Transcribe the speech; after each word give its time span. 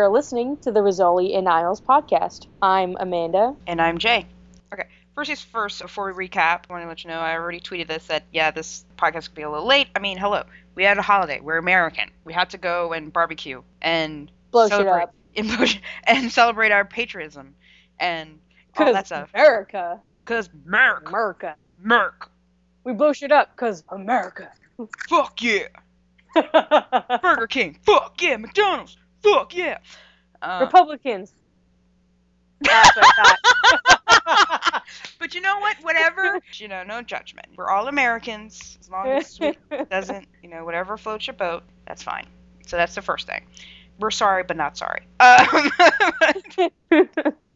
You're 0.00 0.08
listening 0.08 0.56
to 0.62 0.72
the 0.72 0.80
Rizzoli 0.80 1.36
and 1.36 1.46
Isles 1.46 1.78
podcast. 1.78 2.46
I'm 2.62 2.96
Amanda. 2.98 3.54
And 3.66 3.82
I'm 3.82 3.98
Jay. 3.98 4.24
Okay, 4.72 4.88
first 5.14 5.28
things 5.28 5.42
first, 5.42 5.82
before 5.82 6.10
we 6.10 6.26
recap, 6.26 6.62
I 6.70 6.72
want 6.72 6.84
to 6.84 6.88
let 6.88 7.04
you 7.04 7.10
know 7.10 7.18
I 7.18 7.34
already 7.34 7.60
tweeted 7.60 7.88
this 7.88 8.06
that, 8.06 8.22
yeah, 8.32 8.50
this 8.50 8.86
podcast 8.96 9.26
could 9.26 9.34
be 9.34 9.42
a 9.42 9.50
little 9.50 9.66
late. 9.66 9.88
I 9.94 9.98
mean, 9.98 10.16
hello. 10.16 10.44
We 10.74 10.84
had 10.84 10.96
a 10.96 11.02
holiday. 11.02 11.40
We're 11.40 11.58
American. 11.58 12.10
We 12.24 12.32
had 12.32 12.48
to 12.48 12.56
go 12.56 12.94
and 12.94 13.12
barbecue 13.12 13.60
and 13.82 14.32
Blow 14.52 14.70
shit 14.70 14.86
up. 14.86 15.14
and, 16.04 16.32
celebrate 16.32 16.72
our 16.72 16.86
patriotism 16.86 17.54
and 17.98 18.38
all 18.78 18.94
that 18.94 19.06
stuff. 19.06 19.28
America. 19.34 20.00
Because 20.24 20.48
Merc, 20.64 21.10
America. 21.10 21.56
Merc, 21.78 22.30
We 22.84 22.94
blow 22.94 23.12
shit 23.12 23.32
up 23.32 23.54
because 23.54 23.84
America. 23.90 24.50
fuck 25.10 25.42
yeah. 25.42 25.68
Burger 27.22 27.46
King, 27.48 27.78
fuck 27.84 28.22
yeah. 28.22 28.38
McDonald's, 28.38 28.96
fuck 29.22 29.54
yeah. 29.54 29.78
Uh, 30.42 30.60
Republicans. 30.64 31.34
That's 32.62 32.94
what 32.96 33.04
I 33.06 33.36
thought. 34.26 34.82
but 35.18 35.34
you 35.34 35.40
know 35.40 35.58
what? 35.60 35.76
Whatever. 35.82 36.40
you 36.54 36.68
know, 36.68 36.82
no 36.82 37.00
judgment. 37.02 37.46
We're 37.56 37.70
all 37.70 37.88
Americans. 37.88 38.76
As 38.80 38.90
long 38.90 39.08
as 39.08 39.38
it 39.40 39.90
doesn't, 39.90 40.28
you 40.42 40.48
know, 40.50 40.64
whatever 40.64 40.96
floats 40.98 41.26
your 41.26 41.34
boat, 41.34 41.62
that's 41.86 42.02
fine. 42.02 42.26
So 42.66 42.76
that's 42.76 42.94
the 42.94 43.02
first 43.02 43.26
thing. 43.26 43.46
We're 43.98 44.10
sorry, 44.10 44.44
but 44.44 44.56
not 44.56 44.76
sorry. 44.76 45.02
Um, 45.20 45.70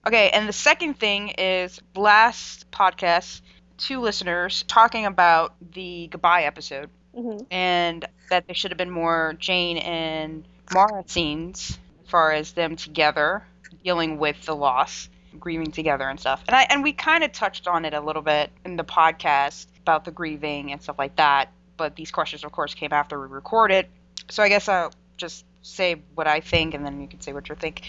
okay, 0.06 0.30
and 0.30 0.48
the 0.48 0.52
second 0.52 0.98
thing 0.98 1.30
is 1.30 1.80
last 1.96 2.70
podcast, 2.70 3.40
two 3.78 4.00
listeners 4.00 4.64
talking 4.68 5.06
about 5.06 5.54
the 5.72 6.08
goodbye 6.10 6.44
episode 6.44 6.90
Mhm. 7.16 7.46
and 7.50 8.04
that 8.30 8.46
there 8.46 8.54
should 8.54 8.70
have 8.70 8.78
been 8.78 8.90
more 8.90 9.34
Jane 9.38 9.78
and 9.78 10.46
Maura 10.72 11.04
scenes 11.06 11.78
as 12.04 12.10
far 12.10 12.32
as 12.32 12.52
them 12.52 12.76
together 12.76 13.44
dealing 13.82 14.18
with 14.18 14.40
the 14.46 14.54
loss, 14.54 15.08
grieving 15.38 15.70
together 15.70 16.08
and 16.08 16.18
stuff. 16.18 16.42
And 16.46 16.56
I 16.56 16.62
and 16.62 16.82
we 16.82 16.92
kind 16.92 17.24
of 17.24 17.32
touched 17.32 17.68
on 17.68 17.84
it 17.84 17.94
a 17.94 18.00
little 18.00 18.22
bit 18.22 18.50
in 18.64 18.76
the 18.76 18.84
podcast 18.84 19.66
about 19.82 20.04
the 20.04 20.10
grieving 20.10 20.72
and 20.72 20.82
stuff 20.82 20.98
like 20.98 21.16
that. 21.16 21.50
But 21.76 21.96
these 21.96 22.10
questions, 22.10 22.44
of 22.44 22.52
course, 22.52 22.74
came 22.74 22.92
after 22.92 23.20
we 23.20 23.26
recorded. 23.26 23.86
So 24.30 24.42
I 24.42 24.48
guess 24.48 24.68
I'll 24.68 24.92
just 25.16 25.44
say 25.62 25.96
what 26.14 26.26
I 26.26 26.40
think, 26.40 26.74
and 26.74 26.84
then 26.84 27.00
you 27.00 27.08
can 27.08 27.20
say 27.20 27.32
what 27.32 27.48
you 27.48 27.54
think. 27.54 27.82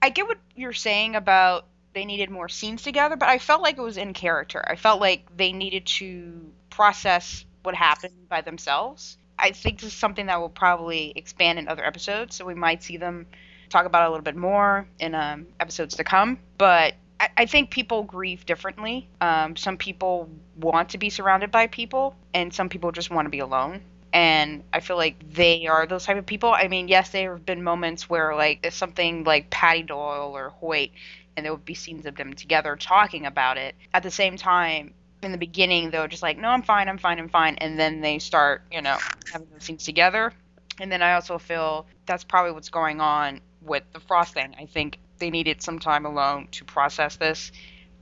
I 0.00 0.10
get 0.10 0.26
what 0.26 0.38
you're 0.54 0.72
saying 0.72 1.16
about 1.16 1.66
they 1.92 2.04
needed 2.04 2.30
more 2.30 2.48
scenes 2.48 2.82
together, 2.82 3.16
but 3.16 3.28
I 3.28 3.38
felt 3.38 3.62
like 3.62 3.78
it 3.78 3.82
was 3.82 3.96
in 3.96 4.12
character. 4.12 4.62
I 4.66 4.76
felt 4.76 5.00
like 5.00 5.34
they 5.34 5.52
needed 5.52 5.86
to 5.86 6.52
process 6.68 7.44
what 7.62 7.74
happened 7.74 8.28
by 8.28 8.42
themselves. 8.42 9.16
I 9.38 9.50
think 9.52 9.80
this 9.80 9.92
is 9.92 9.98
something 9.98 10.26
that 10.26 10.40
will 10.40 10.48
probably 10.48 11.12
expand 11.16 11.58
in 11.58 11.68
other 11.68 11.84
episodes, 11.84 12.36
so 12.36 12.44
we 12.44 12.54
might 12.54 12.82
see 12.82 12.96
them 12.96 13.26
talk 13.68 13.86
about 13.86 14.04
it 14.04 14.06
a 14.06 14.10
little 14.10 14.24
bit 14.24 14.36
more 14.36 14.86
in 14.98 15.14
um, 15.14 15.46
episodes 15.60 15.96
to 15.96 16.04
come. 16.04 16.38
But 16.58 16.94
I, 17.20 17.28
I 17.36 17.46
think 17.46 17.70
people 17.70 18.02
grieve 18.04 18.46
differently. 18.46 19.08
Um, 19.20 19.56
some 19.56 19.76
people 19.76 20.28
want 20.56 20.90
to 20.90 20.98
be 20.98 21.10
surrounded 21.10 21.50
by 21.50 21.66
people, 21.66 22.14
and 22.34 22.52
some 22.52 22.68
people 22.68 22.92
just 22.92 23.10
want 23.10 23.26
to 23.26 23.30
be 23.30 23.40
alone. 23.40 23.82
And 24.12 24.62
I 24.72 24.80
feel 24.80 24.96
like 24.96 25.34
they 25.34 25.66
are 25.66 25.86
those 25.86 26.06
type 26.06 26.16
of 26.16 26.24
people. 26.24 26.50
I 26.50 26.68
mean, 26.68 26.88
yes, 26.88 27.10
there 27.10 27.34
have 27.34 27.44
been 27.44 27.62
moments 27.62 28.08
where 28.08 28.34
like 28.34 28.66
something 28.70 29.24
like 29.24 29.50
Paddy 29.50 29.82
Doyle 29.82 30.32
or 30.34 30.50
Hoyt, 30.50 30.90
and 31.36 31.44
there 31.44 31.52
would 31.52 31.66
be 31.66 31.74
scenes 31.74 32.06
of 32.06 32.16
them 32.16 32.32
together 32.32 32.76
talking 32.76 33.26
about 33.26 33.58
it. 33.58 33.74
At 33.92 34.02
the 34.02 34.10
same 34.10 34.36
time, 34.36 34.94
in 35.26 35.32
the 35.32 35.38
beginning, 35.38 35.90
they're 35.90 36.08
just 36.08 36.22
like, 36.22 36.38
"No, 36.38 36.48
I'm 36.48 36.62
fine, 36.62 36.88
I'm 36.88 36.98
fine, 36.98 37.18
I'm 37.18 37.28
fine," 37.28 37.56
and 37.56 37.78
then 37.78 38.00
they 38.00 38.18
start, 38.18 38.62
you 38.72 38.80
know, 38.82 39.02
having 39.32 39.48
those 39.52 39.66
things 39.66 39.84
together. 39.84 40.32
And 40.80 40.90
then 40.92 41.02
I 41.02 41.14
also 41.14 41.38
feel 41.38 41.86
that's 42.06 42.24
probably 42.24 42.52
what's 42.52 42.70
going 42.70 43.00
on 43.00 43.40
with 43.62 43.84
the 43.92 44.00
Frost 44.00 44.34
thing. 44.34 44.54
I 44.58 44.66
think 44.66 44.98
they 45.18 45.30
needed 45.30 45.62
some 45.62 45.78
time 45.78 46.06
alone 46.06 46.48
to 46.52 46.64
process 46.64 47.16
this, 47.16 47.52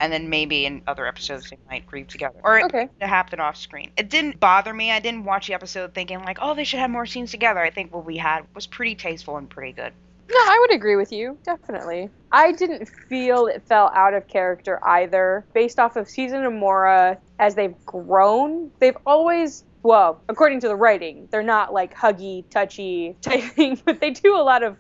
and 0.00 0.12
then 0.12 0.28
maybe 0.28 0.66
in 0.66 0.82
other 0.86 1.06
episodes 1.06 1.50
they 1.50 1.58
might 1.68 1.86
grieve 1.86 2.08
together, 2.08 2.38
or 2.44 2.58
it 2.58 2.66
Okay. 2.66 2.88
it 3.00 3.06
happened 3.08 3.40
off 3.42 3.56
screen. 3.56 3.92
It 3.96 4.10
didn't 4.10 4.40
bother 4.40 4.72
me. 4.74 4.90
I 4.92 5.00
didn't 5.00 5.24
watch 5.24 5.46
the 5.48 5.54
episode 5.54 5.94
thinking 5.94 6.22
like, 6.24 6.38
"Oh, 6.40 6.54
they 6.54 6.64
should 6.64 6.80
have 6.80 6.90
more 6.90 7.06
scenes 7.06 7.30
together." 7.32 7.60
I 7.60 7.70
think 7.70 7.92
what 7.94 8.04
we 8.04 8.16
had 8.18 8.46
was 8.54 8.66
pretty 8.66 8.94
tasteful 8.96 9.36
and 9.38 9.48
pretty 9.50 9.72
good. 9.72 9.92
No, 10.30 10.36
I 10.38 10.58
would 10.60 10.74
agree 10.74 10.96
with 10.96 11.12
you, 11.12 11.38
definitely. 11.44 12.10
I 12.32 12.52
didn't 12.52 12.88
feel 13.08 13.46
it 13.46 13.62
fell 13.62 13.90
out 13.94 14.14
of 14.14 14.26
character 14.26 14.80
either. 14.84 15.44
Based 15.52 15.78
off 15.78 15.96
of 15.96 16.08
Season 16.08 16.58
Mora, 16.58 17.18
as 17.38 17.54
they've 17.54 17.76
grown, 17.84 18.70
they've 18.80 18.96
always, 19.06 19.64
well, 19.82 20.22
according 20.28 20.60
to 20.60 20.68
the 20.68 20.76
writing, 20.76 21.28
they're 21.30 21.42
not 21.42 21.72
like 21.72 21.94
huggy, 21.94 22.44
touchy 22.50 23.16
type 23.22 23.42
thing, 23.42 23.80
but 23.84 24.00
they 24.00 24.10
do 24.10 24.36
a 24.36 24.42
lot 24.42 24.62
of 24.62 24.78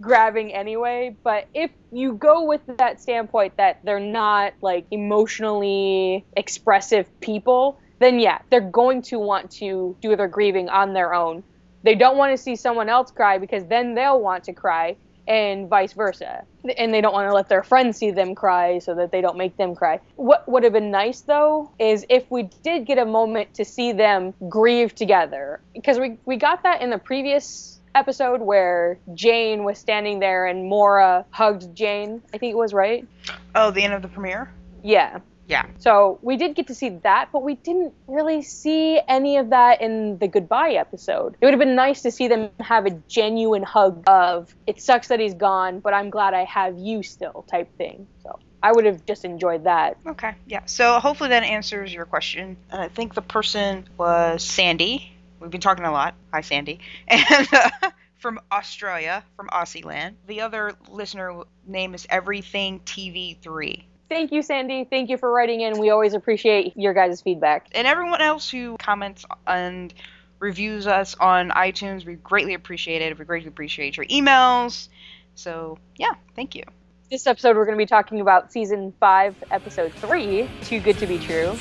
grabbing 0.00 0.52
anyway. 0.52 1.16
But 1.24 1.48
if 1.54 1.70
you 1.90 2.14
go 2.14 2.44
with 2.44 2.60
that 2.78 3.00
standpoint 3.00 3.56
that 3.56 3.80
they're 3.84 3.98
not 4.00 4.52
like 4.60 4.86
emotionally 4.90 6.26
expressive 6.36 7.08
people, 7.20 7.78
then 7.98 8.18
yeah, 8.18 8.38
they're 8.50 8.60
going 8.60 9.02
to 9.02 9.18
want 9.18 9.50
to 9.52 9.96
do 10.02 10.16
their 10.16 10.28
grieving 10.28 10.68
on 10.68 10.92
their 10.92 11.14
own. 11.14 11.44
They 11.82 11.94
don't 11.94 12.16
want 12.16 12.36
to 12.36 12.42
see 12.42 12.56
someone 12.56 12.88
else 12.88 13.10
cry 13.10 13.38
because 13.38 13.64
then 13.66 13.94
they'll 13.94 14.20
want 14.20 14.44
to 14.44 14.52
cry, 14.52 14.96
and 15.26 15.68
vice 15.68 15.92
versa. 15.92 16.44
And 16.78 16.92
they 16.92 17.00
don't 17.00 17.12
want 17.12 17.28
to 17.28 17.34
let 17.34 17.48
their 17.48 17.62
friends 17.62 17.98
see 17.98 18.10
them 18.10 18.34
cry 18.34 18.78
so 18.78 18.94
that 18.94 19.12
they 19.12 19.20
don't 19.20 19.36
make 19.36 19.56
them 19.56 19.74
cry. 19.74 20.00
What 20.16 20.48
would 20.48 20.62
have 20.64 20.72
been 20.72 20.90
nice 20.90 21.20
though 21.20 21.70
is 21.78 22.04
if 22.08 22.30
we 22.30 22.44
did 22.62 22.86
get 22.86 22.98
a 22.98 23.04
moment 23.04 23.54
to 23.54 23.64
see 23.64 23.92
them 23.92 24.34
grieve 24.48 24.94
together. 24.94 25.60
Because 25.74 25.98
we, 25.98 26.18
we 26.24 26.36
got 26.36 26.62
that 26.64 26.82
in 26.82 26.90
the 26.90 26.98
previous 26.98 27.80
episode 27.94 28.40
where 28.40 28.98
Jane 29.14 29.64
was 29.64 29.78
standing 29.78 30.18
there 30.18 30.46
and 30.46 30.68
Maura 30.68 31.24
hugged 31.30 31.74
Jane. 31.74 32.22
I 32.32 32.38
think 32.38 32.52
it 32.52 32.56
was, 32.56 32.72
right? 32.72 33.06
Oh, 33.54 33.70
the 33.70 33.82
end 33.82 33.94
of 33.94 34.02
the 34.02 34.08
premiere. 34.08 34.52
Yeah. 34.82 35.20
Yeah. 35.52 35.66
So 35.80 36.18
we 36.22 36.38
did 36.38 36.54
get 36.54 36.68
to 36.68 36.74
see 36.74 36.88
that, 37.02 37.28
but 37.30 37.42
we 37.42 37.56
didn't 37.56 37.92
really 38.06 38.40
see 38.40 38.98
any 39.06 39.36
of 39.36 39.50
that 39.50 39.82
in 39.82 40.16
the 40.16 40.26
goodbye 40.26 40.72
episode. 40.72 41.36
It 41.38 41.44
would 41.44 41.52
have 41.52 41.60
been 41.60 41.74
nice 41.74 42.00
to 42.02 42.10
see 42.10 42.26
them 42.28 42.48
have 42.58 42.86
a 42.86 42.90
genuine 43.06 43.62
hug 43.62 44.02
of 44.06 44.54
it 44.66 44.80
sucks 44.80 45.08
that 45.08 45.20
he's 45.20 45.34
gone, 45.34 45.80
but 45.80 45.92
I'm 45.92 46.08
glad 46.08 46.32
I 46.32 46.44
have 46.44 46.78
you 46.78 47.02
still 47.02 47.44
type 47.50 47.76
thing. 47.76 48.06
So 48.22 48.38
I 48.62 48.72
would 48.72 48.86
have 48.86 49.04
just 49.04 49.26
enjoyed 49.26 49.64
that. 49.64 49.98
Okay, 50.06 50.34
yeah. 50.46 50.64
So 50.64 50.98
hopefully 50.98 51.28
that 51.30 51.42
answers 51.42 51.92
your 51.92 52.06
question. 52.06 52.56
And 52.70 52.80
I 52.80 52.88
think 52.88 53.12
the 53.12 53.20
person 53.20 53.86
was 53.98 54.42
Sandy. 54.42 55.12
We've 55.38 55.50
been 55.50 55.60
talking 55.60 55.84
a 55.84 55.92
lot. 55.92 56.14
Hi, 56.32 56.40
Sandy. 56.40 56.80
And 57.08 57.48
uh, 57.52 57.90
from 58.16 58.40
Australia, 58.50 59.22
from 59.36 59.48
Aussie 59.48 59.84
land. 59.84 60.16
The 60.28 60.40
other 60.40 60.72
listener 60.88 61.42
name 61.66 61.92
is 61.92 62.06
Everything 62.08 62.80
TV3. 62.80 63.82
Thank 64.12 64.30
you, 64.30 64.42
Sandy. 64.42 64.84
Thank 64.84 65.08
you 65.08 65.16
for 65.16 65.32
writing 65.32 65.62
in. 65.62 65.78
We 65.78 65.88
always 65.88 66.12
appreciate 66.12 66.76
your 66.76 66.92
guys' 66.92 67.22
feedback. 67.22 67.68
And 67.72 67.86
everyone 67.86 68.20
else 68.20 68.50
who 68.50 68.76
comments 68.76 69.24
and 69.46 69.92
reviews 70.38 70.86
us 70.86 71.14
on 71.18 71.48
iTunes, 71.48 72.04
we 72.04 72.16
greatly 72.16 72.52
appreciate 72.52 73.00
it. 73.00 73.18
We 73.18 73.24
greatly 73.24 73.48
appreciate 73.48 73.96
your 73.96 74.04
emails. 74.04 74.88
So, 75.34 75.78
yeah, 75.96 76.12
thank 76.36 76.54
you. 76.54 76.64
This 77.10 77.26
episode, 77.26 77.56
we're 77.56 77.64
going 77.64 77.78
to 77.78 77.82
be 77.82 77.86
talking 77.86 78.20
about 78.20 78.52
season 78.52 78.92
five, 79.00 79.34
episode 79.50 79.94
three, 79.94 80.46
Too 80.64 80.80
Good 80.80 80.98
to 80.98 81.06
Be 81.06 81.18
True. 81.18 81.56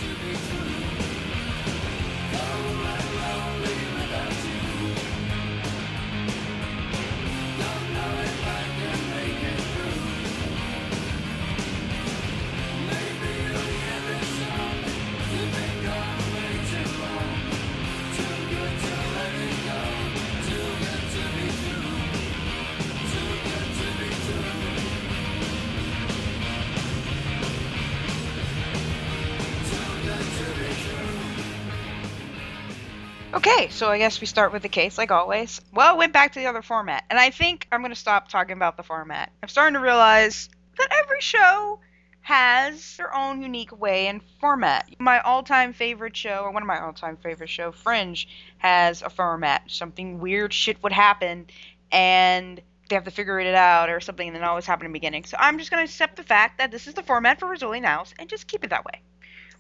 Okay, 33.34 33.70
so 33.70 33.88
I 33.90 33.98
guess 33.98 34.20
we 34.20 34.28
start 34.28 34.52
with 34.52 34.62
the 34.62 34.70
case 34.70 34.98
like 34.98 35.10
always. 35.10 35.62
Well, 35.74 35.98
went 35.98 36.12
back 36.12 36.34
to 36.34 36.40
the 36.40 36.48
other 36.48 36.62
format, 36.62 37.06
and 37.10 37.18
I 37.18 37.30
think 37.30 37.66
I'm 37.72 37.80
going 37.80 37.94
to 37.94 37.96
stop 37.96 38.28
talking 38.28 38.58
about 38.58 38.76
the 38.76 38.84
format. 38.84 39.32
I'm 39.42 39.48
starting 39.48 39.76
to 39.76 39.80
realize 39.80 40.50
that 40.78 40.90
every 41.02 41.22
show 41.22 41.80
has 42.24 42.98
their 42.98 43.16
own 43.16 43.42
unique 43.42 43.80
way 43.80 44.08
and 44.08 44.22
format. 44.42 44.90
My 45.00 45.22
all-time 45.22 45.72
favorite 45.72 46.16
show, 46.18 46.42
or 46.44 46.52
one 46.52 46.62
of 46.62 46.68
my 46.68 46.82
all-time 46.82 47.16
favorite 47.16 47.50
show, 47.50 47.72
Fringe, 47.72 48.28
has 48.58 49.02
a 49.02 49.10
format. 49.10 49.64
Something 49.72 50.20
weird 50.20 50.54
shit 50.54 50.84
would 50.84 50.92
happen, 50.92 51.48
and 51.90 52.62
they 52.90 52.96
have 52.96 53.06
to 53.06 53.12
figure 53.12 53.40
it 53.40 53.56
out 53.56 53.90
or 53.90 54.02
something, 54.02 54.28
and 54.28 54.36
then 54.36 54.44
always 54.44 54.66
happen 54.66 54.86
in 54.86 54.92
the 54.92 55.00
beginning. 55.00 55.24
So 55.24 55.38
I'm 55.40 55.58
just 55.58 55.72
going 55.72 55.80
to 55.80 55.90
accept 55.90 56.18
the 56.18 56.24
fact 56.24 56.58
that 56.58 56.70
this 56.70 56.86
is 56.86 56.96
the 56.96 57.04
format 57.04 57.40
for 57.40 57.48
Rizzoli 57.48 57.82
Nows 57.82 58.14
and 58.20 58.28
just 58.28 58.48
keep 58.48 58.66
it 58.66 58.72
that 58.72 58.84
way. 58.84 59.02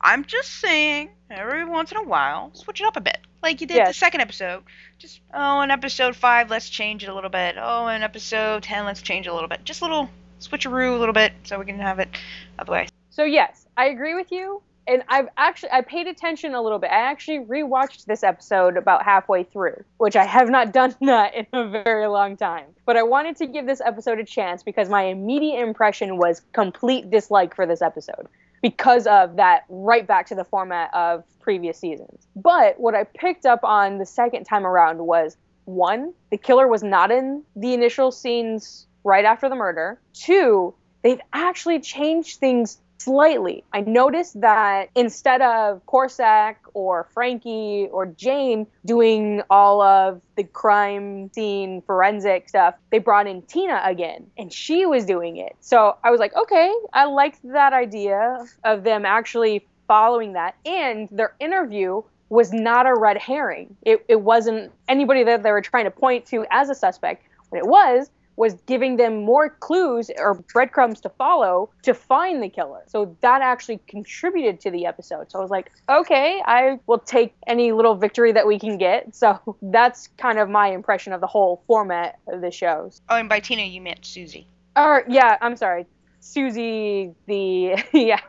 I'm 0.03 0.25
just 0.25 0.59
saying, 0.59 1.09
every 1.29 1.63
once 1.63 1.91
in 1.91 1.97
a 1.97 2.03
while, 2.03 2.51
switch 2.53 2.81
it 2.81 2.87
up 2.87 2.97
a 2.97 3.01
bit. 3.01 3.19
Like 3.43 3.61
you 3.61 3.67
did 3.67 3.85
the 3.85 3.93
second 3.93 4.21
episode. 4.21 4.63
Just, 4.97 5.21
oh, 5.33 5.61
in 5.61 5.71
episode 5.71 6.15
5, 6.15 6.49
let's 6.49 6.69
change 6.69 7.03
it 7.03 7.09
a 7.09 7.13
little 7.13 7.29
bit. 7.29 7.55
Oh, 7.59 7.87
in 7.87 8.03
episode 8.03 8.63
10, 8.63 8.85
let's 8.85 9.01
change 9.01 9.27
it 9.27 9.29
a 9.29 9.33
little 9.33 9.49
bit. 9.49 9.63
Just 9.63 9.81
a 9.81 9.85
little 9.85 10.09
switcheroo 10.39 10.95
a 10.95 10.99
little 10.99 11.13
bit 11.13 11.33
so 11.43 11.59
we 11.59 11.65
can 11.65 11.79
have 11.79 11.99
it 11.99 12.09
other 12.57 12.71
way. 12.71 12.87
So 13.11 13.23
yes, 13.23 13.67
I 13.77 13.87
agree 13.87 14.15
with 14.15 14.31
you. 14.31 14.61
And 14.87 15.03
I've 15.07 15.27
actually 15.37 15.71
I 15.71 15.81
paid 15.81 16.07
attention 16.07 16.55
a 16.55 16.61
little 16.61 16.79
bit. 16.79 16.89
I 16.89 17.01
actually 17.01 17.39
rewatched 17.39 18.05
this 18.05 18.23
episode 18.23 18.77
about 18.77 19.03
halfway 19.03 19.43
through, 19.43 19.83
which 19.99 20.15
I 20.15 20.25
have 20.25 20.49
not 20.49 20.73
done 20.73 20.95
that 21.01 21.35
in 21.35 21.45
a 21.53 21.67
very 21.67 22.07
long 22.07 22.35
time. 22.35 22.65
But 22.85 22.97
I 22.97 23.03
wanted 23.03 23.37
to 23.37 23.45
give 23.45 23.67
this 23.67 23.81
episode 23.81 24.19
a 24.19 24.23
chance 24.23 24.63
because 24.63 24.89
my 24.89 25.03
immediate 25.03 25.61
impression 25.61 26.17
was 26.17 26.41
complete 26.51 27.11
dislike 27.11 27.55
for 27.55 27.67
this 27.67 27.83
episode 27.83 28.27
because 28.61 29.07
of 29.07 29.37
that 29.37 29.65
right 29.69 30.05
back 30.05 30.27
to 30.27 30.35
the 30.35 30.43
format 30.43 30.93
of 30.93 31.23
previous 31.39 31.77
seasons. 31.77 32.27
But 32.35 32.79
what 32.79 32.95
I 32.95 33.03
picked 33.03 33.45
up 33.45 33.63
on 33.63 33.97
the 33.97 34.05
second 34.05 34.45
time 34.45 34.65
around 34.65 34.99
was 34.99 35.37
one, 35.65 36.13
the 36.29 36.37
killer 36.37 36.67
was 36.67 36.83
not 36.83 37.11
in 37.11 37.43
the 37.55 37.73
initial 37.73 38.11
scenes 38.11 38.87
right 39.03 39.25
after 39.25 39.49
the 39.49 39.55
murder. 39.55 39.99
Two, 40.13 40.73
they've 41.01 41.21
actually 41.33 41.79
changed 41.79 42.39
things 42.39 42.79
slightly. 43.03 43.63
I 43.73 43.81
noticed 43.81 44.39
that 44.41 44.89
instead 44.95 45.41
of 45.41 45.85
Korsak 45.85 46.55
or 46.73 47.07
Frankie 47.13 47.87
or 47.91 48.05
Jane 48.05 48.67
doing 48.85 49.41
all 49.49 49.81
of 49.81 50.21
the 50.35 50.43
crime 50.43 51.31
scene 51.33 51.81
forensic 51.81 52.49
stuff, 52.49 52.75
they 52.91 52.99
brought 52.99 53.27
in 53.27 53.41
Tina 53.43 53.81
again 53.83 54.27
and 54.37 54.51
she 54.51 54.85
was 54.85 55.05
doing 55.05 55.37
it. 55.37 55.55
So 55.61 55.97
I 56.03 56.11
was 56.11 56.19
like, 56.19 56.35
okay, 56.35 56.73
I 56.93 57.05
liked 57.05 57.39
that 57.51 57.73
idea 57.73 58.45
of 58.63 58.83
them 58.83 59.05
actually 59.05 59.67
following 59.87 60.33
that. 60.33 60.55
And 60.65 61.09
their 61.11 61.35
interview 61.39 62.01
was 62.29 62.53
not 62.53 62.85
a 62.85 62.95
red 62.95 63.17
herring. 63.17 63.75
It, 63.81 64.05
it 64.07 64.21
wasn't 64.21 64.71
anybody 64.87 65.23
that 65.25 65.43
they 65.43 65.51
were 65.51 65.61
trying 65.61 65.83
to 65.85 65.91
point 65.91 66.25
to 66.27 66.45
as 66.49 66.69
a 66.69 66.75
suspect. 66.75 67.25
What 67.49 67.59
it 67.59 67.67
was 67.67 68.09
was 68.35 68.53
giving 68.65 68.97
them 68.97 69.23
more 69.23 69.49
clues 69.49 70.09
or 70.17 70.35
breadcrumbs 70.53 71.01
to 71.01 71.09
follow 71.09 71.69
to 71.83 71.93
find 71.93 72.41
the 72.41 72.49
killer. 72.49 72.81
So 72.87 73.15
that 73.21 73.41
actually 73.41 73.79
contributed 73.87 74.59
to 74.61 74.71
the 74.71 74.85
episode. 74.85 75.31
So 75.31 75.39
I 75.39 75.41
was 75.41 75.51
like, 75.51 75.71
okay, 75.89 76.41
I 76.45 76.79
will 76.87 76.99
take 76.99 77.33
any 77.47 77.71
little 77.71 77.95
victory 77.95 78.31
that 78.31 78.47
we 78.47 78.59
can 78.59 78.77
get. 78.77 79.15
So 79.15 79.57
that's 79.61 80.09
kind 80.17 80.39
of 80.39 80.49
my 80.49 80.69
impression 80.69 81.13
of 81.13 81.21
the 81.21 81.27
whole 81.27 81.63
format 81.67 82.19
of 82.27 82.41
the 82.41 82.51
shows. 82.51 83.01
Oh, 83.09 83.17
and 83.17 83.29
by 83.29 83.39
Tina, 83.39 83.63
you 83.63 83.81
meant 83.81 84.05
Susie. 84.05 84.47
Or 84.75 85.03
yeah, 85.07 85.37
I'm 85.41 85.57
sorry, 85.57 85.85
Susie 86.21 87.13
the 87.27 87.83
yeah. 87.93 88.21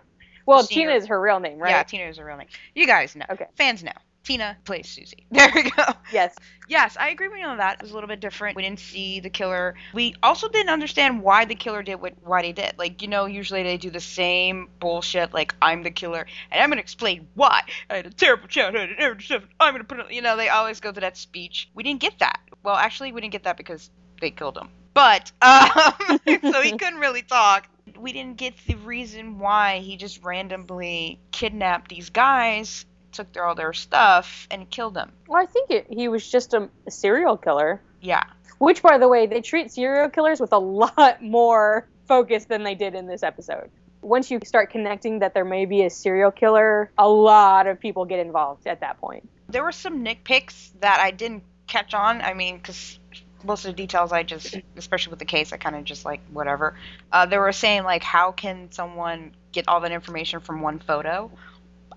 Well, 0.44 0.66
Tina 0.66 0.92
is 0.92 1.06
her 1.06 1.20
real 1.20 1.38
name, 1.38 1.58
right? 1.58 1.70
Yeah, 1.70 1.82
Tina 1.84 2.04
is 2.04 2.16
her 2.16 2.24
real 2.24 2.36
name. 2.36 2.48
You 2.74 2.86
guys 2.86 3.14
know. 3.14 3.26
Okay. 3.30 3.46
Fans 3.54 3.84
know. 3.84 3.92
Tina 4.24 4.56
plays 4.64 4.88
Susie. 4.88 5.26
There 5.30 5.50
we 5.54 5.70
go. 5.70 5.84
Yes. 6.12 6.36
Yes, 6.68 6.96
I 6.98 7.10
agree 7.10 7.28
with 7.28 7.38
you 7.38 7.46
on 7.46 7.58
that. 7.58 7.74
It 7.74 7.82
was 7.82 7.90
a 7.90 7.94
little 7.94 8.08
bit 8.08 8.20
different. 8.20 8.56
We 8.56 8.62
didn't 8.62 8.78
see 8.78 9.20
the 9.20 9.30
killer. 9.30 9.74
We 9.92 10.14
also 10.22 10.48
didn't 10.48 10.70
understand 10.70 11.22
why 11.22 11.44
the 11.44 11.54
killer 11.54 11.82
did 11.82 11.96
what 11.96 12.14
why 12.22 12.42
they 12.42 12.52
did. 12.52 12.74
Like, 12.78 13.02
you 13.02 13.08
know, 13.08 13.26
usually 13.26 13.62
they 13.62 13.76
do 13.76 13.90
the 13.90 14.00
same 14.00 14.68
bullshit, 14.78 15.34
like 15.34 15.54
I'm 15.60 15.82
the 15.82 15.90
killer 15.90 16.26
and 16.50 16.62
I'm 16.62 16.70
gonna 16.70 16.80
explain 16.80 17.28
why. 17.34 17.62
I 17.90 17.96
had 17.96 18.06
a 18.06 18.10
terrible 18.10 18.48
childhood 18.48 18.90
and 18.90 18.98
everything. 18.98 19.42
I'm 19.58 19.74
gonna 19.74 19.84
put 19.84 19.98
it 20.00 20.12
you 20.12 20.22
know, 20.22 20.36
they 20.36 20.48
always 20.48 20.80
go 20.80 20.92
to 20.92 21.00
that 21.00 21.16
speech. 21.16 21.68
We 21.74 21.82
didn't 21.82 22.00
get 22.00 22.18
that. 22.20 22.40
Well 22.62 22.76
actually 22.76 23.12
we 23.12 23.20
didn't 23.20 23.32
get 23.32 23.44
that 23.44 23.56
because 23.56 23.90
they 24.20 24.30
killed 24.30 24.56
him. 24.56 24.68
But 24.94 25.32
um 25.42 26.20
so 26.42 26.62
he 26.62 26.72
couldn't 26.72 27.00
really 27.00 27.22
talk. 27.22 27.68
We 27.98 28.12
didn't 28.12 28.36
get 28.36 28.54
the 28.66 28.76
reason 28.76 29.38
why 29.38 29.78
he 29.78 29.96
just 29.96 30.22
randomly 30.24 31.18
kidnapped 31.32 31.90
these 31.90 32.10
guys, 32.10 32.86
took 33.12 33.32
their 33.32 33.44
all 33.44 33.54
their 33.54 33.72
stuff, 33.72 34.46
and 34.50 34.68
killed 34.70 34.94
them. 34.94 35.12
Well, 35.28 35.40
I 35.40 35.46
think 35.46 35.70
it, 35.70 35.86
he 35.90 36.08
was 36.08 36.28
just 36.28 36.54
a, 36.54 36.68
a 36.86 36.90
serial 36.90 37.36
killer. 37.36 37.80
Yeah. 38.00 38.24
Which, 38.58 38.82
by 38.82 38.98
the 38.98 39.08
way, 39.08 39.26
they 39.26 39.40
treat 39.40 39.70
serial 39.70 40.08
killers 40.08 40.40
with 40.40 40.52
a 40.52 40.58
lot 40.58 41.22
more 41.22 41.88
focus 42.06 42.44
than 42.46 42.62
they 42.62 42.74
did 42.74 42.94
in 42.94 43.06
this 43.06 43.22
episode. 43.22 43.70
Once 44.02 44.30
you 44.30 44.40
start 44.44 44.70
connecting 44.70 45.20
that 45.20 45.34
there 45.34 45.44
may 45.44 45.64
be 45.64 45.84
a 45.84 45.90
serial 45.90 46.30
killer, 46.30 46.90
a 46.98 47.08
lot 47.08 47.66
of 47.66 47.78
people 47.78 48.04
get 48.04 48.18
involved 48.18 48.66
at 48.66 48.80
that 48.80 49.00
point. 49.00 49.28
there 49.48 49.62
were 49.62 49.72
some 49.72 50.04
nitpicks 50.04 50.70
that 50.80 50.98
I 51.00 51.10
didn't 51.10 51.44
catch 51.66 51.94
on. 51.94 52.20
I 52.20 52.34
mean, 52.34 52.56
because 52.56 52.98
most 53.44 53.64
of 53.64 53.70
the 53.70 53.76
details 53.76 54.12
I 54.12 54.22
just, 54.22 54.56
especially 54.76 55.10
with 55.10 55.18
the 55.18 55.24
case, 55.24 55.52
I 55.52 55.56
kind 55.56 55.76
of 55.76 55.84
just 55.84 56.04
like 56.04 56.20
whatever. 56.32 56.76
Uh, 57.10 57.26
they 57.26 57.38
were 57.38 57.52
saying 57.52 57.84
like, 57.84 58.02
how 58.02 58.32
can 58.32 58.70
someone 58.72 59.34
get 59.52 59.68
all 59.68 59.80
that 59.80 59.92
information 59.92 60.40
from 60.40 60.62
one 60.62 60.78
photo? 60.78 61.30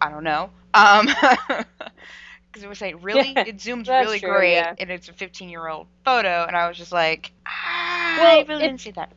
I 0.02 0.10
don't 0.10 0.24
know. 0.24 0.50
Um, 0.74 1.06
because 2.52 2.64
it 2.64 2.68
was 2.68 2.78
saying 2.78 3.02
really, 3.02 3.34
Yeah, 3.34 3.44
it 3.48 3.58
zooms 3.58 3.88
really 3.88 4.20
true, 4.20 4.30
great, 4.32 4.54
yeah. 4.54 4.76
and 4.78 4.90
it's 4.90 5.10
a 5.10 5.14
15 5.14 5.50
year 5.50 5.68
old 5.68 5.88
photo, 6.04 6.46
and 6.48 6.56
I 6.56 6.68
was 6.68 6.78
just 6.78 6.92
like, 6.92 7.32
ah, 7.46 8.18
Well, 8.20 8.40
I 8.40 8.46
really 8.48 8.62
didn't 8.64 8.82
see 8.82 8.92
that. 8.92 9.12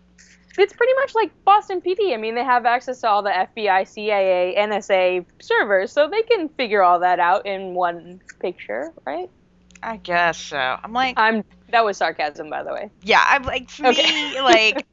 It's 0.61 0.73
pretty 0.73 0.93
much 0.95 1.15
like 1.15 1.31
Boston 1.45 1.81
PD. 1.81 2.13
I 2.13 2.17
mean, 2.17 2.35
they 2.35 2.43
have 2.43 2.67
access 2.67 3.01
to 3.03 3.09
all 3.09 3.23
the 3.23 3.31
FBI, 3.31 3.87
CIA, 3.87 4.57
NSA 4.59 5.25
servers, 5.41 5.93
so 5.93 6.09
they 6.09 6.23
can 6.23 6.49
figure 6.49 6.83
all 6.83 6.99
that 7.01 7.21
out 7.21 7.47
in 7.47 7.75
one 7.75 8.21
picture, 8.41 8.93
right? 9.07 9.31
I 9.85 9.99
guess 9.99 10.37
so. 10.37 10.57
I'm 10.83 10.93
like, 10.93 11.15
I'm. 11.17 11.45
That 11.71 11.85
was 11.85 11.97
sarcasm, 11.99 12.51
by 12.51 12.65
the 12.65 12.73
way. 12.73 12.91
yeah, 13.03 13.23
I'm 13.25 13.45
like, 13.45 13.71
for 13.71 13.87
Okay. 13.87 14.03
me, 14.03 14.41
like, 14.41 14.85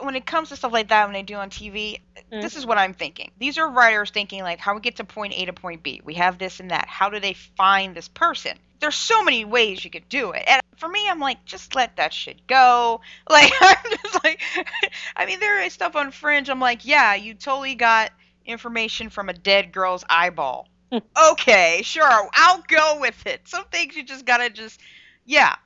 when 0.00 0.16
it 0.16 0.26
comes 0.26 0.48
to 0.50 0.56
stuff 0.56 0.72
like 0.72 0.88
that, 0.88 1.04
when 1.04 1.12
they 1.14 1.22
do 1.22 1.34
on 1.36 1.50
TV, 1.50 2.00
Mm. 2.32 2.42
this 2.42 2.56
is 2.56 2.66
what 2.66 2.78
I'm 2.78 2.94
thinking. 2.94 3.30
These 3.38 3.58
are 3.58 3.68
writers 3.68 4.10
thinking 4.10 4.42
like, 4.42 4.58
how 4.58 4.74
we 4.74 4.80
get 4.80 4.96
to 4.96 5.04
point 5.04 5.34
A 5.36 5.44
to 5.46 5.52
point 5.52 5.82
B. 5.82 6.00
We 6.04 6.14
have 6.14 6.38
this 6.38 6.60
and 6.60 6.70
that. 6.70 6.88
How 6.88 7.10
do 7.10 7.20
they 7.20 7.34
find 7.34 7.94
this 7.94 8.08
person? 8.08 8.56
There's 8.80 8.96
so 8.96 9.22
many 9.22 9.44
ways 9.44 9.84
you 9.84 9.90
could 9.90 10.08
do 10.08 10.32
it. 10.32 10.44
And 10.46 10.60
for 10.76 10.88
me, 10.88 11.06
I'm 11.08 11.20
like, 11.20 11.44
just 11.44 11.74
let 11.74 11.96
that 11.96 12.12
shit 12.12 12.46
go. 12.46 13.00
Like, 13.30 13.52
I'm 13.60 13.76
just 14.02 14.24
like, 14.24 14.40
I 15.16 15.26
mean, 15.26 15.40
there 15.40 15.62
is 15.62 15.72
stuff 15.72 15.96
on 15.96 16.10
Fringe. 16.10 16.48
I'm 16.48 16.60
like, 16.60 16.84
yeah, 16.84 17.14
you 17.14 17.34
totally 17.34 17.74
got 17.74 18.10
information 18.46 19.10
from 19.10 19.28
a 19.28 19.32
dead 19.32 19.72
girl's 19.72 20.04
eyeball. 20.08 20.68
okay, 21.32 21.80
sure, 21.82 22.28
I'll 22.34 22.62
go 22.68 22.98
with 23.00 23.26
it. 23.26 23.46
Some 23.48 23.64
things 23.66 23.96
you 23.96 24.04
just 24.04 24.24
gotta 24.26 24.50
just, 24.50 24.80
yeah. 25.24 25.56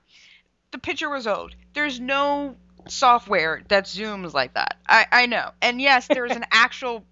The 0.71 0.79
picture 0.79 1.09
was 1.11 1.27
old. 1.27 1.55
There's 1.75 1.99
no 1.99 2.57
software 2.91 3.63
that 3.69 3.85
zooms 3.85 4.33
like 4.35 4.55
that. 4.55 4.77
I, 4.87 5.07
I 5.11 5.27
know. 5.27 5.51
And 5.61 5.81
yes, 5.81 6.07
there's 6.07 6.33
an 6.33 6.45
actual 6.53 7.05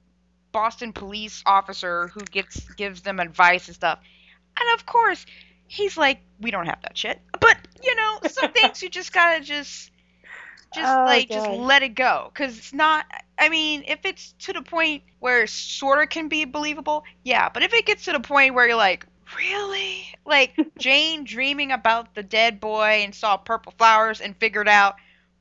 Boston 0.53 0.93
police 0.93 1.43
officer 1.45 2.09
who 2.09 2.21
gets 2.21 2.61
gives 2.75 3.03
them 3.03 3.21
advice 3.21 3.69
and 3.69 3.75
stuff. 3.75 3.99
And 4.59 4.79
of 4.79 4.87
course, 4.87 5.27
he's 5.67 5.97
like, 5.97 6.21
we 6.41 6.51
don't 6.51 6.67
have 6.67 6.81
that 6.83 6.97
shit. 6.97 7.21
But 7.41 7.59
you 7.83 7.95
know, 7.95 8.21
some 8.29 8.53
things 8.55 8.83
you 8.83 8.89
just 8.89 9.13
gotta 9.13 9.45
just, 9.45 9.91
just 10.75 10.93
Oh, 10.93 11.05
like, 11.05 11.29
just 11.29 11.49
let 11.49 11.83
it 11.83 11.91
go, 11.91 12.31
because 12.33 12.57
it's 12.59 12.73
not. 12.73 13.05
I 13.39 13.49
mean, 13.51 13.85
if 13.87 14.01
it's 14.05 14.33
to 14.41 14.55
the 14.55 14.63
point 14.63 15.03
where 15.19 15.43
it 15.43 15.51
sort 15.51 16.03
of 16.03 16.09
can 16.09 16.29
be 16.29 16.45
believable, 16.47 17.05
yeah. 17.23 17.49
But 17.51 17.63
if 17.63 17.75
it 17.75 17.85
gets 17.85 18.07
to 18.07 18.13
the 18.13 18.21
point 18.21 18.55
where 18.55 18.67
you're 18.67 18.77
like, 18.77 19.07
really, 19.37 20.07
like 20.25 20.57
Jane 20.79 21.25
dreaming 21.25 21.73
about 21.73 22.15
the 22.15 22.23
dead 22.23 22.61
boy 22.61 23.03
and 23.05 23.15
saw 23.15 23.37
purple 23.37 23.75
flowers 23.77 24.21
and 24.21 24.37
figured 24.37 24.69
out 24.69 24.97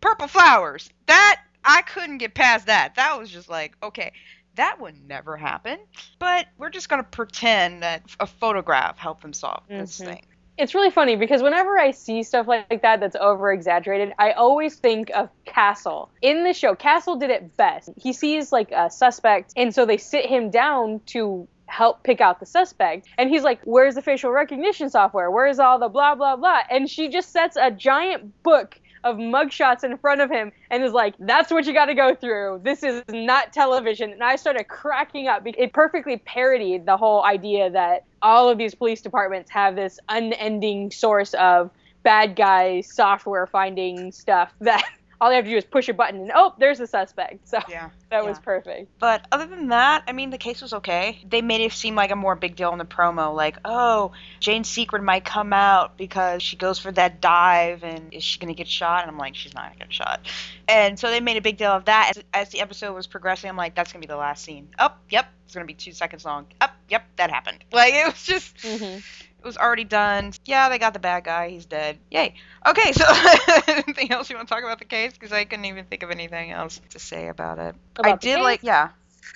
purple 0.05 0.27
flowers. 0.27 0.89
That 1.07 1.41
I 1.63 1.81
couldn't 1.81 2.19
get 2.19 2.35
past 2.35 2.67
that. 2.67 2.93
That 2.95 3.17
was 3.19 3.31
just 3.31 3.49
like, 3.49 3.75
okay, 3.81 4.11
that 4.53 4.79
would 4.79 4.93
never 5.07 5.35
happen. 5.35 5.79
But 6.19 6.45
we're 6.59 6.69
just 6.69 6.89
gonna 6.89 7.03
pretend 7.03 7.81
that 7.81 8.03
a 8.19 8.27
photograph 8.27 8.99
helped 8.99 9.23
them 9.23 9.33
solve 9.33 9.63
this 9.67 9.99
Mhm. 9.99 10.05
thing. 10.05 10.21
It's 10.57 10.73
really 10.75 10.91
funny 10.91 11.15
because 11.17 11.41
whenever 11.43 11.77
I 11.77 11.91
see 11.91 12.21
stuff 12.23 12.47
like 12.47 12.81
that 12.83 12.99
that's 12.99 13.15
over 13.17 13.51
exaggerated, 13.51 14.13
I 14.19 14.31
always 14.33 14.75
think 14.75 15.09
of 15.09 15.29
Castle. 15.43 16.09
In 16.21 16.43
the 16.43 16.53
show, 16.53 16.75
Castle 16.75 17.15
did 17.17 17.31
it 17.31 17.57
best. 17.57 17.89
He 17.97 18.13
sees 18.13 18.51
like 18.53 18.71
a 18.71 18.89
suspect, 18.89 19.53
and 19.57 19.73
so 19.73 19.85
they 19.85 19.97
sit 19.97 20.27
him 20.27 20.51
down 20.51 21.01
to 21.07 21.47
help 21.65 22.03
pick 22.03 22.21
out 22.21 22.39
the 22.39 22.45
suspect. 22.45 23.07
And 23.17 23.29
he's 23.29 23.43
like, 23.43 23.59
Where's 23.63 23.95
the 23.95 24.01
facial 24.03 24.31
recognition 24.31 24.89
software? 24.89 25.31
Where's 25.31 25.57
all 25.59 25.79
the 25.79 25.89
blah, 25.89 26.13
blah, 26.15 26.35
blah? 26.35 26.61
And 26.69 26.87
she 26.89 27.09
just 27.09 27.31
sets 27.33 27.57
a 27.57 27.71
giant 27.71 28.43
book 28.43 28.79
of 29.05 29.17
mugshots 29.17 29.83
in 29.83 29.97
front 29.97 30.19
of 30.19 30.29
him 30.29 30.51
and 30.71 30.83
is 30.83 30.91
like, 30.91 31.13
That's 31.19 31.51
what 31.51 31.65
you 31.65 31.73
got 31.73 31.85
to 31.85 31.93
go 31.93 32.13
through. 32.13 32.61
This 32.63 32.83
is 32.83 33.03
not 33.07 33.53
television. 33.53 34.11
And 34.11 34.23
I 34.23 34.35
started 34.35 34.67
cracking 34.67 35.27
up. 35.27 35.43
It 35.45 35.71
perfectly 35.71 36.17
parodied 36.17 36.85
the 36.85 36.97
whole 36.97 37.23
idea 37.23 37.69
that 37.69 38.03
all 38.21 38.49
of 38.49 38.57
these 38.57 38.75
police 38.75 39.01
departments 39.01 39.51
have 39.51 39.75
this 39.75 39.99
unending 40.09 40.91
source 40.91 41.33
of 41.35 41.69
bad 42.03 42.35
guys 42.35 42.91
software 42.91 43.47
finding 43.47 44.11
stuff 44.11 44.53
that 44.59 44.83
all 45.21 45.29
they 45.29 45.35
have 45.35 45.45
to 45.45 45.51
do 45.51 45.57
is 45.57 45.65
push 45.65 45.87
a 45.89 45.93
button 45.93 46.21
and 46.21 46.31
oh 46.35 46.53
there's 46.59 46.77
the 46.79 46.87
suspect 46.87 47.47
so 47.47 47.59
Yeah. 47.69 47.89
that 48.09 48.23
was 48.23 48.39
perfect 48.39 48.89
But 48.99 49.25
other 49.31 49.45
than 49.47 49.69
that, 49.69 50.03
I 50.07 50.11
mean, 50.13 50.29
the 50.29 50.37
case 50.37 50.61
was 50.61 50.73
okay. 50.73 51.19
They 51.27 51.41
made 51.41 51.61
it 51.61 51.71
seem 51.71 51.95
like 51.95 52.11
a 52.11 52.15
more 52.15 52.35
big 52.35 52.55
deal 52.55 52.71
in 52.71 52.77
the 52.77 52.85
promo, 52.85 53.35
like, 53.35 53.57
oh, 53.65 54.11
Jane's 54.39 54.69
secret 54.69 55.03
might 55.03 55.25
come 55.25 55.53
out 55.53 55.97
because 55.97 56.41
she 56.41 56.55
goes 56.55 56.79
for 56.79 56.91
that 56.93 57.21
dive, 57.21 57.83
and 57.83 58.13
is 58.13 58.23
she 58.23 58.39
gonna 58.39 58.53
get 58.53 58.67
shot? 58.67 59.01
And 59.01 59.11
I'm 59.11 59.17
like, 59.17 59.35
she's 59.35 59.53
not 59.53 59.63
gonna 59.65 59.79
get 59.79 59.93
shot. 59.93 60.27
And 60.67 60.97
so 60.99 61.09
they 61.09 61.19
made 61.19 61.37
a 61.37 61.41
big 61.41 61.57
deal 61.57 61.71
of 61.71 61.85
that. 61.85 62.13
As, 62.15 62.23
as 62.33 62.49
the 62.49 62.61
episode 62.61 62.93
was 62.93 63.07
progressing, 63.07 63.49
I'm 63.49 63.57
like, 63.57 63.75
that's 63.75 63.91
gonna 63.91 64.01
be 64.01 64.07
the 64.07 64.15
last 64.17 64.43
scene. 64.43 64.69
Oh, 64.79 64.89
yep, 65.09 65.27
it's 65.45 65.53
gonna 65.53 65.65
be 65.65 65.73
two 65.73 65.91
seconds 65.91 66.25
long. 66.25 66.47
Up, 66.61 66.71
yep, 66.89 67.03
that 67.17 67.29
happened. 67.31 67.63
Like 67.71 67.93
it 67.93 68.05
was 68.05 68.23
just 68.23 68.55
hmm 68.65 68.97
it 69.45 69.47
was 69.47 69.57
already 69.57 69.83
done. 69.83 70.33
Yeah, 70.45 70.69
they 70.69 70.79
got 70.79 70.93
the 70.93 70.99
bad 70.99 71.23
guy. 71.23 71.49
He's 71.49 71.67
dead. 71.67 71.99
Yay. 72.09 72.33
Okay, 72.65 72.91
so 72.93 73.05
anything 73.67 74.11
else 74.11 74.27
you 74.27 74.35
want 74.35 74.47
to 74.47 74.53
talk 74.53 74.63
about 74.63 74.79
the 74.79 74.85
case? 74.85 75.13
Because 75.13 75.31
I 75.31 75.45
couldn't 75.45 75.65
even 75.65 75.85
think 75.85 76.01
of 76.01 76.09
anything 76.09 76.49
else 76.49 76.81
to 76.89 76.97
say 76.97 77.27
about 77.27 77.59
it. 77.59 77.75
I 78.03 78.09
About 78.09 78.21
the 78.21 78.27
did 78.27 78.41
like, 78.41 78.61
yeah. 78.63 78.89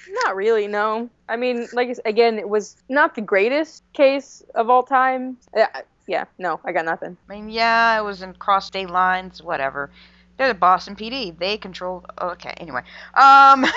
Not 0.09 0.35
really, 0.35 0.65
no. 0.65 1.11
I 1.27 1.35
mean, 1.35 1.67
like 1.73 1.95
again, 2.05 2.39
it 2.39 2.49
was 2.49 2.75
not 2.89 3.13
the 3.13 3.21
greatest 3.21 3.83
case 3.93 4.43
of 4.55 4.67
all 4.71 4.81
time. 4.81 5.37
Uh, 5.55 5.65
yeah, 6.07 6.25
no, 6.39 6.59
I 6.65 6.71
got 6.71 6.85
nothing. 6.85 7.15
I 7.29 7.33
mean, 7.33 7.49
yeah, 7.49 7.99
it 7.99 8.03
was 8.03 8.23
in 8.23 8.33
cross 8.33 8.65
state 8.65 8.89
lines, 8.89 9.43
whatever. 9.43 9.91
They're 10.37 10.47
the 10.47 10.55
Boston 10.55 10.95
PD. 10.95 11.37
They 11.37 11.57
control. 11.57 12.03
Okay, 12.19 12.55
anyway. 12.57 12.81
Um. 13.13 13.67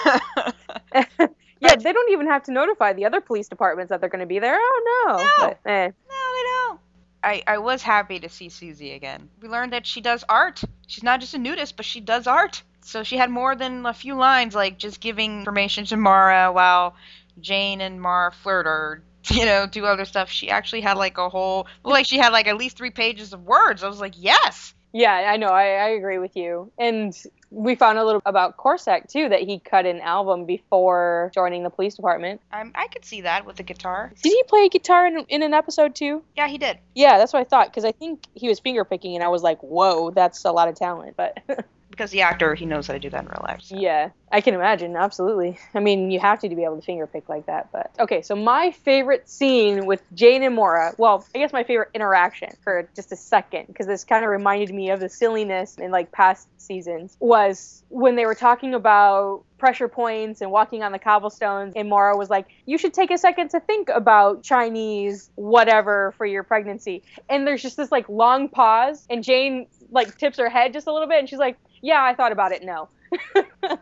yeah, 1.62 1.76
they 1.76 1.92
don't 1.92 2.10
even 2.10 2.26
have 2.26 2.42
to 2.44 2.52
notify 2.52 2.92
the 2.92 3.04
other 3.04 3.20
police 3.20 3.48
departments 3.48 3.90
that 3.90 4.00
they're 4.00 4.10
going 4.10 4.20
to 4.20 4.26
be 4.26 4.40
there. 4.40 4.58
Oh 4.58 5.06
no. 5.06 5.16
No. 5.16 5.28
But, 5.38 5.70
eh. 5.70 5.86
No, 5.86 5.90
they 6.34 6.42
don't. 6.42 6.80
I, 7.24 7.42
I 7.46 7.58
was 7.58 7.82
happy 7.82 8.18
to 8.18 8.28
see 8.28 8.48
Susie 8.48 8.92
again. 8.92 9.28
We 9.40 9.48
learned 9.48 9.72
that 9.72 9.86
she 9.86 10.00
does 10.00 10.24
art. 10.28 10.62
She's 10.88 11.04
not 11.04 11.20
just 11.20 11.34
a 11.34 11.38
nudist, 11.38 11.76
but 11.76 11.86
she 11.86 12.00
does 12.00 12.26
art. 12.26 12.64
So 12.80 13.04
she 13.04 13.16
had 13.16 13.30
more 13.30 13.54
than 13.54 13.86
a 13.86 13.94
few 13.94 14.16
lines, 14.16 14.56
like 14.56 14.76
just 14.76 15.00
giving 15.00 15.38
information 15.38 15.84
to 15.86 15.96
Maura 15.96 16.50
while 16.50 16.96
Jane 17.40 17.80
and 17.80 18.00
Maura 18.00 18.32
flirt 18.32 18.66
or, 18.66 19.02
you 19.30 19.44
know, 19.44 19.66
do 19.66 19.86
other 19.86 20.04
stuff. 20.04 20.30
She 20.30 20.50
actually 20.50 20.80
had 20.80 20.96
like 20.96 21.16
a 21.16 21.28
whole, 21.28 21.68
like 21.84 22.06
she 22.06 22.18
had 22.18 22.32
like 22.32 22.48
at 22.48 22.56
least 22.56 22.76
three 22.76 22.90
pages 22.90 23.32
of 23.32 23.44
words. 23.44 23.84
I 23.84 23.88
was 23.88 24.00
like, 24.00 24.14
yes. 24.16 24.74
Yeah, 24.92 25.12
I 25.12 25.36
know. 25.36 25.46
I, 25.46 25.74
I 25.74 25.88
agree 25.90 26.18
with 26.18 26.34
you. 26.34 26.72
And 26.76 27.16
we 27.52 27.74
found 27.74 27.98
a 27.98 28.04
little 28.04 28.22
about 28.24 28.56
Korsak 28.56 29.08
too 29.08 29.28
that 29.28 29.40
he 29.40 29.58
cut 29.58 29.84
an 29.84 30.00
album 30.00 30.46
before 30.46 31.30
joining 31.34 31.62
the 31.62 31.70
police 31.70 31.94
department. 31.94 32.40
I'm, 32.50 32.72
I 32.74 32.88
could 32.88 33.04
see 33.04 33.20
that 33.20 33.44
with 33.44 33.56
the 33.56 33.62
guitar. 33.62 34.12
Did 34.22 34.30
he 34.30 34.42
play 34.48 34.68
guitar 34.68 35.06
in, 35.06 35.18
in 35.28 35.42
an 35.42 35.52
episode 35.52 35.94
too? 35.94 36.22
Yeah, 36.36 36.48
he 36.48 36.56
did. 36.58 36.78
Yeah, 36.94 37.18
that's 37.18 37.32
what 37.32 37.40
I 37.40 37.44
thought 37.44 37.68
because 37.68 37.84
I 37.84 37.92
think 37.92 38.24
he 38.34 38.48
was 38.48 38.58
finger 38.58 38.84
picking, 38.84 39.14
and 39.14 39.22
I 39.22 39.28
was 39.28 39.42
like, 39.42 39.60
"Whoa, 39.62 40.10
that's 40.10 40.44
a 40.44 40.52
lot 40.52 40.68
of 40.68 40.76
talent." 40.76 41.16
But 41.16 41.38
Because 42.02 42.10
the 42.10 42.22
actor, 42.22 42.56
he 42.56 42.66
knows 42.66 42.88
how 42.88 42.94
to 42.94 42.98
do 42.98 43.10
that 43.10 43.22
in 43.22 43.28
real 43.28 43.44
life. 43.46 43.60
so. 43.62 43.76
yeah, 43.76 44.10
I 44.32 44.40
can 44.40 44.54
imagine. 44.54 44.96
Absolutely. 44.96 45.56
I 45.72 45.78
mean, 45.78 46.10
you 46.10 46.18
have 46.18 46.40
to 46.40 46.48
to 46.48 46.56
be 46.56 46.64
able 46.64 46.74
to 46.74 46.82
finger 46.82 47.06
pick 47.06 47.28
like 47.28 47.46
that. 47.46 47.70
But 47.70 47.92
okay, 47.96 48.22
so 48.22 48.34
my 48.34 48.72
favorite 48.72 49.28
scene 49.28 49.86
with 49.86 50.02
Jane 50.12 50.42
and 50.42 50.52
Maura. 50.52 50.94
Well, 50.98 51.24
I 51.32 51.38
guess 51.38 51.52
my 51.52 51.62
favorite 51.62 51.90
interaction 51.94 52.48
for 52.64 52.88
just 52.96 53.12
a 53.12 53.16
second 53.16 53.68
because 53.68 53.86
this 53.86 54.02
kind 54.02 54.24
of 54.24 54.32
reminded 54.32 54.74
me 54.74 54.90
of 54.90 54.98
the 54.98 55.08
silliness 55.08 55.78
in 55.78 55.92
like 55.92 56.10
past 56.10 56.48
seasons 56.56 57.16
was 57.20 57.84
when 57.88 58.16
they 58.16 58.26
were 58.26 58.34
talking 58.34 58.74
about 58.74 59.44
pressure 59.62 59.86
points 59.86 60.40
and 60.40 60.50
walking 60.50 60.82
on 60.82 60.90
the 60.90 60.98
cobblestones 60.98 61.72
and 61.76 61.88
Maura 61.88 62.16
was 62.16 62.28
like 62.28 62.48
you 62.66 62.76
should 62.76 62.92
take 62.92 63.12
a 63.12 63.16
second 63.16 63.48
to 63.48 63.60
think 63.60 63.88
about 63.90 64.42
Chinese 64.42 65.30
whatever 65.36 66.12
for 66.18 66.26
your 66.26 66.42
pregnancy 66.42 67.04
and 67.28 67.46
there's 67.46 67.62
just 67.62 67.76
this 67.76 67.92
like 67.92 68.08
long 68.08 68.48
pause 68.48 69.06
and 69.08 69.22
Jane 69.22 69.68
like 69.92 70.18
tips 70.18 70.36
her 70.38 70.48
head 70.48 70.72
just 70.72 70.88
a 70.88 70.92
little 70.92 71.06
bit 71.06 71.20
and 71.20 71.28
she's 71.28 71.38
like 71.38 71.58
yeah 71.80 72.02
I 72.02 72.12
thought 72.12 72.32
about 72.32 72.50
it 72.50 72.64
no 72.64 72.88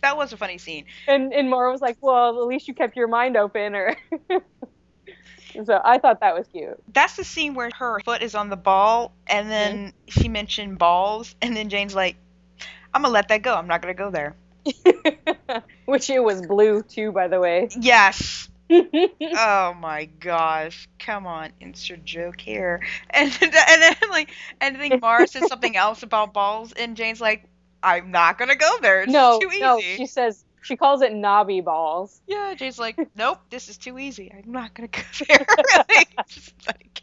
That 0.00 0.16
was 0.16 0.32
a 0.32 0.38
funny 0.38 0.56
scene. 0.56 0.86
and 1.06 1.34
and 1.34 1.50
Maura 1.50 1.70
was 1.70 1.82
like 1.82 1.98
well 2.00 2.40
at 2.40 2.46
least 2.46 2.66
you 2.66 2.72
kept 2.72 2.96
your 2.96 3.08
mind 3.08 3.36
open 3.36 3.74
or 3.74 3.94
so 5.66 5.82
I 5.84 5.98
thought 5.98 6.20
that 6.20 6.34
was 6.34 6.46
cute 6.46 6.82
That's 6.94 7.14
the 7.14 7.24
scene 7.24 7.52
where 7.52 7.68
her 7.78 8.00
foot 8.00 8.22
is 8.22 8.34
on 8.34 8.48
the 8.48 8.56
ball, 8.56 9.12
and 9.26 9.50
then 9.50 9.76
mm-hmm. 9.76 10.20
she 10.22 10.30
mentioned 10.30 10.78
balls, 10.78 11.34
and 11.42 11.54
then 11.54 11.68
Jane's 11.68 11.94
like, 11.94 12.16
"I'm 12.94 13.02
gonna 13.02 13.12
let 13.12 13.28
that 13.28 13.42
go. 13.42 13.54
I'm 13.54 13.66
not 13.66 13.82
gonna 13.82 13.92
go 13.92 14.10
there." 14.10 14.34
which 15.86 16.10
it 16.10 16.22
was 16.22 16.42
blue 16.42 16.82
too 16.82 17.12
by 17.12 17.28
the 17.28 17.40
way 17.40 17.68
Yes. 17.80 18.48
oh 18.70 19.74
my 19.80 20.10
gosh! 20.20 20.88
Come 20.98 21.26
on, 21.26 21.50
insert 21.60 22.04
joke 22.04 22.38
here. 22.38 22.82
And 23.10 23.32
and 23.40 23.52
then 23.52 23.94
like, 24.10 24.30
and 24.60 24.76
I 24.76 24.80
think 24.80 25.00
Maura 25.00 25.26
says 25.26 25.48
something 25.48 25.74
else 25.74 26.02
about 26.02 26.34
balls, 26.34 26.72
and 26.72 26.94
Jane's 26.94 27.20
like, 27.20 27.44
"I'm 27.82 28.10
not 28.10 28.36
gonna 28.36 28.56
go 28.56 28.70
there. 28.82 29.02
It's 29.02 29.12
no 29.12 29.38
too 29.40 29.48
easy." 29.48 29.60
no 29.60 29.80
she 29.80 30.04
says 30.04 30.44
she 30.60 30.76
calls 30.76 31.00
it 31.00 31.14
knobby 31.14 31.62
balls 31.62 32.20
Yeah, 32.26 32.52
Jane's 32.54 32.78
like, 32.78 32.98
"Nope, 33.16 33.38
this 33.48 33.70
is 33.70 33.78
too 33.78 33.98
easy. 33.98 34.30
I'm 34.30 34.52
not 34.52 34.74
gonna 34.74 34.88
go 34.88 35.00
there." 35.26 35.46
like, 35.88 36.14
just 36.28 36.52
like, 36.66 37.00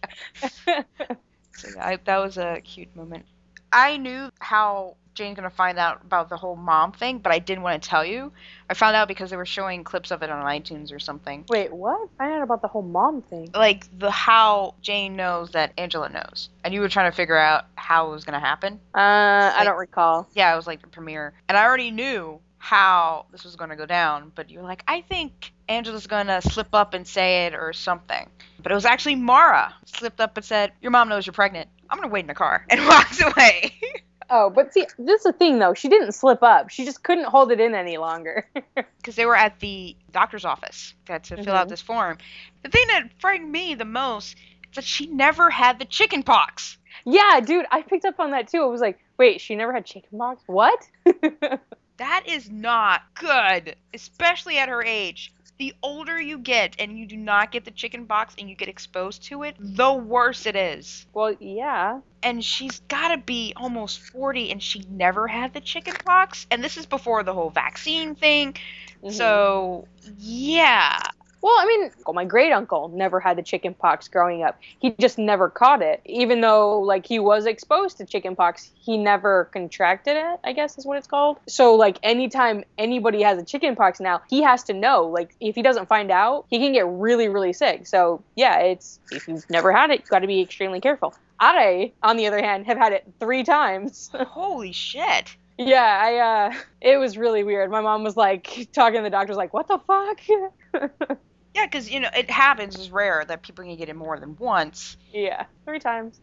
So 1.55 1.69
yeah, 1.75 1.87
I, 1.87 1.97
that 2.05 2.17
was 2.17 2.37
a 2.37 2.61
cute 2.61 2.95
moment. 2.95 3.25
I 3.71 3.97
knew 3.97 4.29
how 4.39 4.97
Jane's 5.15 5.35
gonna 5.35 5.49
find 5.49 5.79
out 5.79 6.01
about 6.03 6.29
the 6.29 6.37
whole 6.37 6.55
mom 6.55 6.91
thing, 6.91 7.19
but 7.19 7.31
I 7.31 7.39
didn't 7.39 7.63
want 7.63 7.81
to 7.81 7.89
tell 7.89 8.05
you. 8.05 8.31
I 8.69 8.73
found 8.73 8.95
out 8.95 9.07
because 9.07 9.29
they 9.29 9.37
were 9.37 9.45
showing 9.45 9.83
clips 9.83 10.11
of 10.11 10.21
it 10.21 10.29
on 10.29 10.45
iTunes 10.45 10.93
or 10.93 10.99
something. 10.99 11.45
Wait, 11.49 11.73
what? 11.73 12.09
Find 12.17 12.33
out 12.33 12.43
about 12.43 12.61
the 12.61 12.67
whole 12.67 12.81
mom 12.81 13.21
thing. 13.23 13.49
Like 13.53 13.87
the 13.97 14.11
how 14.11 14.75
Jane 14.81 15.15
knows 15.15 15.51
that 15.51 15.73
Angela 15.77 16.09
knows, 16.09 16.49
and 16.63 16.73
you 16.73 16.81
were 16.81 16.89
trying 16.89 17.09
to 17.09 17.15
figure 17.15 17.37
out 17.37 17.65
how 17.75 18.09
it 18.09 18.11
was 18.11 18.25
gonna 18.25 18.39
happen. 18.39 18.79
Uh, 18.93 19.53
I 19.55 19.63
don't 19.63 19.77
recall. 19.77 20.27
Yeah, 20.33 20.53
it 20.53 20.55
was 20.55 20.67
like 20.67 20.81
the 20.81 20.87
premiere, 20.87 21.33
and 21.47 21.57
I 21.57 21.63
already 21.63 21.91
knew 21.91 22.39
how 22.57 23.27
this 23.31 23.43
was 23.43 23.55
gonna 23.55 23.75
go 23.75 23.85
down. 23.85 24.31
But 24.35 24.49
you 24.49 24.59
were 24.59 24.65
like, 24.65 24.83
I 24.87 25.01
think 25.01 25.53
Angela's 25.69 26.07
gonna 26.07 26.41
slip 26.41 26.73
up 26.73 26.93
and 26.93 27.07
say 27.07 27.45
it 27.45 27.55
or 27.55 27.73
something. 27.73 28.29
But 28.61 28.71
it 28.71 28.75
was 28.75 28.85
actually 28.85 29.15
Maura 29.15 29.73
slipped 29.85 30.19
up 30.19 30.35
and 30.37 30.45
said, 30.45 30.73
"Your 30.81 30.91
mom 30.91 31.07
knows 31.07 31.25
you're 31.25 31.33
pregnant. 31.33 31.69
I'm 31.89 31.97
gonna 31.97 32.11
wait 32.11 32.21
in 32.21 32.27
the 32.27 32.33
car," 32.33 32.65
and 32.69 32.85
walks 32.87 33.21
away. 33.21 33.73
Oh, 34.29 34.49
but 34.49 34.73
see, 34.73 34.85
this 34.97 35.19
is 35.19 35.23
the 35.23 35.33
thing 35.33 35.59
though. 35.59 35.73
She 35.73 35.87
didn't 35.89 36.13
slip 36.13 36.41
up. 36.41 36.69
She 36.69 36.83
just 36.85 37.03
couldn't 37.03 37.25
hold 37.25 37.51
it 37.51 37.59
in 37.59 37.75
any 37.75 37.97
longer. 37.97 38.47
because 38.97 39.15
they 39.15 39.25
were 39.25 39.35
at 39.35 39.59
the 39.59 39.95
doctor's 40.11 40.45
office 40.45 40.93
to 41.07 41.19
fill 41.19 41.53
out 41.55 41.67
Mhm. 41.67 41.69
this 41.69 41.81
form. 41.81 42.17
The 42.63 42.69
thing 42.69 42.87
that 42.87 43.09
frightened 43.19 43.51
me 43.51 43.75
the 43.75 43.85
most 43.85 44.35
is 44.35 44.75
that 44.75 44.83
she 44.83 45.05
never 45.07 45.49
had 45.49 45.77
the 45.79 45.85
chicken 45.85 46.23
pox. 46.23 46.77
yeah, 47.05 47.39
dude, 47.39 47.65
I 47.71 47.81
picked 47.83 48.05
up 48.05 48.19
on 48.19 48.31
that 48.31 48.47
too. 48.47 48.61
I 48.61 48.65
was 48.65 48.81
like, 48.81 48.99
wait, 49.17 49.41
she 49.41 49.55
never 49.55 49.71
had 49.73 49.85
chickenpox? 49.85 50.41
What? 50.47 50.79
That 51.97 52.23
is 52.27 52.49
not 52.51 53.03
good, 53.13 53.77
especially 53.93 54.57
at 54.57 54.67
her 54.67 54.83
age. 54.83 55.31
The 55.57 55.73
older 55.81 56.19
you 56.19 56.37
get 56.39 56.75
and 56.79 56.97
you 56.97 57.05
do 57.07 57.17
not 57.17 57.51
get 57.51 57.65
the 57.65 57.71
chicken 57.71 58.05
pox 58.07 58.35
and 58.37 58.49
you 58.49 58.55
get 58.55 58.67
exposed 58.69 59.23
to 59.25 59.43
it, 59.43 59.55
the 59.59 59.93
worse 59.93 60.45
it 60.45 60.55
is. 60.55 61.05
well, 61.13 61.35
yeah. 61.39 62.01
And 62.23 62.43
she's 62.43 62.79
got 62.81 63.09
to 63.09 63.17
be 63.17 63.53
almost 63.55 63.99
40 63.99 64.51
and 64.51 64.61
she 64.61 64.79
never 64.89 65.27
had 65.27 65.53
the 65.53 65.61
chicken 65.61 65.93
pox. 66.05 66.45
And 66.51 66.63
this 66.63 66.77
is 66.77 66.85
before 66.85 67.23
the 67.23 67.33
whole 67.33 67.49
vaccine 67.51 68.15
thing. 68.15 68.55
Mhm. 69.03 69.11
So, 69.13 69.87
yeah. 70.17 70.99
Well, 71.45 71.53
I 71.59 71.65
mean, 71.67 71.91
my 72.11 72.25
great 72.25 72.51
uncle 72.51 72.87
never 72.87 73.19
had 73.19 73.37
the 73.37 73.43
chicken 73.43 73.75
pox 73.75 74.07
growing 74.07 74.41
up. 74.41 74.59
He 74.79 74.95
just 74.99 75.19
never 75.19 75.47
caught 75.47 75.83
it. 75.83 76.01
Even 76.03 76.41
though, 76.41 76.79
like, 76.79 77.05
he 77.05 77.19
was 77.19 77.45
exposed 77.45 77.97
to 77.97 78.05
chicken 78.05 78.35
pox, 78.35 78.71
he 78.73 78.97
never 78.97 79.45
contracted 79.53 80.17
it, 80.17 80.39
I 80.43 80.53
guess 80.53 80.75
is 80.79 80.87
what 80.87 80.97
it's 80.97 81.05
called. 81.05 81.37
So, 81.47 81.75
like, 81.75 81.99
anytime 82.01 82.63
anybody 82.79 83.21
has 83.21 83.37
a 83.39 83.45
chicken 83.45 83.75
pox 83.75 83.99
now, 83.99 84.23
he 84.27 84.41
has 84.41 84.63
to 84.63 84.73
know. 84.73 85.05
Like, 85.05 85.35
if 85.39 85.53
he 85.53 85.61
doesn't 85.61 85.87
find 85.87 86.09
out, 86.09 86.47
he 86.49 86.57
can 86.57 86.73
get 86.73 86.87
really, 86.87 87.29
really 87.29 87.53
sick. 87.53 87.85
So, 87.85 88.23
yeah, 88.35 88.61
it's, 88.61 88.99
if 89.11 89.27
you've 89.27 89.47
never 89.47 89.71
had 89.71 89.91
it, 89.91 89.99
you've 89.99 90.09
got 90.09 90.21
to 90.21 90.27
be 90.27 90.41
extremely 90.41 90.81
careful. 90.81 91.13
I, 91.39 91.91
on 92.01 92.17
the 92.17 92.25
other 92.25 92.41
hand, 92.41 92.65
have 92.65 92.79
had 92.79 92.91
it 92.91 93.05
three 93.19 93.43
times. 93.43 94.09
Holy 94.15 94.71
shit. 94.71 95.35
yeah, 95.59 96.01
I, 96.01 96.15
uh, 96.17 96.53
it 96.81 96.97
was 96.97 97.19
really 97.19 97.43
weird. 97.43 97.69
My 97.69 97.81
mom 97.81 98.03
was 98.03 98.17
like, 98.17 98.67
talking 98.73 98.97
to 98.97 99.03
the 99.03 99.11
doctor's 99.11 99.37
like, 99.37 99.53
what 99.53 99.67
the 99.67 99.77
fuck? 99.77 101.19
Yeah, 101.55 101.65
because 101.65 101.89
you 101.89 102.01
know 102.01 102.09
it 102.15 102.29
happens. 102.29 102.75
It's 102.75 102.89
rare 102.89 103.23
that 103.25 103.41
people 103.43 103.63
can 103.63 103.77
get 103.77 103.89
it 103.89 103.95
more 103.95 104.19
than 104.19 104.35
once. 104.37 104.97
yeah, 105.13 105.45
three 105.65 105.79
times. 105.79 106.19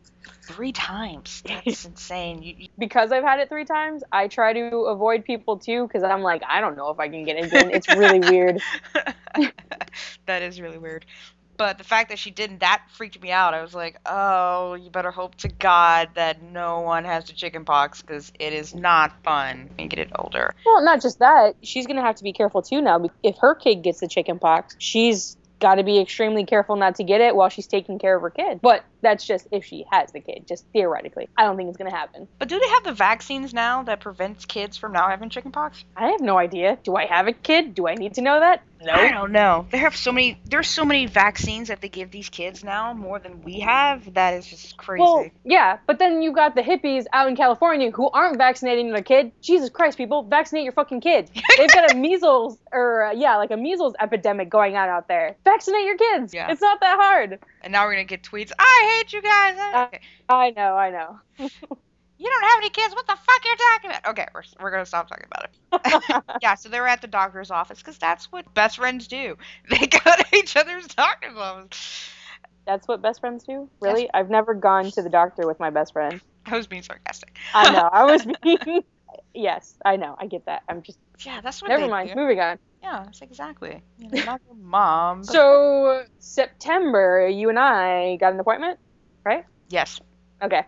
Three 0.47 0.73
times. 0.73 1.43
That's 1.47 1.85
insane. 1.85 2.43
You, 2.43 2.55
you- 2.59 2.69
because 2.79 3.11
I've 3.13 3.25
had 3.25 3.41
it 3.41 3.49
three 3.49 3.65
times, 3.65 4.05
I 4.13 4.29
try 4.29 4.53
to 4.53 4.77
avoid 4.87 5.25
people 5.25 5.59
too 5.59 5.87
because 5.87 6.03
I'm 6.05 6.23
like, 6.23 6.43
I 6.49 6.61
don't 6.61 6.77
know 6.77 6.91
if 6.91 7.01
I 7.01 7.09
can 7.09 7.25
get 7.25 7.37
it 7.39 7.47
again. 7.47 7.71
It's 7.73 7.89
really 7.89 8.21
weird. 8.21 8.61
that 10.27 10.43
is 10.43 10.61
really 10.61 10.79
weird. 10.79 11.07
But 11.57 11.79
the 11.79 11.85
fact 11.85 12.09
that 12.11 12.19
she 12.19 12.31
didn't, 12.31 12.61
that 12.61 12.83
freaked 12.93 13.21
me 13.21 13.31
out. 13.31 13.55
I 13.55 13.63
was 13.63 13.75
like, 13.75 13.99
oh, 14.07 14.75
you 14.75 14.91
better 14.91 15.11
hope 15.11 15.37
to 15.37 15.49
God 15.49 16.11
that 16.15 16.43
no 16.43 16.81
one 16.81 17.05
has 17.05 17.25
the 17.25 17.33
chicken 17.33 17.65
pox 17.65 18.03
because 18.03 18.33
it 18.39 18.53
is 18.53 18.75
not 18.75 19.13
fun 19.23 19.71
when 19.71 19.85
you 19.85 19.89
get 19.89 19.99
it 19.99 20.11
older. 20.17 20.55
Well, 20.65 20.85
not 20.85 21.03
just 21.03 21.19
that, 21.19 21.57
she's 21.63 21.87
gonna 21.87 22.03
have 22.03 22.17
to 22.17 22.25
be 22.25 22.33
careful 22.33 22.63
too 22.63 22.81
now. 22.81 23.05
If 23.23 23.37
her 23.39 23.55
kid 23.55 23.83
gets 23.83 24.01
the 24.01 24.09
chicken 24.09 24.39
pox, 24.39 24.77
she's 24.79 25.37
got 25.63 25.77
to 25.77 25.85
be 25.85 26.01
extremely 26.01 26.45
careful 26.45 26.75
not 26.75 26.97
to 26.97 27.05
get 27.05 27.21
it 27.21 27.37
while 27.37 27.49
she's 27.49 27.69
taking 27.69 27.99
care 27.99 28.17
of 28.17 28.23
her 28.23 28.31
kid. 28.31 28.61
But 28.61 28.85
that's 29.01 29.25
just 29.25 29.47
if 29.53 29.65
she 29.65 29.87
has 29.91 30.11
the 30.11 30.21
kid, 30.21 30.45
just 30.47 30.67
theoretically. 30.73 31.29
I 31.39 31.45
don't 31.45 31.57
think 31.57 31.69
it's 31.69 31.79
gonna 31.79 31.95
happen. 31.95 32.27
But 32.39 32.49
do 32.49 32.59
they 32.59 32.69
have 32.69 32.85
the 32.85 32.93
vaccines 32.93 33.55
now 33.55 33.85
that 33.85 34.01
prevents 34.01 34.45
kids 34.45 34.77
from 34.77 34.93
now 34.93 35.09
having 35.09 35.31
chicken 35.31 35.53
pox? 35.53 35.85
I 35.97 36.09
have 36.09 36.21
no 36.21 36.37
idea. 36.37 36.79
Do 36.83 36.97
I 36.97 37.07
have 37.07 37.29
a 37.29 37.33
kid? 37.33 37.75
Do 37.75 37.87
I 37.87 37.95
need 37.95 38.15
to 38.15 38.23
know 38.23 38.41
that? 38.41 38.63
I 38.91 39.11
don't 39.13 39.33
know. 39.33 39.67
They 39.71 39.79
have 39.79 39.95
so 39.97 40.13
many. 40.13 40.39
There's 40.45 40.69
so 40.69 40.85
many 40.85 41.07
vaccines 41.07 41.69
that 41.69 41.81
they 41.81 41.89
give 41.89 42.11
these 42.11 42.29
kids 42.29 42.65
now, 42.65 42.93
more 42.93 43.19
than 43.19 43.43
we 43.43 43.61
have. 43.61 44.15
That 44.15 44.35
is 44.35 44.47
just 44.47 44.77
crazy. 44.77 45.01
Well, 45.03 45.27
yeah, 45.45 45.79
but 45.87 45.99
then 45.99 46.23
you 46.23 46.33
got 46.33 46.55
the 46.55 46.63
hippies 46.63 47.05
out 47.13 47.29
in 47.29 47.37
California 47.37 47.91
who 47.91 48.11
aren't 48.11 48.39
vaccinating 48.39 48.93
their 48.93 49.03
kid. 49.03 49.33
Jesus 49.41 49.71
Christ, 49.71 49.99
people, 49.99 50.23
vaccinate 50.23 50.65
your 50.65 50.73
fucking 50.73 51.01
kid. 51.01 51.31
They've 51.59 51.73
got 51.73 51.93
a 51.93 51.95
measles 51.95 52.59
or 52.73 53.05
uh, 53.07 53.13
yeah, 53.13 53.37
like 53.37 53.51
a 53.51 53.57
measles 53.57 53.95
epidemic 54.01 54.49
going 54.51 54.77
on 54.77 54.89
out 54.89 55.09
there. 55.09 55.37
Vaccinate 55.45 55.85
your 55.85 55.97
kids. 55.97 56.33
Yeah. 56.35 56.51
It's 56.51 56.63
not 56.63 56.81
that 56.81 56.99
hard. 56.99 57.39
and 57.63 57.73
now 57.73 57.85
we're 57.87 57.93
gonna 57.93 58.05
get 58.05 58.23
tweets. 58.23 58.53
I 58.59 58.97
hate 58.99 59.13
you 59.13 59.23
guys. 59.23 59.87
Okay. 59.89 60.01
I 60.29 60.51
know, 60.51 60.77
I 60.77 60.91
know. 60.91 61.49
You 62.23 62.29
don't 62.31 62.51
have 62.51 62.59
any 62.59 62.71
kids. 62.71 62.95
What 62.95 63.07
the 63.09 63.17
fuck 63.17 63.41
are 63.45 63.49
you 63.49 63.57
talking 63.57 63.91
about? 63.91 64.11
Okay, 64.13 64.27
we're 64.33 64.43
we're 64.61 64.71
gonna 64.71 64.87
stop 64.87 65.09
talking 65.09 65.27
about 65.27 65.49
it. 65.49 66.23
yeah, 66.43 66.55
so 66.55 66.69
they 66.69 66.79
were 66.79 66.87
at 66.87 67.01
the 67.01 67.09
doctor's 67.09 67.51
office 67.51 67.79
because 67.79 67.99
that's 67.99 68.31
what 68.31 68.55
best 68.55 68.77
friends 68.77 69.09
do. 69.09 69.37
They 69.69 69.87
go 69.89 69.99
to 69.99 70.25
each 70.33 70.57
other's 70.57 70.87
doctor's 70.87 71.37
office. 71.37 72.09
That's 72.65 72.87
what 72.87 73.03
best 73.03 73.21
friends 73.21 73.43
do? 73.43 73.69
Really? 73.81 74.09
I've 74.15 74.31
never 74.31 74.55
gone 74.55 74.89
to 74.93 75.03
the 75.03 75.09
doctor 75.09 75.49
with 75.49 75.59
my 75.59 75.71
best 75.71 75.95
friend. 75.95 76.21
I 76.47 76.57
was 76.57 76.69
being 76.69 76.83
sarcastic. 76.83 77.37
I 77.53 77.71
know. 77.71 77.89
I 77.93 78.05
was 78.05 78.25
being 78.43 78.83
Yes, 79.35 79.75
I 79.85 79.97
know. 79.97 80.15
I 80.17 80.27
get 80.27 80.47
that. 80.47 80.63
I'm 80.69 80.83
just 80.83 80.99
Yeah, 81.27 81.41
that's 81.41 81.61
what 81.61 81.71
never 81.71 81.89
mind. 81.89 82.11
do. 82.11 82.15
Moving 82.15 82.39
on. 82.39 82.59
Yeah, 82.83 83.03
that's 83.05 83.21
exactly. 83.21 83.83
You 83.99 84.11
know, 84.11 84.25
not 84.25 84.41
your 84.47 84.57
mom. 84.57 85.25
So 85.25 86.05
September, 86.21 87.27
you 87.29 87.49
and 87.49 87.59
I 87.59 88.17
got 88.17 88.33
an 88.33 88.39
appointment? 88.41 88.79
Right? 89.25 89.45
Yes, 89.71 90.01
Okay. 90.43 90.65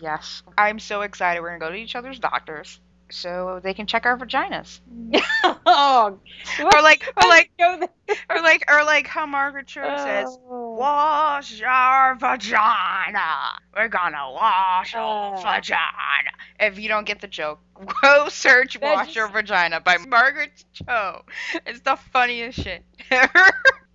Yes. 0.00 0.42
I'm 0.56 0.78
so 0.78 1.02
excited. 1.02 1.40
We're 1.40 1.48
gonna 1.50 1.60
go 1.60 1.70
to 1.70 1.76
each 1.76 1.94
other's 1.96 2.18
doctors 2.18 2.80
so 3.10 3.58
they 3.62 3.72
can 3.72 3.86
check 3.86 4.04
our 4.04 4.18
vaginas. 4.18 4.80
oh, 5.64 6.18
Or 6.62 6.82
like, 6.82 7.10
or 7.16 7.28
like, 7.28 7.50
or 7.58 8.42
like, 8.42 8.64
or 8.70 8.84
like 8.84 9.06
how 9.06 9.24
Margaret 9.24 9.66
Cho 9.66 9.82
says. 9.82 10.28
Oh. 10.50 10.74
Wash 10.74 11.58
your 11.58 12.16
vagina. 12.20 13.58
We're 13.74 13.88
gonna 13.88 14.30
wash 14.32 14.92
your 14.92 15.02
Oh. 15.02 15.40
vagina. 15.42 16.30
If 16.60 16.78
you 16.78 16.88
don't 16.88 17.06
get 17.06 17.20
the 17.20 17.28
joke, 17.28 17.60
go 18.02 18.28
search 18.28 18.78
Wash 18.80 19.06
just- 19.06 19.16
Your 19.16 19.28
Vagina 19.28 19.80
by 19.80 19.96
Margaret 19.98 20.64
Cho. 20.74 21.22
It's 21.66 21.80
the 21.80 21.96
funniest 22.12 22.60
shit 22.62 22.84
ever. 23.10 23.46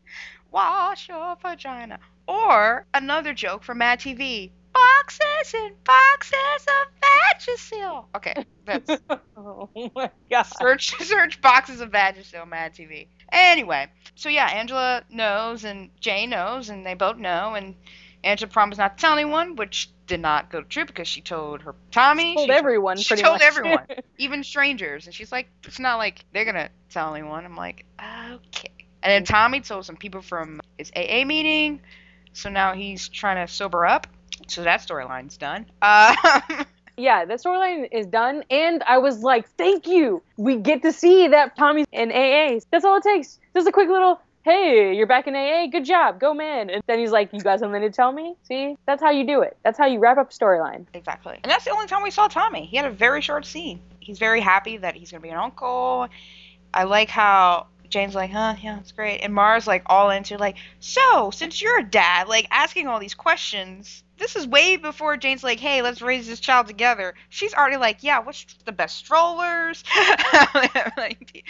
wash 0.52 1.08
your 1.10 1.36
vagina. 1.42 2.00
Or 2.28 2.86
another 2.94 3.34
joke 3.34 3.64
from 3.64 3.80
Mad 3.80 4.00
TV. 4.00 4.52
Boxes 4.74 5.53
and 5.53 5.84
boxes 5.84 6.65
of 6.68 6.88
Vagisil. 7.01 8.06
Okay, 8.15 8.46
that's 8.65 9.01
Oh 9.38 9.70
my 9.96 10.10
god. 10.30 10.44
search 10.44 10.96
search 11.00 11.42
boxes 11.42 11.82
of 11.82 11.92
Vagisil 11.92 12.48
Mad 12.48 12.74
TV. 12.74 13.08
Anyway, 13.32 13.88
so 14.15 14.30
yeah, 14.30 14.48
Angela 14.48 15.03
knows 15.10 15.63
and 15.63 15.89
Jay 16.00 16.25
knows 16.25 16.70
and 16.70 16.86
they 16.86 16.94
both 16.94 17.18
know 17.18 17.53
and 17.56 17.75
Angela 18.24 18.50
promised 18.50 18.80
not 18.80 18.98
to 18.98 19.01
tell 19.01 19.13
anyone, 19.13 19.56
which 19.56 19.89
did 20.08 20.22
not 20.22 20.50
go 20.50 20.62
true 20.62 20.86
because 20.86 21.08
she 21.08 21.22
told 21.22 21.62
her 21.62 21.75
Tommy, 21.92 22.36
told 22.36 22.50
she, 22.50 22.53
everyone 22.53 22.98
she 22.98 23.15
told 23.15 23.36
much. 23.36 23.42
everyone. 23.42 23.86
even 24.18 24.44
strangers, 24.44 25.06
and 25.06 25.13
she's 25.15 25.32
like, 25.32 25.50
it's 25.65 25.80
not 25.80 25.98
like 25.98 26.24
they're 26.34 26.46
gonna 26.46 26.70
tell 26.89 27.15
anyone. 27.15 27.46
I'm 27.46 27.56
like, 27.56 27.86
okay. 28.00 28.72
And 29.01 29.12
then 29.12 29.24
Tommy 29.25 29.60
told 29.62 29.86
some 29.86 29.98
people 29.98 30.22
from 30.22 30.62
his 30.77 30.92
AA 30.96 31.25
meeting, 31.25 31.82
so 32.32 32.50
now 32.50 32.74
he's 32.74 33.10
trying 33.10 33.46
to 33.46 33.51
sober 33.51 33.86
up. 33.86 34.08
So 34.48 34.63
that 34.63 34.82
storyline's 34.82 35.38
done. 35.38 35.66
Uh, 35.82 36.16
yeah, 36.98 37.25
that 37.25 37.42
storyline 37.42 37.88
is 37.92 38.08
done, 38.08 38.44
and 38.50 38.84
I 38.84 38.98
was 38.98 39.24
like, 39.24 39.50
thank 39.58 39.88
you. 39.88 40.22
We 40.38 40.58
get 40.58 40.82
to 40.84 40.92
see 40.92 41.28
that 41.30 41.56
Tommy's 41.56 41.88
in 41.92 42.12
AA. 42.12 42.60
That's 42.72 42.86
all 42.86 42.98
it 42.98 43.04
takes. 43.04 43.40
Just 43.54 43.68
a 43.68 43.72
quick 43.72 43.90
little, 43.90 44.20
hey, 44.44 44.96
you're 44.96 45.08
back 45.08 45.28
in 45.28 45.36
AA. 45.36 45.68
Good 45.68 45.86
job. 45.86 46.20
Go, 46.20 46.34
man. 46.34 46.70
And 46.70 46.84
then 46.88 47.00
he's 47.00 47.12
like, 47.12 47.32
you 47.34 47.40
got 47.40 47.60
something 47.60 47.82
to 47.82 47.90
tell 47.90 48.12
me? 48.12 48.36
See? 48.44 48.75
That's 48.86 49.02
how 49.02 49.12
you 49.12 49.25
do 49.25 49.42
it. 49.42 49.58
That's 49.63 49.78
how 49.78 49.86
you 49.86 50.00
wrap 50.00 50.18
up 50.18 50.32
storyline. 50.32 50.86
Exactly. 50.94 51.40
And 51.44 51.52
that's 51.52 51.66
the 51.66 51.72
only 51.72 51.88
time 51.88 52.04
we 52.04 52.12
saw 52.12 52.28
Tommy. 52.28 52.66
He 52.66 52.78
had 52.78 52.86
a 52.86 52.92
very 52.92 53.22
short 53.22 53.46
scene. 53.46 53.80
He's 54.00 54.20
very 54.20 54.42
happy 54.42 54.78
that 54.78 54.96
he's 54.96 55.12
going 55.12 55.22
to 55.22 55.24
be 55.24 55.32
an 55.32 55.38
uncle. 55.38 56.10
I 56.74 56.84
like 56.84 57.10
how 57.10 57.68
Jane's 57.94 58.16
like, 58.16 58.32
huh, 58.32 58.56
yeah, 58.62 58.76
that's 58.76 58.91
great. 58.91 59.20
And 59.22 59.34
Maura's 59.34 59.67
like 59.67 59.84
all 59.88 60.10
into 60.12 60.38
like, 60.38 60.58
so, 60.80 61.32
since 61.32 61.62
you're 61.62 61.80
a 61.80 61.84
dad, 61.84 62.28
like 62.28 62.48
asking 62.52 62.88
all 62.88 63.00
these 63.00 63.15
questions, 63.15 64.04
this 64.17 64.36
is 64.36 64.48
way 64.48 64.78
before 64.78 65.17
Jane's 65.17 65.44
like, 65.44 65.60
hey, 65.60 65.82
let's 65.82 66.02
raise 66.02 66.28
this 66.28 66.39
child 66.39 66.67
together. 66.67 67.15
She's 67.30 67.54
already 67.54 67.78
like, 67.78 68.04
yeah, 68.04 68.20
what's 68.20 68.46
the 68.65 68.72
best 68.74 68.98
strollers? 68.98 69.84
Like, 70.98 71.46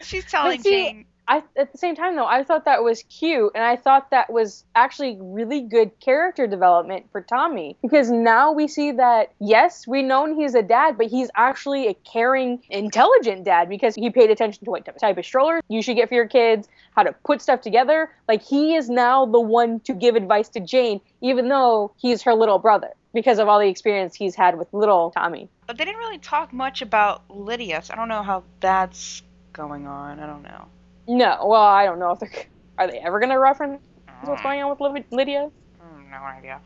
she's 0.00 0.26
telling 0.26 0.62
see, 0.62 0.70
Jane. 0.70 1.06
I 1.26 1.42
at 1.56 1.72
the 1.72 1.78
same 1.78 1.96
time 1.96 2.16
though, 2.16 2.26
I 2.26 2.44
thought 2.44 2.66
that 2.66 2.82
was 2.82 3.02
cute 3.04 3.52
and 3.54 3.64
I 3.64 3.76
thought 3.76 4.10
that 4.10 4.30
was 4.30 4.64
actually 4.74 5.16
really 5.20 5.62
good 5.62 5.98
character 6.00 6.46
development 6.46 7.06
for 7.12 7.22
Tommy 7.22 7.76
because 7.82 8.10
now 8.10 8.52
we 8.52 8.68
see 8.68 8.92
that 8.92 9.32
yes, 9.40 9.86
we 9.86 10.02
known 10.02 10.34
he's 10.36 10.54
a 10.54 10.62
dad, 10.62 10.98
but 10.98 11.06
he's 11.06 11.30
actually 11.34 11.88
a 11.88 11.94
caring, 11.94 12.62
intelligent 12.68 13.44
dad 13.44 13.68
because 13.68 13.94
he 13.94 14.10
paid 14.10 14.30
attention 14.30 14.64
to 14.64 14.70
what 14.70 14.86
type 14.98 15.16
of 15.16 15.24
stroller 15.24 15.60
you 15.68 15.80
should 15.82 15.96
get 15.96 16.08
for 16.08 16.14
your 16.14 16.28
kids, 16.28 16.68
how 16.94 17.02
to 17.02 17.12
put 17.24 17.40
stuff 17.40 17.60
together. 17.60 18.10
Like 18.28 18.42
he 18.42 18.74
is 18.74 18.90
now 18.90 19.24
the 19.24 19.40
one 19.40 19.80
to 19.80 19.94
give 19.94 20.16
advice 20.16 20.48
to 20.50 20.60
Jane 20.60 21.00
even 21.20 21.48
though 21.48 21.92
he's 21.96 22.22
her 22.22 22.34
little 22.34 22.58
brother 22.58 22.90
because 23.14 23.38
of 23.38 23.48
all 23.48 23.60
the 23.60 23.68
experience 23.68 24.14
he's 24.14 24.34
had 24.34 24.58
with 24.58 24.68
little 24.72 25.10
Tommy. 25.12 25.48
But 25.66 25.78
they 25.78 25.84
didn't 25.84 25.98
really 25.98 26.18
talk 26.18 26.52
much 26.52 26.82
about 26.82 27.22
Lydia, 27.30 27.80
so 27.82 27.94
I 27.94 27.96
don't 27.96 28.08
know 28.08 28.22
how 28.22 28.42
that's 28.60 29.22
going 29.52 29.86
on. 29.86 30.20
I 30.20 30.26
don't 30.26 30.42
know. 30.42 30.66
No, 31.06 31.46
well, 31.46 31.62
I 31.62 31.84
don't 31.84 31.98
know 31.98 32.12
if 32.12 32.20
they're 32.20 32.30
are 32.78 32.88
they 32.88 32.98
ever 32.98 33.20
going 33.20 33.30
to 33.30 33.38
reference 33.38 33.80
what's 34.22 34.42
going 34.42 34.62
on 34.62 34.70
with 34.70 35.04
Lydia? 35.10 35.50
Mm, 35.80 36.10
no 36.10 36.16
idea. 36.16 36.60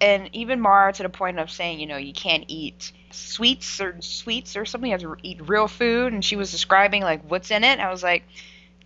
And 0.00 0.28
even 0.32 0.60
Maura 0.60 0.92
to 0.92 1.02
the 1.02 1.08
point 1.08 1.38
of 1.38 1.50
saying, 1.50 1.80
you 1.80 1.86
know, 1.86 1.96
you 1.96 2.12
can't 2.12 2.44
eat 2.48 2.92
sweets 3.10 3.80
or 3.80 3.96
sweets 4.00 4.56
or 4.56 4.64
something. 4.64 4.90
You 4.90 4.94
have 4.94 5.02
to 5.02 5.16
eat 5.22 5.48
real 5.48 5.68
food. 5.68 6.12
And 6.12 6.24
she 6.24 6.36
was 6.36 6.50
describing 6.50 7.02
like 7.02 7.22
what's 7.28 7.50
in 7.50 7.64
it. 7.64 7.78
I 7.78 7.90
was 7.90 8.02
like, 8.02 8.24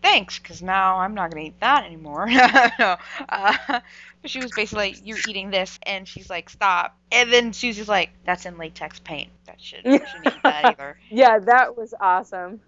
thanks, 0.02 0.38
because 0.38 0.62
now 0.62 0.98
I'm 0.98 1.14
not 1.14 1.30
gonna 1.30 1.46
eat 1.46 1.60
that 1.60 1.84
anymore. 1.84 2.26
no. 2.78 2.96
Uh, 3.28 3.56
but 4.22 4.30
she 4.30 4.40
was 4.40 4.50
basically 4.52 4.90
like, 4.90 5.00
you're 5.04 5.18
eating 5.28 5.50
this, 5.50 5.78
and 5.84 6.06
she's 6.06 6.28
like, 6.28 6.50
stop. 6.50 6.96
And 7.12 7.32
then 7.32 7.52
Susie's 7.52 7.88
like, 7.88 8.10
that's 8.24 8.46
in 8.46 8.58
latex 8.58 8.98
paint. 9.00 9.30
That 9.46 9.60
should 9.60 9.82
shouldn't 9.82 10.02
eat 10.26 10.34
that 10.42 10.64
either. 10.64 10.98
Yeah, 11.10 11.38
that 11.38 11.76
was 11.76 11.94
awesome. 12.00 12.60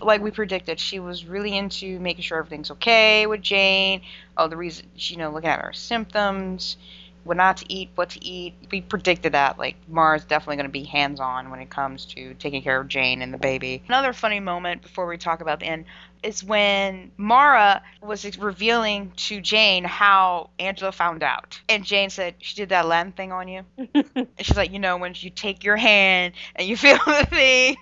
like 0.00 0.20
we 0.20 0.30
predicted, 0.30 0.80
she 0.80 1.00
was 1.00 1.26
really 1.26 1.56
into 1.56 1.98
making 2.00 2.22
sure 2.22 2.38
everything's 2.38 2.70
okay 2.72 3.26
with 3.26 3.42
Jane. 3.42 4.02
All 4.36 4.48
the 4.48 4.56
reason, 4.56 4.86
you 4.96 5.16
know, 5.16 5.30
looking 5.30 5.50
at 5.50 5.60
her 5.60 5.72
symptoms, 5.72 6.76
what 7.24 7.36
not 7.36 7.56
to 7.58 7.72
eat, 7.72 7.90
what 7.94 8.10
to 8.10 8.24
eat. 8.24 8.54
We 8.70 8.82
predicted 8.82 9.32
that. 9.32 9.58
Like 9.58 9.76
Maura's 9.88 10.24
definitely 10.24 10.56
going 10.56 10.66
to 10.66 10.72
be 10.72 10.84
hands-on 10.84 11.50
when 11.50 11.60
it 11.60 11.70
comes 11.70 12.04
to 12.06 12.34
taking 12.34 12.62
care 12.62 12.80
of 12.80 12.88
Jane 12.88 13.22
and 13.22 13.32
the 13.32 13.38
baby. 13.38 13.82
Another 13.88 14.12
funny 14.12 14.40
moment 14.40 14.82
before 14.82 15.06
we 15.06 15.18
talk 15.18 15.40
about 15.40 15.60
the 15.60 15.66
end 15.66 15.86
is 16.24 16.42
when 16.42 17.12
Maura 17.16 17.82
was 18.02 18.38
revealing 18.38 19.12
to 19.16 19.40
Jane 19.40 19.84
how 19.84 20.50
Angela 20.58 20.90
found 20.90 21.22
out, 21.22 21.60
and 21.68 21.84
Jane 21.84 22.10
said 22.10 22.34
she 22.38 22.56
did 22.56 22.70
that 22.70 22.86
Len 22.86 23.12
thing 23.12 23.32
on 23.32 23.48
you. 23.48 23.62
And 24.16 24.28
she's 24.40 24.56
like, 24.56 24.72
you 24.72 24.78
know, 24.78 24.96
when 24.96 25.12
you 25.16 25.30
take 25.30 25.64
your 25.64 25.76
hand 25.76 26.34
and 26.56 26.66
you 26.66 26.76
feel 26.84 26.98
the 27.06 27.26
thing 27.28 27.76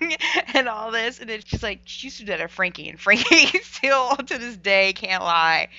and 0.53 0.67
all 0.67 0.91
this, 0.91 1.19
and 1.19 1.29
then 1.29 1.41
she's 1.45 1.63
like, 1.63 1.81
she 1.85 2.07
used 2.07 2.17
to 2.17 2.23
do 2.23 2.31
that 2.31 2.41
at 2.41 2.51
Frankie, 2.51 2.89
and 2.89 2.99
Frankie 2.99 3.59
still 3.63 4.15
to 4.15 4.37
this 4.37 4.57
day 4.57 4.93
can't 4.93 5.23
lie. 5.23 5.69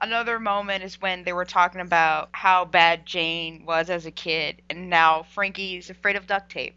Another 0.00 0.38
moment 0.38 0.84
is 0.84 1.00
when 1.00 1.24
they 1.24 1.32
were 1.32 1.44
talking 1.44 1.80
about 1.80 2.28
how 2.32 2.64
bad 2.64 3.06
Jane 3.06 3.64
was 3.66 3.90
as 3.90 4.06
a 4.06 4.10
kid, 4.10 4.62
and 4.70 4.90
now 4.90 5.24
Frankie's 5.34 5.90
afraid 5.90 6.16
of 6.16 6.26
duct 6.26 6.50
tape. 6.50 6.74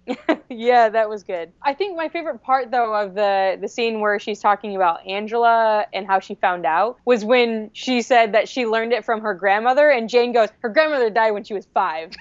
yeah, 0.49 0.89
that 0.89 1.09
was 1.09 1.23
good. 1.23 1.51
I 1.61 1.73
think 1.73 1.95
my 1.97 2.09
favorite 2.09 2.41
part 2.41 2.71
though 2.71 2.93
of 2.93 3.13
the 3.13 3.57
the 3.59 3.67
scene 3.67 3.99
where 3.99 4.19
she's 4.19 4.39
talking 4.39 4.75
about 4.75 5.05
Angela 5.07 5.32
and 5.41 6.05
how 6.05 6.19
she 6.19 6.35
found 6.35 6.65
out 6.65 6.99
was 7.05 7.25
when 7.25 7.71
she 7.73 8.01
said 8.01 8.33
that 8.33 8.47
she 8.47 8.65
learned 8.65 8.93
it 8.93 9.05
from 9.05 9.21
her 9.21 9.33
grandmother 9.33 9.89
and 9.89 10.09
Jane 10.09 10.33
goes, 10.33 10.49
"Her 10.59 10.69
grandmother 10.69 11.09
died 11.09 11.31
when 11.31 11.43
she 11.43 11.53
was 11.53 11.65
5." 11.73 12.11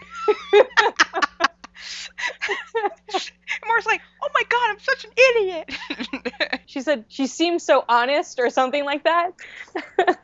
And 3.55 3.68
Maura's 3.68 3.87
like, 3.87 4.01
oh 4.22 4.29
my 4.35 4.42
god, 4.48 4.70
I'm 4.70 4.79
such 4.81 5.05
an 5.05 5.11
idiot. 5.16 6.61
she 6.66 6.81
said 6.81 7.05
she 7.09 7.27
seems 7.27 7.62
so 7.62 7.85
honest 7.88 8.38
or 8.38 8.51
something 8.51 8.85
like 8.85 9.05
that. 9.05 9.33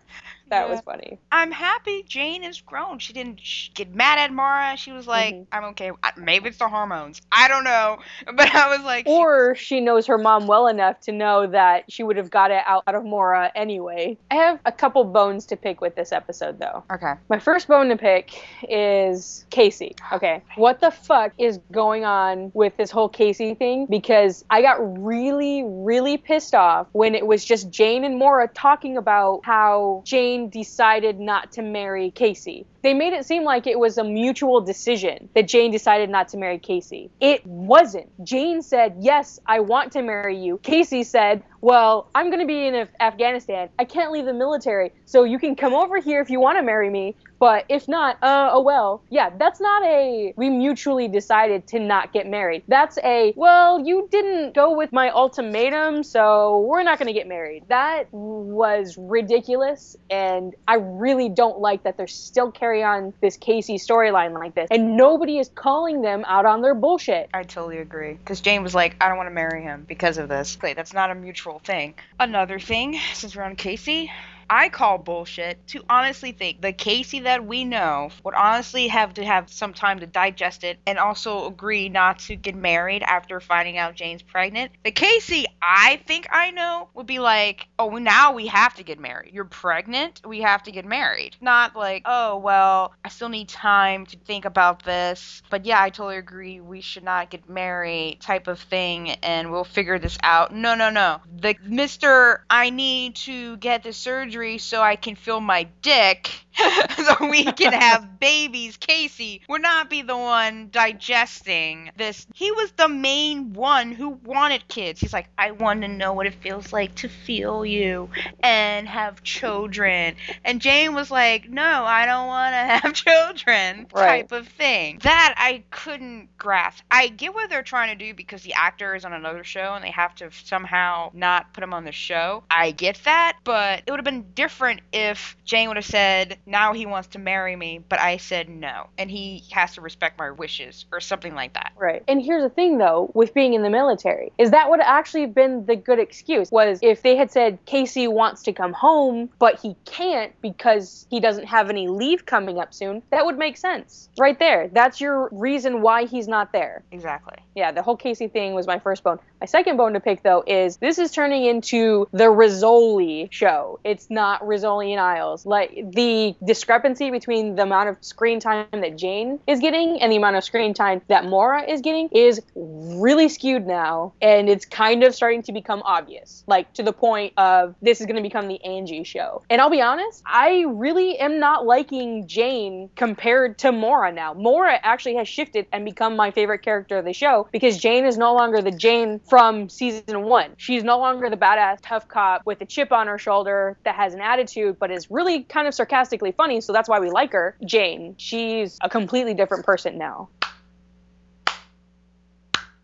That 0.50 0.66
Yeah. 0.66 0.70
was 0.72 0.80
funny. 0.80 1.18
I'm 1.30 1.52
happy 1.52 2.04
Jane 2.08 2.42
is 2.44 2.60
grown. 2.60 2.98
She 2.98 3.12
didn't 3.12 3.40
get 3.74 3.94
mad 3.94 4.18
at 4.18 4.32
Maura. 4.32 4.76
She 4.76 4.92
was 4.92 5.06
like, 5.06 5.34
Mhm. 5.34 5.46
I'm 5.52 5.64
okay. 5.66 5.90
Maybe 6.16 6.48
it's 6.48 6.58
the 6.58 6.68
hormones. 6.68 7.20
I 7.32 7.48
don't 7.48 7.64
know. 7.64 7.98
But 8.36 8.54
I 8.54 8.68
was 8.76 8.84
like, 8.84 9.06
Or 9.06 9.54
she 9.54 9.80
knows 9.80 10.06
her 10.06 10.18
mom 10.18 10.46
well 10.46 10.66
enough 10.68 11.00
to 11.00 11.12
know 11.12 11.46
that 11.48 11.90
she 11.90 12.02
would 12.02 12.16
have 12.16 12.30
got 12.30 12.50
it 12.50 12.62
out, 12.66 12.82
out 12.86 12.94
of 12.94 13.04
Maura 13.04 13.50
anyway. 13.54 14.16
I 14.30 14.34
have 14.36 14.60
a 14.64 14.72
couple 14.72 15.04
bones 15.04 15.46
to 15.46 15.56
pick 15.56 15.80
with 15.80 15.94
this 15.94 16.12
episode, 16.12 16.58
though. 16.58 16.84
okay. 16.92 17.14
My 17.28 17.38
first 17.38 17.68
bone 17.68 17.88
to 17.88 17.96
pick 17.96 18.30
is 18.68 19.44
Casey. 19.50 19.94
Okay. 20.18 20.42
What 20.56 20.80
the 20.80 20.90
fuck 20.90 21.32
is 21.38 21.58
going 21.70 22.04
on 22.04 22.50
with 22.54 22.76
this 22.76 22.90
whole 22.90 23.08
Casey 23.10 23.54
thing? 23.54 23.86
Because 23.90 24.44
I 24.50 24.62
got 24.62 24.78
really, 25.04 25.62
really 25.64 26.16
pissed 26.16 26.54
off 26.54 26.86
when 26.92 27.14
it 27.14 27.26
was 27.26 27.44
just 27.44 27.70
Jane 27.70 28.04
and 28.04 28.16
Maura 28.18 28.48
talking 28.48 28.96
about 28.96 29.40
how 29.44 30.02
Jane 30.06 30.37
decided 30.46 31.18
not 31.18 31.50
to 31.52 31.62
marry 31.62 32.12
Casey. 32.12 32.64
They 32.82 32.94
made 32.94 33.12
it 33.12 33.26
seem 33.26 33.42
like 33.42 33.66
it 33.66 33.78
was 33.78 33.98
a 33.98 34.04
mutual 34.04 34.60
decision 34.60 35.28
that 35.34 35.48
Jane 35.48 35.72
decided 35.72 36.08
not 36.10 36.28
to 36.28 36.38
marry 36.38 36.58
Casey. 36.58 37.10
It 37.20 37.44
wasn't. 37.44 38.08
Jane 38.24 38.62
said, 38.62 38.96
Yes, 39.00 39.40
I 39.46 39.60
want 39.60 39.92
to 39.92 40.02
marry 40.02 40.38
you. 40.38 40.58
Casey 40.62 41.02
said, 41.02 41.42
Well, 41.60 42.08
I'm 42.14 42.26
going 42.28 42.40
to 42.40 42.46
be 42.46 42.66
in 42.66 42.74
Af- 42.76 42.88
Afghanistan. 43.00 43.68
I 43.78 43.84
can't 43.84 44.12
leave 44.12 44.26
the 44.26 44.32
military. 44.32 44.92
So 45.06 45.24
you 45.24 45.38
can 45.40 45.56
come 45.56 45.74
over 45.74 46.00
here 46.00 46.20
if 46.20 46.30
you 46.30 46.38
want 46.40 46.58
to 46.58 46.62
marry 46.62 46.88
me. 46.88 47.16
But 47.38 47.66
if 47.68 47.86
not, 47.86 48.16
uh, 48.22 48.50
oh 48.52 48.62
well. 48.62 49.02
Yeah, 49.10 49.30
that's 49.38 49.60
not 49.60 49.84
a 49.84 50.32
we 50.36 50.50
mutually 50.50 51.08
decided 51.08 51.66
to 51.68 51.78
not 51.78 52.12
get 52.12 52.26
married. 52.26 52.64
That's 52.66 52.98
a 52.98 53.32
well, 53.36 53.84
you 53.84 54.08
didn't 54.10 54.54
go 54.54 54.76
with 54.76 54.92
my 54.92 55.10
ultimatum, 55.10 56.02
so 56.02 56.60
we're 56.60 56.82
not 56.82 56.98
going 56.98 57.06
to 57.06 57.12
get 57.12 57.28
married. 57.28 57.64
That 57.68 58.06
was 58.12 58.96
ridiculous, 58.98 59.96
and 60.10 60.27
I 60.66 60.74
really 60.74 61.28
don't 61.28 61.58
like 61.58 61.84
that 61.84 61.96
they're 61.96 62.06
still 62.06 62.50
carry 62.50 62.82
on 62.82 63.14
this 63.20 63.36
Casey 63.36 63.76
storyline 63.76 64.32
like 64.34 64.54
this, 64.54 64.68
and 64.70 64.96
nobody 64.96 65.38
is 65.38 65.50
calling 65.54 66.02
them 66.02 66.24
out 66.26 66.46
on 66.46 66.62
their 66.62 66.74
bullshit. 66.74 67.30
I 67.34 67.42
totally 67.42 67.78
agree. 67.78 68.14
Because 68.14 68.40
Jane 68.40 68.62
was 68.62 68.74
like, 68.74 68.96
I 69.00 69.08
don't 69.08 69.16
want 69.16 69.28
to 69.28 69.34
marry 69.34 69.62
him 69.62 69.84
because 69.88 70.18
of 70.18 70.28
this. 70.28 70.58
Wait, 70.62 70.76
that's 70.76 70.92
not 70.92 71.10
a 71.10 71.14
mutual 71.14 71.60
thing. 71.60 71.94
Another 72.18 72.58
thing, 72.58 72.98
since 73.14 73.34
we're 73.34 73.42
on 73.42 73.56
Casey, 73.56 74.10
I 74.50 74.68
call 74.68 74.98
bullshit 74.98 75.66
to 75.68 75.84
honestly 75.90 76.32
think 76.32 76.62
the 76.62 76.72
Casey 76.72 77.20
that 77.20 77.44
we 77.44 77.64
know 77.64 78.10
would 78.24 78.34
honestly 78.34 78.88
have 78.88 79.14
to 79.14 79.24
have 79.24 79.50
some 79.50 79.74
time 79.74 80.00
to 80.00 80.06
digest 80.06 80.64
it 80.64 80.78
and 80.86 80.98
also 80.98 81.46
agree 81.46 81.88
not 81.88 82.20
to 82.20 82.36
get 82.36 82.54
married 82.54 83.02
after 83.02 83.40
finding 83.40 83.76
out 83.76 83.94
Jane's 83.94 84.22
pregnant. 84.22 84.72
The 84.84 84.90
Casey 84.90 85.46
I 85.60 86.00
think 86.06 86.28
I 86.30 86.50
know 86.50 86.88
would 86.94 87.06
be 87.06 87.18
like, 87.18 87.68
oh, 87.78 87.90
now 87.90 88.32
we 88.32 88.46
have 88.46 88.74
to 88.76 88.82
get 88.82 88.98
married. 88.98 89.34
You're 89.34 89.44
pregnant, 89.44 90.22
we 90.26 90.40
have 90.40 90.62
to 90.62 90.72
get 90.72 90.86
married. 90.86 91.36
Not 91.40 91.76
like, 91.76 92.02
oh, 92.06 92.38
well, 92.38 92.94
I 93.04 93.10
still 93.10 93.28
need 93.28 93.48
time 93.48 94.06
to 94.06 94.16
think 94.16 94.44
about 94.44 94.82
this. 94.84 95.42
But 95.50 95.66
yeah, 95.66 95.82
I 95.82 95.90
totally 95.90 96.16
agree. 96.16 96.60
We 96.60 96.80
should 96.80 97.04
not 97.04 97.30
get 97.30 97.48
married 97.48 98.20
type 98.20 98.48
of 98.48 98.60
thing 98.60 99.10
and 99.10 99.52
we'll 99.52 99.64
figure 99.64 99.98
this 99.98 100.16
out. 100.22 100.54
No, 100.54 100.74
no, 100.74 100.88
no. 100.90 101.20
The 101.40 101.54
Mr. 101.54 102.40
I 102.48 102.70
need 102.70 103.16
to 103.16 103.56
get 103.58 103.82
the 103.82 103.92
surgery 103.92 104.37
so 104.58 104.80
I 104.80 104.96
can 104.96 105.16
feel 105.16 105.40
my 105.40 105.64
dick 105.82 106.30
so 106.96 107.28
we 107.28 107.44
can 107.44 107.72
have 107.72 108.20
babies. 108.20 108.76
Casey 108.76 109.42
would 109.48 109.62
not 109.62 109.88
be 109.88 110.02
the 110.02 110.16
one 110.16 110.68
digesting 110.70 111.90
this. 111.96 112.26
He 112.34 112.50
was 112.52 112.72
the 112.72 112.88
main 112.88 113.52
one 113.52 113.92
who 113.92 114.10
wanted 114.10 114.66
kids. 114.68 115.00
He's 115.00 115.12
like, 115.12 115.28
I 115.38 115.52
want 115.52 115.82
to 115.82 115.88
know 115.88 116.12
what 116.12 116.26
it 116.26 116.34
feels 116.34 116.72
like 116.72 116.94
to 116.96 117.08
feel 117.08 117.64
you 117.64 118.10
and 118.40 118.88
have 118.88 119.22
children. 119.22 120.16
And 120.44 120.60
Jane 120.60 120.94
was 120.94 121.10
like, 121.10 121.48
No, 121.48 121.84
I 121.84 122.06
don't 122.06 122.26
want 122.26 122.52
to 122.52 122.56
have 122.88 122.94
children. 122.94 123.86
Right. 123.92 124.28
Type 124.28 124.32
of 124.32 124.48
thing. 124.48 125.00
That 125.02 125.34
I 125.36 125.64
couldn't 125.70 126.36
grasp. 126.38 126.82
I 126.90 127.08
get 127.08 127.34
what 127.34 127.50
they're 127.50 127.62
trying 127.62 127.96
to 127.96 128.04
do 128.04 128.14
because 128.14 128.42
the 128.42 128.54
actor 128.54 128.94
is 128.94 129.04
on 129.04 129.12
another 129.12 129.44
show 129.44 129.74
and 129.74 129.84
they 129.84 129.90
have 129.90 130.14
to 130.16 130.30
somehow 130.32 131.10
not 131.12 131.52
put 131.52 131.62
him 131.62 131.72
on 131.72 131.84
the 131.84 131.92
show. 131.92 132.42
I 132.50 132.72
get 132.72 133.00
that, 133.04 133.38
but 133.44 133.82
it 133.86 133.90
would 133.90 133.98
have 133.98 134.04
been 134.04 134.26
different 134.34 134.80
if 134.92 135.36
Jane 135.44 135.68
would 135.68 135.76
have 135.76 135.86
said, 135.86 136.38
Now 136.46 136.72
he 136.72 136.86
wants 136.86 137.08
to 137.08 137.18
marry 137.18 137.56
me, 137.56 137.80
but 137.88 137.98
I 137.98 138.18
said 138.18 138.48
no. 138.48 138.88
And 138.98 139.10
he 139.10 139.44
has 139.52 139.74
to 139.74 139.80
respect 139.80 140.18
my 140.18 140.30
wishes 140.30 140.86
or 140.92 141.00
something 141.00 141.34
like 141.34 141.54
that. 141.54 141.72
Right. 141.76 142.02
And 142.06 142.22
here's 142.22 142.42
the 142.42 142.50
thing 142.50 142.78
though, 142.78 143.10
with 143.14 143.34
being 143.34 143.54
in 143.54 143.62
the 143.62 143.70
military, 143.70 144.32
is 144.38 144.50
that 144.50 144.70
would 144.70 144.80
actually 144.80 145.22
have 145.22 145.34
been 145.34 145.66
the 145.66 145.76
good 145.76 145.98
excuse 145.98 146.50
was 146.50 146.78
if 146.82 147.02
they 147.02 147.16
had 147.16 147.30
said 147.30 147.58
Casey 147.66 148.08
wants 148.08 148.42
to 148.44 148.52
come 148.52 148.72
home, 148.72 149.30
but 149.38 149.58
he 149.58 149.76
can't 149.84 150.32
because 150.40 151.06
he 151.10 151.20
doesn't 151.20 151.46
have 151.46 151.70
any 151.70 151.88
leave 151.88 152.26
coming 152.26 152.58
up 152.58 152.74
soon, 152.74 153.02
that 153.10 153.24
would 153.24 153.38
make 153.38 153.56
sense. 153.56 154.08
Right 154.18 154.38
there. 154.38 154.68
That's 154.72 155.00
your 155.00 155.28
reason 155.32 155.82
why 155.82 156.04
he's 156.04 156.28
not 156.28 156.52
there. 156.52 156.82
Exactly. 156.92 157.36
Yeah, 157.54 157.72
the 157.72 157.82
whole 157.82 157.96
Casey 157.96 158.28
thing 158.28 158.54
was 158.54 158.66
my 158.66 158.78
first 158.78 159.02
bone. 159.02 159.18
My 159.40 159.46
second 159.46 159.76
bone 159.76 159.94
to 159.94 160.00
pick 160.00 160.22
though 160.22 160.44
is 160.46 160.76
this 160.76 160.98
is 160.98 161.12
turning 161.12 161.44
into 161.44 162.06
the 162.12 162.24
Rizzoli 162.24 163.30
show. 163.32 163.80
It's 163.84 164.10
not 164.10 164.17
Rizzoli 164.18 164.90
and 164.90 165.00
Isles. 165.00 165.46
Like 165.46 165.70
the 165.92 166.34
discrepancy 166.44 167.10
between 167.10 167.56
the 167.56 167.62
amount 167.62 167.88
of 167.88 167.96
screen 168.00 168.40
time 168.40 168.66
that 168.72 168.96
Jane 168.96 169.40
is 169.46 169.60
getting 169.60 170.00
and 170.00 170.12
the 170.12 170.16
amount 170.16 170.36
of 170.36 170.44
screen 170.44 170.74
time 170.74 171.02
that 171.08 171.24
Maura 171.26 171.62
is 171.62 171.80
getting 171.80 172.08
is 172.12 172.40
really 172.54 173.28
skewed 173.28 173.66
now, 173.66 174.12
and 174.20 174.48
it's 174.48 174.64
kind 174.64 175.04
of 175.04 175.14
starting 175.14 175.42
to 175.42 175.52
become 175.52 175.82
obvious. 175.84 176.44
Like 176.46 176.72
to 176.74 176.82
the 176.82 176.92
point 176.92 177.32
of 177.36 177.74
this 177.82 178.00
is 178.00 178.06
going 178.06 178.16
to 178.16 178.22
become 178.22 178.48
the 178.48 178.62
Angie 178.64 179.04
show. 179.04 179.42
And 179.50 179.60
I'll 179.60 179.70
be 179.70 179.82
honest, 179.82 180.22
I 180.26 180.64
really 180.68 181.18
am 181.18 181.38
not 181.38 181.66
liking 181.66 182.26
Jane 182.26 182.90
compared 182.96 183.58
to 183.58 183.72
Maura 183.72 184.12
now. 184.12 184.34
Maura 184.34 184.78
actually 184.82 185.16
has 185.16 185.28
shifted 185.28 185.66
and 185.72 185.84
become 185.84 186.16
my 186.16 186.30
favorite 186.30 186.62
character 186.62 186.98
of 186.98 187.04
the 187.04 187.12
show 187.12 187.48
because 187.52 187.78
Jane 187.78 188.04
is 188.04 188.18
no 188.18 188.34
longer 188.34 188.62
the 188.62 188.70
Jane 188.70 189.20
from 189.28 189.68
season 189.68 190.22
one. 190.22 190.52
She's 190.56 190.84
no 190.84 190.98
longer 190.98 191.30
the 191.30 191.36
badass 191.36 191.78
tough 191.82 192.08
cop 192.08 192.44
with 192.44 192.60
a 192.60 192.66
chip 192.66 192.92
on 192.92 193.06
her 193.06 193.18
shoulder 193.18 193.76
that 193.84 193.94
has 193.94 194.07
an 194.14 194.20
attitude 194.20 194.78
but 194.78 194.90
is 194.90 195.10
really 195.10 195.42
kind 195.44 195.66
of 195.66 195.74
sarcastically 195.74 196.32
funny, 196.32 196.60
so 196.60 196.72
that's 196.72 196.88
why 196.88 197.00
we 197.00 197.10
like 197.10 197.32
her. 197.32 197.56
Jane, 197.64 198.14
she's 198.18 198.78
a 198.82 198.88
completely 198.88 199.34
different 199.34 199.64
person 199.64 199.98
now. 199.98 200.28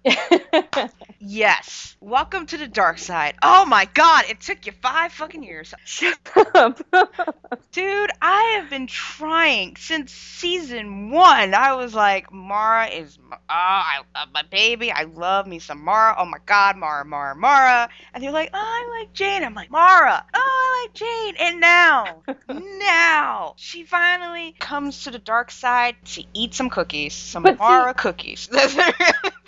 Yes. 1.27 1.97
Welcome 2.01 2.45
to 2.47 2.59
the 2.59 2.67
dark 2.67 2.99
side. 2.99 3.37
Oh 3.43 3.65
my 3.65 3.89
god, 3.95 4.27
it 4.29 4.41
took 4.43 4.67
you 4.67 4.73
five 4.83 5.11
fucking 5.11 5.43
years. 5.43 5.73
Shut 5.87 6.19
up. 6.55 6.79
Dude, 7.73 8.11
I 8.21 8.59
have 8.61 8.69
been 8.69 8.87
trying 8.87 9.77
since 9.77 10.13
season 10.13 11.11
one. 11.11 11.55
I 11.55 11.73
was 11.77 11.95
like, 11.95 12.31
Maura 12.31 12.89
is, 12.89 13.19
ah, 13.49 13.87
I 14.05 14.19
love 14.19 14.29
my 14.35 14.43
baby. 14.43 14.93
I 14.93 15.05
love 15.05 15.47
me 15.47 15.61
some 15.61 15.83
Maura. 15.83 16.15
Oh 16.19 16.27
my 16.27 16.39
god, 16.45 16.77
Maura, 16.77 17.07
Maura, 17.07 17.35
Maura. 17.35 17.89
And 18.13 18.23
they're 18.23 18.31
like, 18.31 18.51
oh, 18.53 18.59
I 18.61 19.01
like 19.01 19.15
Jane. 19.15 19.43
I'm 19.43 19.55
like, 19.55 19.71
Maura. 19.71 20.27
Oh, 20.35 20.39
I 20.39 20.85
like 20.85 20.93
Jane. 20.95 21.35
And 21.41 21.61
now, 21.61 22.23
now, 22.81 23.55
she 23.57 23.85
finally 23.85 24.55
comes 24.59 25.05
to 25.05 25.11
the 25.11 25.19
dark 25.19 25.51
side 25.51 25.97
to 26.07 26.25
eat 26.35 26.53
some 26.53 26.69
cookies, 26.69 27.15
some 27.15 27.45
But 27.45 27.55
see- 27.57 27.65
Maura 27.65 27.95
cookies. 27.95 28.51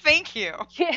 Thank 0.07 0.37
you. 0.37 0.53
Yeah. 0.79 0.97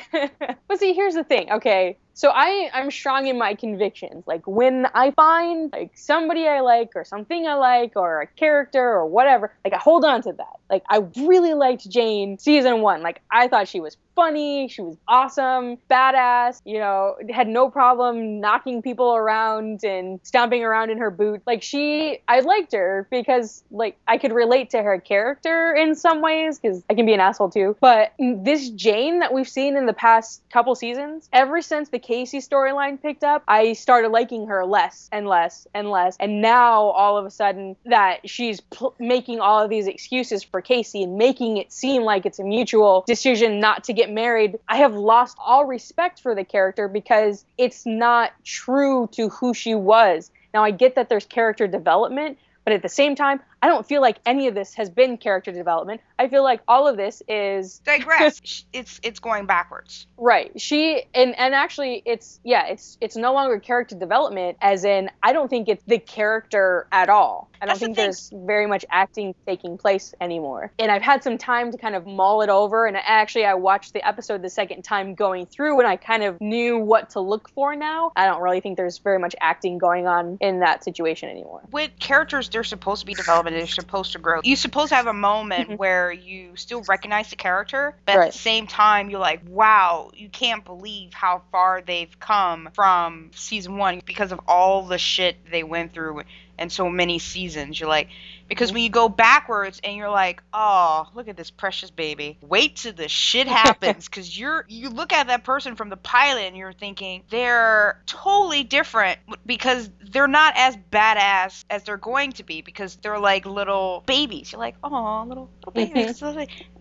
but 0.68 0.80
see, 0.80 0.94
here's 0.94 1.16
the 1.16 1.24
thing. 1.24 1.52
Okay, 1.52 1.98
so 2.20 2.32
I 2.36 2.70
I'm 2.74 2.92
strong 2.92 3.28
in 3.28 3.38
my 3.38 3.56
convictions. 3.56 4.26
Like 4.28 4.46
when 4.46 4.88
I 4.94 5.12
find 5.12 5.72
like 5.72 5.92
somebody 5.96 6.50
I 6.50 6.60
like 6.60 6.92
or 6.94 7.06
something 7.06 7.48
I 7.48 7.54
like 7.54 7.94
or 7.96 8.20
a 8.24 8.28
character 8.28 8.86
or 8.86 9.06
whatever, 9.06 9.54
like 9.64 9.74
I 9.74 9.78
hold 9.78 10.04
on 10.04 10.22
to 10.24 10.34
that. 10.34 10.60
Like 10.70 10.84
I 10.90 10.98
really 11.16 11.54
liked 11.54 11.90
Jane 11.90 12.38
season 12.38 12.82
one. 12.82 13.02
Like 13.04 13.22
I 13.32 13.48
thought 13.48 13.70
she 13.70 13.80
was 13.80 13.96
funny, 14.20 14.68
she 14.68 14.82
was 14.82 14.98
awesome, 15.08 15.78
badass. 15.90 16.62
You 16.66 16.80
know, 16.80 17.16
had 17.30 17.48
no 17.48 17.70
problem 17.70 18.42
knocking 18.42 18.82
people 18.82 19.16
around 19.16 19.86
and 19.86 20.20
stomping 20.24 20.62
around 20.62 20.90
in 20.90 20.98
her 20.98 21.10
boot. 21.10 21.42
Like 21.48 21.64
she, 21.64 22.20
I 22.28 22.42
liked 22.42 22.74
her 22.74 23.08
because 23.10 23.64
like 23.72 23.96
I 24.10 24.18
could 24.18 24.34
relate 24.34 24.72
to 24.72 24.84
her 24.84 25.00
character 25.00 25.74
in 25.74 25.96
some 25.96 26.22
ways 26.22 26.60
because 26.60 26.84
I 26.90 26.96
can 26.96 27.06
be 27.06 27.14
an 27.14 27.22
asshole 27.22 27.50
too. 27.50 27.78
But 27.80 28.12
this 28.20 28.70
Jane 28.72 29.20
that 29.20 29.34
we've 29.34 29.48
seen 29.48 29.78
in 29.78 29.86
the 29.86 29.94
past 29.94 30.42
couple 30.52 30.76
seasons, 30.76 31.30
ever 31.32 31.62
since 31.62 31.88
the 31.88 32.00
Casey 32.10 32.40
storyline 32.40 33.00
picked 33.00 33.24
up, 33.24 33.44
I 33.48 33.74
started 33.74 34.10
liking 34.10 34.48
her 34.48 34.66
less 34.66 35.10
and 35.12 35.28
less 35.28 35.68
and 35.76 35.92
less. 35.92 36.18
And 36.20 36.42
now 36.42 36.86
all 36.86 37.20
of 37.20 37.26
a 37.28 37.30
sudden 37.30 37.76
that 37.86 38.28
she's 38.28 38.62
pl- 38.62 38.96
making 38.98 39.42
all 39.42 39.64
of 39.64 39.70
these 39.70 39.86
excuses 39.86 40.42
for 40.42 40.60
Casey 40.60 41.04
and 41.04 41.20
making 41.20 41.58
it 41.58 41.72
seem 41.72 42.02
like 42.02 42.26
it's 42.26 42.40
a 42.40 42.44
mutual 42.44 43.04
decision 43.06 43.60
not 43.60 43.84
to 43.84 43.94
get 43.94 44.10
married, 44.10 44.58
I 44.68 44.78
have 44.78 44.96
lost 44.96 45.38
all 45.40 45.66
respect 45.66 46.20
for 46.20 46.34
the 46.34 46.44
character 46.44 46.88
because 46.88 47.46
it's 47.60 47.86
not 47.86 48.32
true 48.44 49.08
to 49.12 49.30
who 49.30 49.54
she 49.54 49.76
was. 49.76 50.32
Now 50.52 50.64
I 50.64 50.72
get 50.72 50.96
that 50.96 51.10
there's 51.10 51.28
character 51.28 51.68
development, 51.68 52.40
but 52.66 52.74
at 52.74 52.82
the 52.82 52.90
same 52.90 53.16
time, 53.16 53.40
I 53.62 53.68
don't 53.68 53.86
feel 53.86 54.02
like 54.02 54.20
any 54.26 54.48
of 54.48 54.56
this 54.56 54.74
has 54.76 54.90
been 54.90 55.18
character 55.18 55.52
development. 55.52 56.02
I 56.18 56.28
feel 56.28 56.44
like 56.44 56.62
all 56.68 56.88
of 56.88 56.98
this 56.98 57.22
is 57.28 57.80
digress. 57.80 58.42
It's 58.74 59.00
it's 59.04 59.20
going 59.20 59.46
backwards. 59.46 60.08
right. 60.18 60.52
She 60.60 61.04
and 61.14 61.38
and 61.38 61.54
actually 61.56 62.02
it's 62.06 62.40
yeah, 62.44 62.68
it's 62.68 62.98
it's 63.02 63.16
no 63.16 63.34
longer 63.34 63.60
character 63.60 63.96
development 63.96 64.58
as 64.62 64.84
in 64.86 65.10
I 65.24 65.34
don't 65.34 65.50
think 65.50 65.68
it's 65.68 65.84
the 65.88 66.00
character 66.00 66.88
at 66.92 67.10
all. 67.10 67.50
I 67.62 67.66
don't 67.66 67.74
That's 67.74 67.80
think 67.80 67.96
thing. 67.98 68.06
there's 68.06 68.32
very 68.34 68.68
much 68.68 68.86
acting 68.90 69.36
taking 69.46 69.78
place 69.78 70.14
anymore. 70.22 70.72
And 70.80 70.92
I've 70.92 71.02
had 71.02 71.24
some 71.24 71.38
time 71.38 71.72
to 71.72 71.78
kind 71.78 71.96
of 71.96 72.06
mull 72.06 72.42
it 72.42 72.50
over 72.50 72.86
and 72.86 72.96
actually 72.98 73.46
I 73.46 73.56
watched 73.56 73.94
the 73.94 74.06
episode 74.08 74.42
the 74.42 74.50
second 74.50 74.84
time 74.84 75.16
going 75.16 75.46
through 75.46 75.80
and 75.80 75.88
I 75.88 75.98
kind 75.98 76.24
of 76.24 76.40
knew 76.40 76.78
what 76.78 77.10
to 77.12 77.20
look 77.20 77.50
for 77.50 77.76
now. 77.76 78.12
I 78.16 78.26
don't 78.26 78.42
really 78.42 78.62
think 78.62 78.78
there's 78.78 79.00
very 79.00 79.20
much 79.20 79.36
acting 79.42 79.78
going 79.78 80.08
on 80.08 80.38
in 80.40 80.60
that 80.62 80.84
situation 80.84 81.30
anymore. 81.30 81.62
with 81.72 81.92
characters 82.00 82.48
they're 82.50 82.64
supposed 82.64 83.02
to 83.02 83.06
be 83.06 83.14
developed 83.52 83.76
they're 83.76 83.84
supposed 83.84 84.12
to 84.14 84.20
grow. 84.20 84.42
You're 84.44 84.56
supposed 84.58 84.90
to 84.90 84.96
have 84.96 85.08
a 85.08 85.14
moment 85.14 85.70
Mhm. 85.70 85.78
where 85.78 86.12
you 86.12 86.56
still 86.56 86.82
recognize 86.88 87.30
the 87.30 87.36
character 87.36 87.96
but 88.06 88.16
at 88.18 88.32
the 88.34 88.38
same 88.38 88.68
time 88.68 89.10
you're 89.10 89.20
like 89.20 89.42
wow 89.48 90.12
you 90.14 90.30
can't 90.30 90.64
believe 90.66 91.14
how 91.14 91.42
far 91.52 91.82
they've 91.82 92.20
come 92.20 92.70
from 92.74 93.32
season 93.34 93.78
one 93.78 94.02
because 94.06 94.32
of 94.32 94.40
all 94.48 94.84
the 94.84 94.98
shit 94.98 95.38
they 95.52 95.64
went 95.64 95.94
through 95.94 96.22
and 96.58 96.72
so 96.72 96.90
many 96.90 97.20
seasons. 97.20 97.80
You're 97.80 97.88
like 97.90 98.10
because 98.50 98.74
when 98.74 98.84
you 98.84 98.90
go 98.90 99.08
backwards 99.08 99.80
and 99.84 99.96
you're 99.96 100.10
like 100.10 100.42
oh 100.54 101.08
look 101.14 101.28
at 101.28 101.38
this 101.38 101.52
precious 101.52 101.92
baby. 101.92 102.38
Wait 102.42 102.76
till 102.78 102.94
the 102.94 103.08
shit 103.08 103.48
happens 103.64 104.10
because 104.10 104.38
you're 104.38 104.66
you 104.68 104.90
look 104.90 105.14
at 105.14 105.28
that 105.28 105.44
person 105.44 105.76
from 105.76 105.90
the 105.90 105.98
pilot 105.98 106.42
and 106.46 106.58
you're 106.58 106.74
thinking 106.74 107.24
they're 107.30 108.02
totally 108.06 108.64
different 108.64 109.20
because 109.46 109.90
they're 110.12 110.28
not 110.28 110.54
as 110.58 110.76
badass 110.92 111.64
as 111.70 111.84
they're 111.84 111.98
going 111.98 112.32
to 112.34 112.44
be 112.44 112.62
because 112.62 112.96
they're 112.98 113.20
like 113.20 113.46
little 113.46 114.04
babies. 114.06 114.52
You're 114.52 114.60
like 114.60 114.76
oh 114.84 115.26
little 115.28 115.50
little 115.60 115.72
babies. 115.72 116.22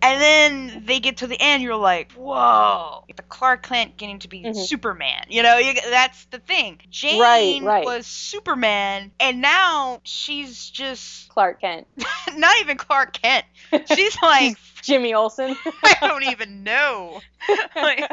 And 0.00 0.20
then 0.20 0.84
they 0.86 1.00
get 1.00 1.18
to 1.18 1.26
the 1.26 1.40
end 1.40 1.62
you're 1.62 1.76
like 1.76 2.12
whoa. 2.12 3.04
The 3.14 3.22
clark 3.22 3.64
kent 3.64 3.96
getting 3.96 4.20
to 4.20 4.28
be 4.28 4.42
Mhm. 4.44 4.54
superman 4.56 5.26
you 5.28 5.42
know? 5.42 5.58
You, 5.58 5.74
that's 5.74 6.24
the 6.26 6.38
thing. 6.38 6.80
Jane 6.90 7.20
Right, 7.20 7.60
right. 7.62 7.84
was 7.84 8.06
superman 8.06 9.10
and 9.20 9.40
now 9.42 10.00
she's 10.04 10.70
just 10.70 11.28
Clark 11.28 11.57
Kent. 11.60 11.86
not 12.36 12.54
even 12.60 12.76
clark 12.76 13.12
kent. 13.12 13.44
She's 13.94 14.16
like 14.22 14.56
Jimmy 14.82 15.14
Olsen. 15.14 15.56
i 15.84 15.96
don't 16.00 16.24
even 16.24 16.62
know. 16.62 17.20
Like, 17.74 18.10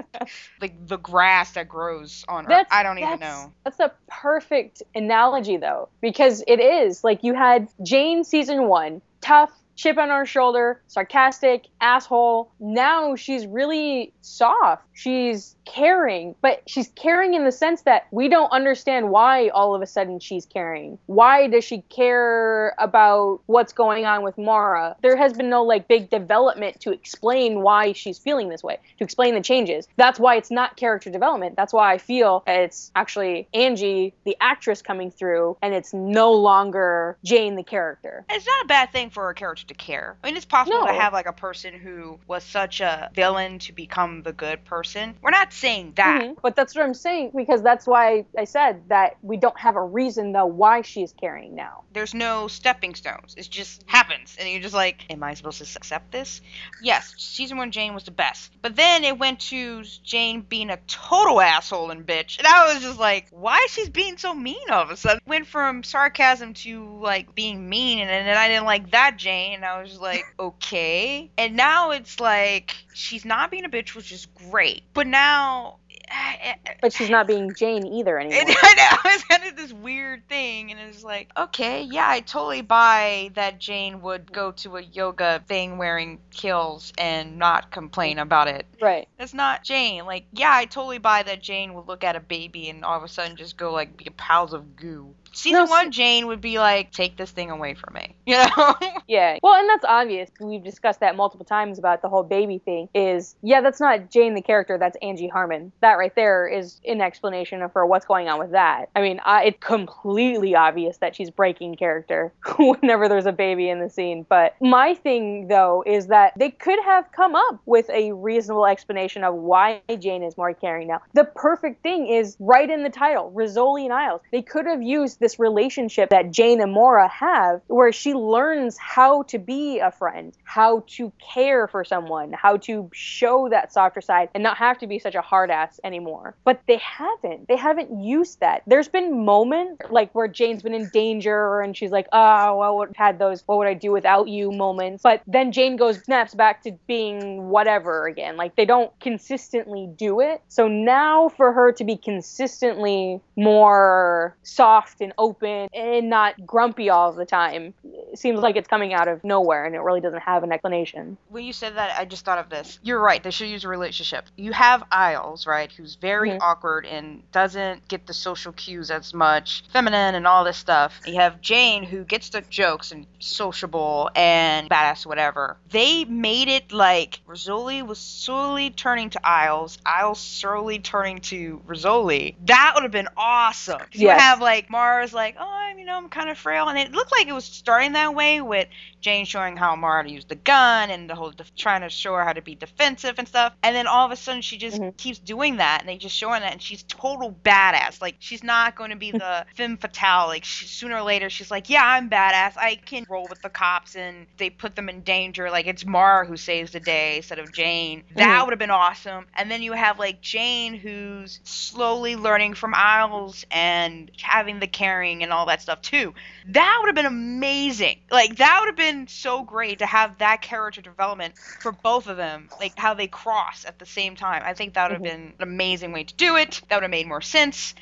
like 0.61 0.87
the 0.87 0.97
grass 0.97 1.53
that 1.53 1.67
grows 1.67 2.25
on 2.27 2.45
earth 2.45 2.49
That's- 2.49 2.67
i 2.71 2.83
don't 2.83 2.99
even 2.99 3.19
know. 3.19 3.51
That's 3.63 3.79
a 3.79 3.91
perfect 4.07 4.83
analogy, 4.93 5.57
though, 5.57 5.89
because 6.01 6.43
it 6.47 6.59
is. 6.59 7.03
Like 7.03 7.23
you 7.23 7.33
had 7.33 7.67
Jane 7.83 8.23
season 8.23 8.67
one, 8.67 9.01
tough, 9.21 9.51
chip 9.75 9.97
on 9.97 10.09
her 10.09 10.25
shoulder, 10.25 10.81
sarcastic, 10.87 11.67
asshole. 11.81 12.51
Now 12.59 13.15
she's 13.15 13.45
really 13.45 14.13
soft. 14.21 14.83
She's 14.93 15.55
caring, 15.65 16.35
but 16.41 16.61
she's 16.67 16.89
caring 16.95 17.33
in 17.33 17.43
the 17.43 17.51
sense 17.51 17.81
that 17.81 18.07
we 18.11 18.29
don't 18.29 18.51
understand 18.51 19.09
why 19.09 19.49
all 19.49 19.75
of 19.75 19.81
a 19.81 19.85
sudden 19.85 20.19
she's 20.19 20.45
caring. 20.45 20.97
Why 21.07 21.47
does 21.47 21.63
she 21.63 21.81
care 21.89 22.75
about 22.77 23.41
what's 23.47 23.73
going 23.73 24.05
on 24.05 24.23
with 24.23 24.37
Maura? 24.37 24.95
There 25.01 25.17
has 25.17 25.33
been 25.33 25.49
no 25.49 25.63
like 25.63 25.87
big 25.87 26.09
development 26.09 26.79
to 26.81 26.91
explain 26.91 27.61
why 27.61 27.91
she's 27.93 28.17
feeling 28.17 28.49
this 28.49 28.63
way, 28.63 28.77
to 28.97 29.03
explain 29.03 29.33
the 29.33 29.41
changes. 29.41 29.87
That's 29.97 30.19
why 30.19 30.35
it's 30.35 30.51
not 30.51 30.77
character 30.77 31.09
development. 31.09 31.55
That's 31.55 31.73
why 31.73 31.93
I 31.93 31.97
feel 31.97 32.43
it's 32.47 32.91
actually 32.95 33.47
Angie, 33.53 34.13
the 34.23 34.37
actress, 34.39 34.81
coming 34.81 35.11
through, 35.11 35.57
and 35.61 35.73
it's 35.73 35.93
no 35.93 36.31
longer 36.31 37.17
Jane, 37.23 37.55
the 37.55 37.63
character. 37.63 38.25
it's 38.29 38.45
not 38.45 38.65
a 38.65 38.67
bad 38.67 38.91
thing 38.91 39.09
for 39.09 39.29
a 39.29 39.35
character 39.35 39.64
to 39.67 39.73
care. 39.73 40.17
I 40.23 40.27
mean, 40.27 40.37
it's 40.37 40.45
possible 40.45 40.85
to 40.85 40.93
have 40.93 41.13
like 41.13 41.25
a 41.27 41.33
person 41.33 41.73
who 41.73 42.19
was 42.27 42.43
such 42.43 42.81
a 42.81 43.09
villain 43.13 43.59
to 43.59 43.73
become 43.73 44.23
the 44.23 44.33
good 44.33 44.63
person. 44.65 45.15
We're 45.21 45.31
not 45.31 45.53
saying 45.53 45.93
that. 45.95 46.21
Mhm. 46.21 46.37
But 46.41 46.55
that's 46.55 46.75
what 46.75 46.83
I'm 46.83 46.93
saying 46.93 47.31
because 47.35 47.61
that's 47.61 47.87
why 47.87 48.25
I 48.37 48.43
said 48.43 48.87
that 48.89 49.17
we 49.21 49.37
don't 49.37 49.59
have 49.59 49.75
a 49.75 49.83
reason 49.83 50.31
though 50.31 50.45
why 50.45 50.81
she's 50.81 51.13
carrying 51.13 51.55
now. 51.55 51.83
There's 51.93 52.13
no 52.13 52.47
stepping 52.47 52.93
stones. 52.95 53.35
It 53.37 53.49
just 53.49 53.83
happens, 53.87 54.35
and 54.39 54.49
you're 54.49 54.61
just 54.61 54.73
like, 54.73 55.05
"Am 55.09 55.23
I 55.23 55.33
supposed 55.33 55.59
to 55.59 55.77
accept 55.77 56.11
this?" 56.11 56.41
Yes, 56.81 57.13
season 57.17 57.57
one 57.57 57.71
Jane 57.71 57.93
was 57.93 58.03
the 58.03 58.11
best, 58.11 58.51
but 58.61 58.75
then 58.75 59.03
it 59.03 59.17
went 59.17 59.39
to 59.41 59.83
Jane 60.03 60.41
being 60.41 60.69
a 60.69 60.77
total 60.87 61.39
asshole 61.41 61.91
and 61.91 62.05
bitch, 62.05 62.37
and 62.37 62.47
I 62.47 62.73
was 62.73 62.83
just 62.83 62.99
like, 62.99 63.27
"Why 63.31 63.57
is 63.65 63.71
she 63.71 63.89
being 63.89 64.17
so 64.17 64.33
mean 64.33 64.69
all 64.69 64.81
of 64.83 64.89
a 64.89 64.97
sudden?" 64.97 65.21
Went 65.25 65.47
from 65.47 65.83
sarcasm 65.83 66.53
to 66.55 66.85
like 66.99 67.33
being 67.33 67.69
mean, 67.69 67.99
and 67.99 68.27
then 68.27 68.37
I 68.37 68.47
didn't 68.47 68.65
like 68.65 68.91
that 68.91 69.17
Jane, 69.17 69.54
and 69.55 69.65
I 69.65 69.81
was 69.81 69.99
like, 69.99 70.25
"Okay," 70.39 71.31
and 71.37 71.55
now 71.55 71.91
it's 71.91 72.19
like 72.19 72.75
she's 72.93 73.25
not 73.25 73.51
being 73.51 73.65
a 73.65 73.69
bitch, 73.69 73.95
which 73.95 74.11
is 74.11 74.27
great, 74.49 74.83
but 74.93 75.07
now. 75.07 75.77
Eh, 76.07 76.53
eh, 76.67 76.73
but 76.81 76.93
she's 76.93 77.09
not 77.09 77.25
being 77.25 77.51
Jane 77.55 77.87
either 77.87 78.19
anymore. 78.19 78.39
It, 78.39 78.57
I 78.61 78.73
know 78.75 78.99
it's 79.11 79.23
kind 79.23 79.43
of 79.45 79.55
this 79.55 79.73
weird 79.73 80.27
thing, 80.29 80.69
and 80.71 80.79
it's 80.79 81.03
like, 81.03 81.31
okay, 81.35 81.81
yeah, 81.81 82.07
I 82.07 82.19
totally 82.19 82.61
buy 82.61 83.31
that 83.33 83.59
Jane 83.59 84.01
would 84.03 84.31
go 84.31 84.51
to 84.51 84.77
a 84.77 84.81
yoga 84.81 85.43
thing 85.47 85.79
wearing 85.79 86.19
heels 86.29 86.93
and 86.99 87.39
not 87.39 87.71
complain 87.71 88.19
about 88.19 88.47
it. 88.47 88.67
right. 88.79 89.07
That's 89.17 89.33
not 89.33 89.63
Jane. 89.63 90.05
Like, 90.05 90.25
yeah, 90.31 90.51
I 90.53 90.65
totally 90.65 90.99
buy 90.99 91.23
that 91.23 91.41
Jane 91.41 91.73
would 91.73 91.87
look 91.87 92.03
at 92.03 92.15
a 92.15 92.19
baby 92.19 92.69
and 92.69 92.85
all 92.85 92.97
of 92.97 93.03
a 93.03 93.07
sudden 93.07 93.35
just 93.35 93.57
go 93.57 93.73
like 93.73 93.97
be 93.97 94.05
piles 94.15 94.53
of 94.53 94.75
goo. 94.75 95.15
Season 95.35 95.65
No, 95.65 95.69
one, 95.69 95.91
Jane 95.91 96.27
would 96.27 96.39
be 96.39 96.59
like, 96.59 96.91
take 96.91 97.17
this 97.17 97.29
thing 97.29 97.51
away 97.51 97.73
from 97.73 97.93
me, 97.93 98.15
you 98.25 98.37
know? 98.37 98.75
Yeah. 99.07 99.37
Well, 99.43 99.53
and 99.53 99.69
that's 99.69 99.83
obvious. 99.85 100.29
We've 100.39 100.63
discussed 100.63 101.01
that 101.01 101.15
multiple 101.15 101.45
times 101.45 101.77
about 101.77 102.01
the 102.01 102.09
whole 102.09 102.23
baby 102.23 102.59
thing. 102.59 102.89
Is 102.93 103.35
yeah, 103.41 103.61
that's 103.61 103.79
not 103.79 104.09
Jane 104.09 104.33
the 104.33 104.41
character. 104.41 104.77
That's 104.77 104.97
Angie 105.01 105.27
Harmon. 105.27 105.71
That 105.81 105.93
right 105.93 106.15
there 106.15 106.47
is 106.47 106.79
an 106.85 107.01
explanation 107.01 107.67
for 107.69 107.85
what's 107.85 108.05
going 108.05 108.29
on 108.29 108.39
with 108.39 108.51
that. 108.51 108.89
I 108.95 109.01
mean, 109.01 109.19
I, 109.25 109.45
it's 109.45 109.57
completely 109.59 110.55
obvious 110.55 110.97
that 110.97 111.15
she's 111.15 111.29
breaking 111.29 111.75
character 111.75 112.33
whenever 112.57 113.09
there's 113.09 113.25
a 113.25 113.31
baby 113.31 113.69
in 113.69 113.79
the 113.79 113.89
scene. 113.89 114.25
But 114.27 114.55
my 114.61 114.93
thing 114.95 115.47
though 115.47 115.83
is 115.85 116.07
that 116.07 116.33
they 116.37 116.51
could 116.51 116.79
have 116.85 117.11
come 117.11 117.35
up 117.35 117.59
with 117.65 117.89
a 117.89 118.13
reasonable 118.13 118.65
explanation 118.65 119.23
of 119.23 119.35
why 119.35 119.81
Jane 119.99 120.23
is 120.23 120.37
more 120.37 120.53
caring 120.53 120.87
now. 120.87 121.01
The 121.13 121.25
perfect 121.25 121.83
thing 121.83 122.07
is 122.07 122.37
right 122.39 122.69
in 122.69 122.83
the 122.83 122.89
title, 122.89 123.31
Rizzoli 123.35 123.83
and 123.83 123.93
Isles. 123.93 124.21
They 124.31 124.41
could 124.41 124.65
have 124.65 124.81
used 124.81 125.19
this 125.25 125.39
relationship 125.39 126.11
that 126.11 126.29
Jane 126.29 126.61
and 126.61 126.71
Maura 126.71 127.07
have, 127.07 127.59
where 127.65 127.91
she 127.91 128.13
learns 128.13 128.77
how 128.77 129.23
to 129.23 129.39
be 129.39 129.79
a 129.79 129.89
friend, 129.89 130.37
how 130.43 130.83
to 130.89 131.11
care 131.33 131.67
for 131.67 131.83
someone, 131.83 132.31
how 132.31 132.57
to 132.57 132.87
show 132.93 133.49
that 133.49 133.73
softer 133.73 134.01
side, 134.01 134.29
and 134.35 134.43
not 134.43 134.55
have 134.57 134.77
to 134.77 134.85
be 134.85 134.99
such 134.99 135.15
a 135.15 135.21
hard 135.21 135.49
ass 135.49 135.79
anymore. 135.83 136.35
But 136.43 136.61
they 136.67 136.77
haven't. 136.77 137.47
They 137.47 137.55
haven't 137.55 138.03
used 138.03 138.39
that. 138.41 138.61
There's 138.67 138.87
been 138.87 139.25
moments 139.25 139.81
like 139.89 140.13
where 140.13 140.27
Jane's 140.27 140.61
been 140.61 140.75
in 140.75 140.89
danger 140.93 141.59
and 141.61 141.75
she's 141.75 141.91
like, 141.91 142.07
oh, 142.13 142.57
well, 142.57 142.77
what 142.77 142.95
had 142.95 143.17
those 143.17 143.41
what 143.47 143.57
would 143.57 143.67
I 143.67 143.73
do 143.73 143.91
without 143.91 144.27
you 144.27 144.51
moments. 144.51 145.01
But 145.01 145.23
then 145.25 145.51
Jane 145.51 145.75
goes 145.75 146.03
snaps 146.03 146.35
back 146.35 146.61
to 146.63 146.71
being 146.85 147.49
whatever 147.49 148.05
again. 148.05 148.37
Like 148.37 148.55
they 148.55 148.65
don't 148.65 148.91
consistently 148.99 149.89
do 149.97 150.19
it. 150.19 150.43
So 150.49 150.67
now 150.67 151.29
for 151.29 151.51
her 151.51 151.71
to 151.71 151.83
be 151.83 151.97
consistently 151.97 153.21
more 153.35 154.35
soft 154.43 155.01
and 155.01 155.13
open 155.17 155.67
and 155.73 156.09
not 156.09 156.45
grumpy 156.45 156.89
all 156.89 157.11
the 157.11 157.25
time 157.25 157.73
it 157.83 158.19
seems 158.19 158.39
like 158.39 158.55
it's 158.55 158.67
coming 158.67 158.93
out 158.93 159.07
of 159.07 159.23
nowhere 159.23 159.65
and 159.65 159.75
it 159.75 159.79
really 159.79 160.01
doesn't 160.01 160.21
have 160.21 160.43
an 160.43 160.51
explanation. 160.51 161.17
when 161.29 161.43
you 161.43 161.51
said 161.53 161.75
that, 161.75 161.97
I 161.99 162.05
just 162.05 162.23
thought 162.25 162.37
of 162.37 162.49
this. 162.49 162.79
You're 162.81 162.99
right. 162.99 163.21
They 163.21 163.31
should 163.31 163.47
use 163.49 163.63
a 163.65 163.67
relationship. 163.67 164.25
You 164.37 164.53
have 164.53 164.83
Isles, 164.91 165.45
right, 165.45 165.71
who's 165.71 165.95
very 165.95 166.29
Mhm. 166.31 166.39
awkward 166.41 166.85
and 166.85 167.29
doesn't 167.31 167.87
get 167.87 168.05
the 168.07 168.13
social 168.13 168.53
cues 168.53 168.89
as 168.91 169.13
much, 169.13 169.63
feminine 169.71 170.15
and 170.15 170.25
all 170.27 170.43
this 170.43 170.57
stuff. 170.57 170.99
You 171.05 171.15
have 171.19 171.41
Jane, 171.41 171.83
who 171.83 172.03
gets 172.05 172.29
the 172.29 172.41
jokes 172.41 172.91
and 172.91 173.05
sociable 173.19 174.09
and 174.15 174.69
badass, 174.69 175.05
whatever. 175.05 175.57
They 175.69 176.05
made 176.05 176.47
it 176.47 176.71
like 176.71 177.19
Rizzoli 177.27 177.85
was 177.85 177.99
slowly 177.99 178.69
turning 178.69 179.09
to 179.11 179.27
Isles, 179.27 179.77
Isles 179.85 180.19
slowly 180.19 180.79
turning 180.79 181.19
to 181.19 181.61
Rizzoli. 181.67 182.35
That 182.45 182.71
would 182.75 182.83
have 182.83 182.91
been 182.91 183.09
awesome. 183.17 183.79
'Cause 183.79 183.89
You 183.95 184.09
have 184.09 184.39
like 184.41 184.69
Mars, 184.69 185.04
like, 185.13 185.35
oh, 185.39 185.49
I'm, 185.49 185.79
you 185.79 185.85
know, 185.85 185.97
I'm 185.97 186.09
kind 186.09 186.29
of 186.29 186.37
frail, 186.37 186.67
and 186.67 186.77
it 186.77 186.91
looked 186.91 187.11
like 187.11 187.27
it 187.27 187.33
was 187.33 187.45
starting 187.45 187.93
that 187.93 188.15
way 188.15 188.41
with 188.41 188.67
Jane 189.05 189.25
showing 189.25 189.55
how 189.55 189.75
Maura 189.75 190.03
to 190.03 190.09
use 190.11 190.25
the 190.25 190.33
gun 190.33 190.89
and 190.89 191.07
the 191.07 191.13
whole 191.13 191.29
def- 191.29 191.55
trying 191.55 191.81
to 191.81 191.89
show 191.89 192.15
her 192.15 192.23
how 192.25 192.33
to 192.33 192.41
be 192.41 192.55
defensive 192.55 193.19
and 193.19 193.27
stuff. 193.27 193.53
And 193.61 193.75
then 193.75 193.85
all 193.85 194.03
of 194.03 194.11
a 194.11 194.15
sudden 194.15 194.41
she 194.41 194.57
just 194.57 194.81
Mhm. 194.81 194.97
keeps 194.97 195.19
doing 195.19 195.57
that 195.57 195.81
and 195.81 195.87
they 195.87 195.97
just 195.97 196.15
showing 196.15 196.41
that 196.41 196.53
and 196.53 196.59
she's 196.59 196.81
total 196.81 197.31
badass. 197.43 198.01
Like 198.01 198.15
she's 198.17 198.41
not 198.43 198.75
going 198.75 198.89
to 198.89 198.95
be 198.95 199.11
the 199.11 199.45
femme 199.55 199.77
fatale. 199.77 200.25
Like 200.25 200.43
she, 200.43 200.65
sooner 200.65 200.95
or 200.97 201.03
later 201.03 201.29
she's 201.29 201.51
like, 201.51 201.69
yeah, 201.69 201.85
I'm 201.85 202.09
badass. 202.09 202.57
I 202.57 202.79
can 202.83 203.05
roll 203.07 203.27
with 203.29 203.43
the 203.43 203.49
cops 203.49 203.95
and 203.95 204.25
they 204.37 204.49
put 204.49 204.75
them 204.75 204.89
in 204.89 205.01
danger. 205.01 205.51
Like 205.51 205.67
it's 205.67 205.85
Maura 205.85 206.25
who 206.25 206.35
saves 206.35 206.71
the 206.71 206.79
day 206.79 207.17
instead 207.17 207.37
of 207.37 207.53
Jane. 207.53 208.01
That 208.15 208.41
Mhm. 208.41 208.45
would 208.45 208.53
have 208.53 208.59
been 208.59 208.71
awesome. 208.71 209.27
And 209.35 209.51
then 209.51 209.61
you 209.61 209.73
have 209.73 209.99
like 209.99 210.19
Jane 210.21 210.73
who's 210.73 211.41
slowly 211.43 212.15
learning 212.15 212.55
from 212.55 212.73
Isles 212.73 213.45
and 213.51 214.09
having 214.19 214.59
the 214.59 214.67
caring 214.67 215.21
and 215.21 215.31
all 215.31 215.45
that 215.45 215.61
stuff 215.61 215.83
too. 215.83 216.15
That 216.47 216.77
would 216.79 216.87
have 216.87 216.95
been 216.95 217.05
amazing. 217.05 217.99
Like 218.09 218.37
that 218.37 218.57
would 218.61 218.67
have 218.69 218.75
been 218.75 218.94
so 219.07 219.43
great 219.43 219.79
to 219.79 219.85
have 219.85 220.17
that 220.19 220.41
character 220.41 220.81
development 220.81 221.35
for 221.59 221.71
both 221.71 222.07
of 222.07 222.17
them. 222.17 222.51
Like 222.59 222.73
how 222.77 222.93
they 222.93 223.07
cross 223.07 223.65
at 223.65 223.79
the 223.79 223.85
same 223.85 224.15
time. 224.15 224.41
I 224.45 224.53
think 224.53 224.73
that 224.73 224.83
would 224.89 224.93
have 224.93 225.01
Mhm. 225.01 225.03
been 225.03 225.33
an 225.39 225.43
amazing 225.43 225.91
way 225.91 226.03
to 226.03 226.15
do 226.15 226.35
it. 226.37 226.61
That 226.69 226.77
would 226.77 226.83
have 226.83 226.91
made 226.91 227.07
more 227.07 227.21
sense. 227.21 227.73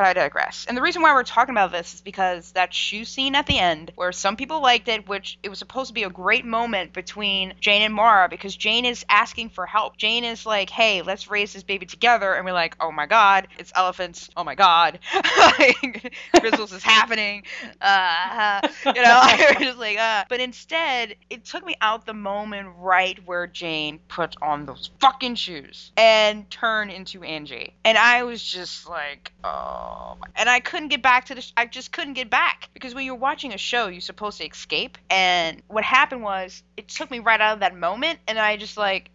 But 0.00 0.06
I 0.06 0.12
digress. 0.14 0.64
And 0.66 0.74
the 0.74 0.80
reason 0.80 1.02
why 1.02 1.12
we're 1.12 1.24
talking 1.24 1.52
about 1.52 1.72
this 1.72 1.92
is 1.92 2.00
because 2.00 2.52
that 2.52 2.72
shoe 2.72 3.04
scene 3.04 3.34
at 3.34 3.44
the 3.44 3.58
end, 3.58 3.92
where 3.96 4.12
some 4.12 4.34
people 4.34 4.62
liked 4.62 4.88
it, 4.88 5.06
which 5.06 5.38
it 5.42 5.50
was 5.50 5.58
supposed 5.58 5.88
to 5.88 5.92
be 5.92 6.04
a 6.04 6.08
great 6.08 6.46
moment 6.46 6.94
between 6.94 7.52
Jane 7.60 7.82
and 7.82 7.92
Maura, 7.92 8.26
because 8.30 8.56
Jane 8.56 8.86
is 8.86 9.04
asking 9.10 9.50
for 9.50 9.66
help. 9.66 9.98
Jane 9.98 10.24
is 10.24 10.46
like, 10.46 10.70
"Hey, 10.70 11.02
let's 11.02 11.30
raise 11.30 11.52
this 11.52 11.64
baby 11.64 11.84
together," 11.84 12.32
and 12.32 12.46
we're 12.46 12.54
like, 12.54 12.76
"Oh 12.80 12.90
my 12.90 13.04
God, 13.04 13.48
it's 13.58 13.72
elephants! 13.74 14.30
Oh 14.38 14.42
my 14.42 14.54
God, 14.54 15.00
Rizzles 15.12 16.72
is 16.72 16.82
happening!" 16.82 17.42
Uh, 17.78 18.66
you 18.86 19.02
know, 19.02 19.22
we're 19.38 19.66
just 19.66 19.78
like, 19.78 19.98
uh. 19.98 20.24
But 20.30 20.40
instead, 20.40 21.14
it 21.28 21.44
took 21.44 21.62
me 21.62 21.74
out 21.82 22.06
the 22.06 22.14
moment 22.14 22.68
right 22.78 23.18
where 23.26 23.46
Jane 23.46 23.98
put 24.08 24.34
on 24.40 24.64
those 24.64 24.88
fucking 24.98 25.34
shoes 25.34 25.92
and 25.98 26.48
turned 26.48 26.90
into 26.90 27.22
Angie, 27.22 27.74
and 27.84 27.98
I 27.98 28.22
was 28.22 28.42
just 28.42 28.88
like, 28.88 29.32
oh, 29.44 29.89
and 30.36 30.48
I 30.48 30.60
couldn't 30.60 30.88
get 30.88 31.02
back 31.02 31.26
to 31.26 31.34
the. 31.34 31.40
Sh- 31.40 31.52
I 31.56 31.66
just 31.66 31.92
couldn't 31.92 32.14
get 32.14 32.30
back. 32.30 32.68
Because 32.74 32.94
when 32.94 33.04
you're 33.04 33.14
watching 33.14 33.52
a 33.52 33.58
show, 33.58 33.88
you're 33.88 34.00
supposed 34.00 34.38
to 34.38 34.46
escape, 34.46 34.98
and 35.08 35.62
what 35.68 35.84
happened 35.84 36.22
was 36.22 36.62
it 36.76 36.88
took 36.88 37.10
me 37.10 37.18
right 37.18 37.40
out 37.40 37.54
of 37.54 37.60
that 37.60 37.76
moment, 37.76 38.18
and 38.26 38.38
I 38.38 38.56
just 38.56 38.76
like 38.76 39.10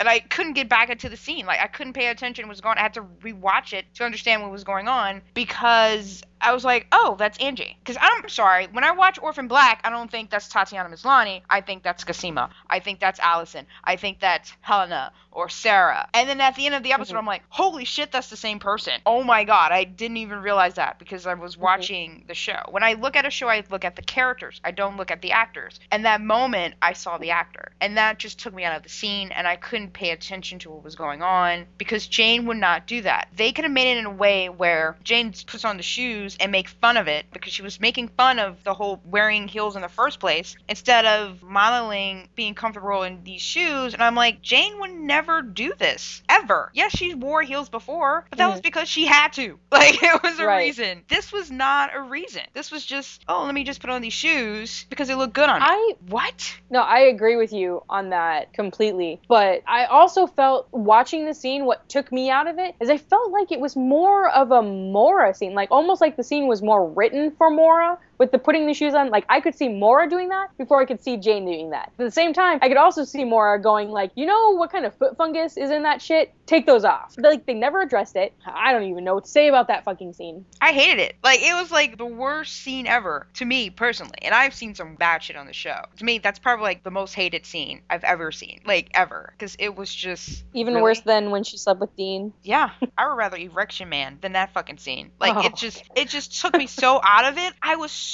and 0.00 0.08
I 0.08 0.20
couldn't 0.20 0.52
get 0.54 0.68
back 0.68 0.90
into 0.90 1.08
the 1.08 1.16
scene. 1.16 1.46
Like 1.46 1.60
I 1.60 1.66
couldn't 1.66 1.92
pay 1.94 2.08
attention. 2.08 2.46
What 2.46 2.50
was 2.50 2.60
going. 2.60 2.78
I 2.78 2.82
had 2.82 2.94
to 2.94 3.02
rewatch 3.22 3.72
it 3.72 3.86
to 3.94 4.04
understand 4.04 4.42
what 4.42 4.50
was 4.50 4.64
going 4.64 4.88
on 4.88 5.22
because 5.34 6.22
I 6.40 6.52
was 6.52 6.64
like, 6.64 6.86
oh, 6.92 7.16
that's 7.18 7.36
Angie. 7.38 7.76
Because 7.80 7.96
I'm 8.00 8.28
sorry, 8.28 8.68
when 8.70 8.84
I 8.84 8.92
watch 8.92 9.18
Orphan 9.20 9.48
Black, 9.48 9.80
I 9.82 9.90
don't 9.90 10.08
think 10.10 10.30
that's 10.30 10.48
Tatiana 10.48 10.88
Maslany. 10.88 11.42
I 11.50 11.60
think 11.60 11.82
that's 11.82 12.04
Cosima. 12.04 12.50
I 12.70 12.78
think 12.78 13.00
that's 13.00 13.18
Alison. 13.18 13.66
I 13.82 13.96
think 13.96 14.20
that's 14.20 14.52
Helena 14.60 15.12
or 15.32 15.48
Sarah. 15.48 16.08
And 16.14 16.28
then 16.28 16.40
at 16.40 16.54
the 16.54 16.66
end 16.66 16.74
of 16.76 16.82
the 16.84 16.92
episode, 16.92 17.14
Mhm. 17.14 17.18
I'm 17.18 17.26
like, 17.26 17.42
holy 17.48 17.84
shit, 17.84 18.12
that's 18.12 18.30
the 18.30 18.36
same 18.36 18.60
person. 18.60 18.94
Oh 19.04 19.24
my 19.24 19.42
god, 19.44 19.72
I 19.72 19.82
didn't 19.84 20.18
even 20.18 20.40
realize 20.40 20.74
that 20.74 20.98
because 21.00 21.26
I 21.26 21.34
was 21.34 21.56
watching 21.56 22.24
the 22.28 22.34
show. 22.34 22.60
When 22.70 22.82
I 22.84 22.92
look 22.94 23.16
at 23.16 23.26
a 23.26 23.30
show, 23.30 23.48
I 23.48 23.64
look 23.70 23.84
at 23.84 23.96
the 23.96 24.02
characters. 24.02 24.60
I 24.64 24.70
don't 24.70 24.96
look 24.96 25.10
at 25.10 25.22
the 25.22 25.32
actors. 25.32 25.80
And 25.90 26.04
that 26.04 26.20
moment, 26.20 26.74
I 26.80 26.92
saw 26.92 27.18
the 27.18 27.30
actor, 27.32 27.72
and 27.80 27.96
that 27.98 28.18
just 28.18 28.38
took 28.38 28.54
me 28.54 28.64
out 28.64 28.76
of 28.76 28.82
the 28.84 28.88
scene, 28.88 29.32
and 29.32 29.46
I 29.48 29.56
couldn't 29.56 29.87
pay 29.88 30.10
attention 30.10 30.58
to 30.60 30.70
what 30.70 30.82
was 30.84 30.94
going 30.96 31.22
on 31.22 31.66
because 31.78 32.06
Jane 32.06 32.46
would 32.46 32.56
not 32.56 32.86
do 32.86 33.02
that. 33.02 33.28
They 33.36 33.52
could 33.52 33.64
have 33.64 33.72
made 33.72 33.92
it 33.92 33.98
in 33.98 34.06
a 34.06 34.10
way 34.10 34.48
where 34.48 34.96
Jane 35.04 35.32
puts 35.46 35.64
on 35.64 35.76
the 35.76 35.82
shoes 35.82 36.36
and 36.40 36.50
make 36.52 36.68
fun 36.68 36.96
of 36.96 37.08
it 37.08 37.26
because 37.32 37.52
she 37.52 37.62
was 37.62 37.80
making 37.80 38.08
fun 38.08 38.38
of 38.38 38.62
the 38.64 38.74
whole 38.74 39.00
wearing 39.04 39.48
heels 39.48 39.76
in 39.76 39.82
the 39.82 39.88
first 39.88 40.20
place 40.20 40.56
instead 40.68 41.04
of 41.04 41.42
modeling 41.42 42.28
being 42.34 42.54
comfortable 42.54 43.02
in 43.02 43.22
these 43.24 43.42
shoes. 43.42 43.94
And 43.94 44.02
I'm 44.02 44.14
like, 44.14 44.42
Jane 44.42 44.78
would 44.80 44.94
never 44.94 45.42
do 45.42 45.72
this 45.78 46.22
ever. 46.28 46.70
Yes, 46.74 46.92
she 46.96 47.14
wore 47.14 47.42
heels 47.42 47.68
before, 47.68 48.24
but 48.30 48.38
that 48.38 48.48
was 48.50 48.60
Mhm. 48.60 48.64
because 48.64 48.88
she 48.88 49.06
had 49.06 49.32
to. 49.34 49.58
Like 49.78 50.02
it 50.02 50.22
was 50.22 50.38
a 50.40 50.46
Right. 50.46 50.64
reason. 50.66 51.04
This 51.08 51.32
was 51.32 51.50
not 51.50 51.94
a 51.94 52.00
reason. 52.00 52.42
This 52.52 52.70
was 52.72 52.84
just, 52.84 53.22
oh, 53.28 53.44
let 53.44 53.54
me 53.54 53.62
just 53.64 53.80
put 53.80 53.90
on 53.90 54.02
these 54.02 54.12
shoes 54.12 54.86
because 54.90 55.06
they 55.08 55.14
look 55.14 55.32
good 55.32 55.48
on 55.48 55.60
me. 55.60 55.66
I 55.68 55.94
what? 56.08 56.56
No, 56.70 56.80
I 56.80 57.00
agree 57.00 57.36
with 57.36 57.52
you 57.52 57.82
on 57.88 58.10
that 58.10 58.52
completely. 58.52 59.20
But 59.28 59.62
I 59.66 59.77
also 59.86 60.26
felt 60.26 60.68
watching 60.72 61.24
the 61.24 61.34
scene, 61.34 61.64
what 61.64 61.88
took 61.88 62.10
me 62.12 62.30
out 62.30 62.46
of 62.46 62.58
it 62.58 62.74
is 62.80 62.90
I 62.90 62.96
felt 62.96 63.30
like 63.30 63.52
it 63.52 63.60
was 63.60 63.76
more 63.76 64.28
of 64.30 64.50
a 64.50 64.62
Maura 64.62 65.34
scene, 65.34 65.54
like 65.54 65.70
almost 65.70 66.00
like 66.00 66.16
the 66.16 66.24
scene 66.24 66.46
was 66.46 66.62
more 66.62 66.88
written 66.88 67.30
for 67.30 67.50
Maura 67.50 67.98
with 68.18 68.32
the 68.32 68.38
putting 68.38 68.66
the 68.66 68.74
shoes 68.74 68.94
on. 68.94 69.10
Like 69.10 69.24
I 69.28 69.40
could 69.40 69.54
see 69.54 69.68
Maura 69.68 70.08
doing 70.08 70.28
that 70.30 70.56
before 70.58 70.80
I 70.80 70.84
could 70.84 71.02
see 71.02 71.16
Jane 71.16 71.44
doing 71.46 71.70
that. 71.70 71.92
At 71.98 72.04
the 72.04 72.10
same 72.10 72.32
time, 72.32 72.58
I 72.62 72.68
could 72.68 72.76
also 72.76 73.04
see 73.04 73.24
Maura 73.24 73.60
going 73.60 73.90
like, 73.90 74.10
you 74.14 74.26
know 74.26 74.56
what 74.56 74.70
kind 74.72 74.84
of 74.84 74.94
foot 74.94 75.16
fungus 75.16 75.56
is 75.56 75.70
in 75.70 75.82
that 75.84 76.02
shit? 76.02 76.32
Take 76.46 76.66
those 76.66 76.84
off. 76.84 77.14
Like 77.18 77.46
they 77.46 77.54
never 77.54 77.82
addressed 77.82 78.16
it. 78.16 78.32
I 78.46 78.72
don't 78.72 78.84
even 78.84 79.04
know 79.04 79.14
what 79.14 79.24
to 79.24 79.30
say 79.30 79.48
about 79.48 79.68
that 79.68 79.84
fucking 79.84 80.14
scene. 80.14 80.44
I 80.60 80.72
hated 80.72 80.98
it. 81.00 81.16
Like 81.22 81.40
it 81.40 81.52
was 81.54 81.70
like 81.70 81.98
the 81.98 82.06
worst 82.06 82.56
scene 82.56 82.86
ever 82.86 83.26
to 83.34 83.44
me 83.44 83.70
personally. 83.70 84.18
And 84.22 84.34
I've 84.34 84.54
seen 84.54 84.74
some 84.74 84.94
bad 84.94 85.22
shit 85.22 85.36
on 85.36 85.46
the 85.46 85.52
show. 85.52 85.76
To 85.98 86.04
me, 86.04 86.18
that's 86.18 86.38
probably 86.38 86.64
like 86.64 86.82
the 86.84 86.90
most 86.90 87.14
hated 87.14 87.44
scene 87.46 87.82
I've 87.90 88.04
ever 88.04 88.32
seen, 88.32 88.60
like 88.66 88.88
ever, 88.94 89.32
because 89.36 89.56
it 89.58 89.76
was 89.76 89.94
just 89.94 90.44
Even 90.54 90.74
really- 90.74 90.82
worse 90.82 91.00
than 91.02 91.30
when 91.30 91.44
she 91.44 91.56
slept 91.58 91.80
with 91.80 91.94
Dean. 91.96 92.32
Yeah, 92.42 92.70
I 92.96 93.06
would 93.08 93.16
rather 93.16 93.36
Erection 93.36 93.88
Man 93.90 94.18
than 94.22 94.32
that 94.32 94.52
fucking 94.54 94.78
scene. 94.78 95.10
Like 95.20 95.36
Oh. 95.36 95.40
it 95.46 95.54
just 95.54 95.82
it 95.94 96.08
just 96.08 96.40
took 96.40 96.54
me 96.56 96.66
so 96.66 96.98
out 97.04 97.26
of 97.26 97.36
it. 97.36 97.52
I 97.62 97.76
was 97.76 97.92
so 97.92 98.07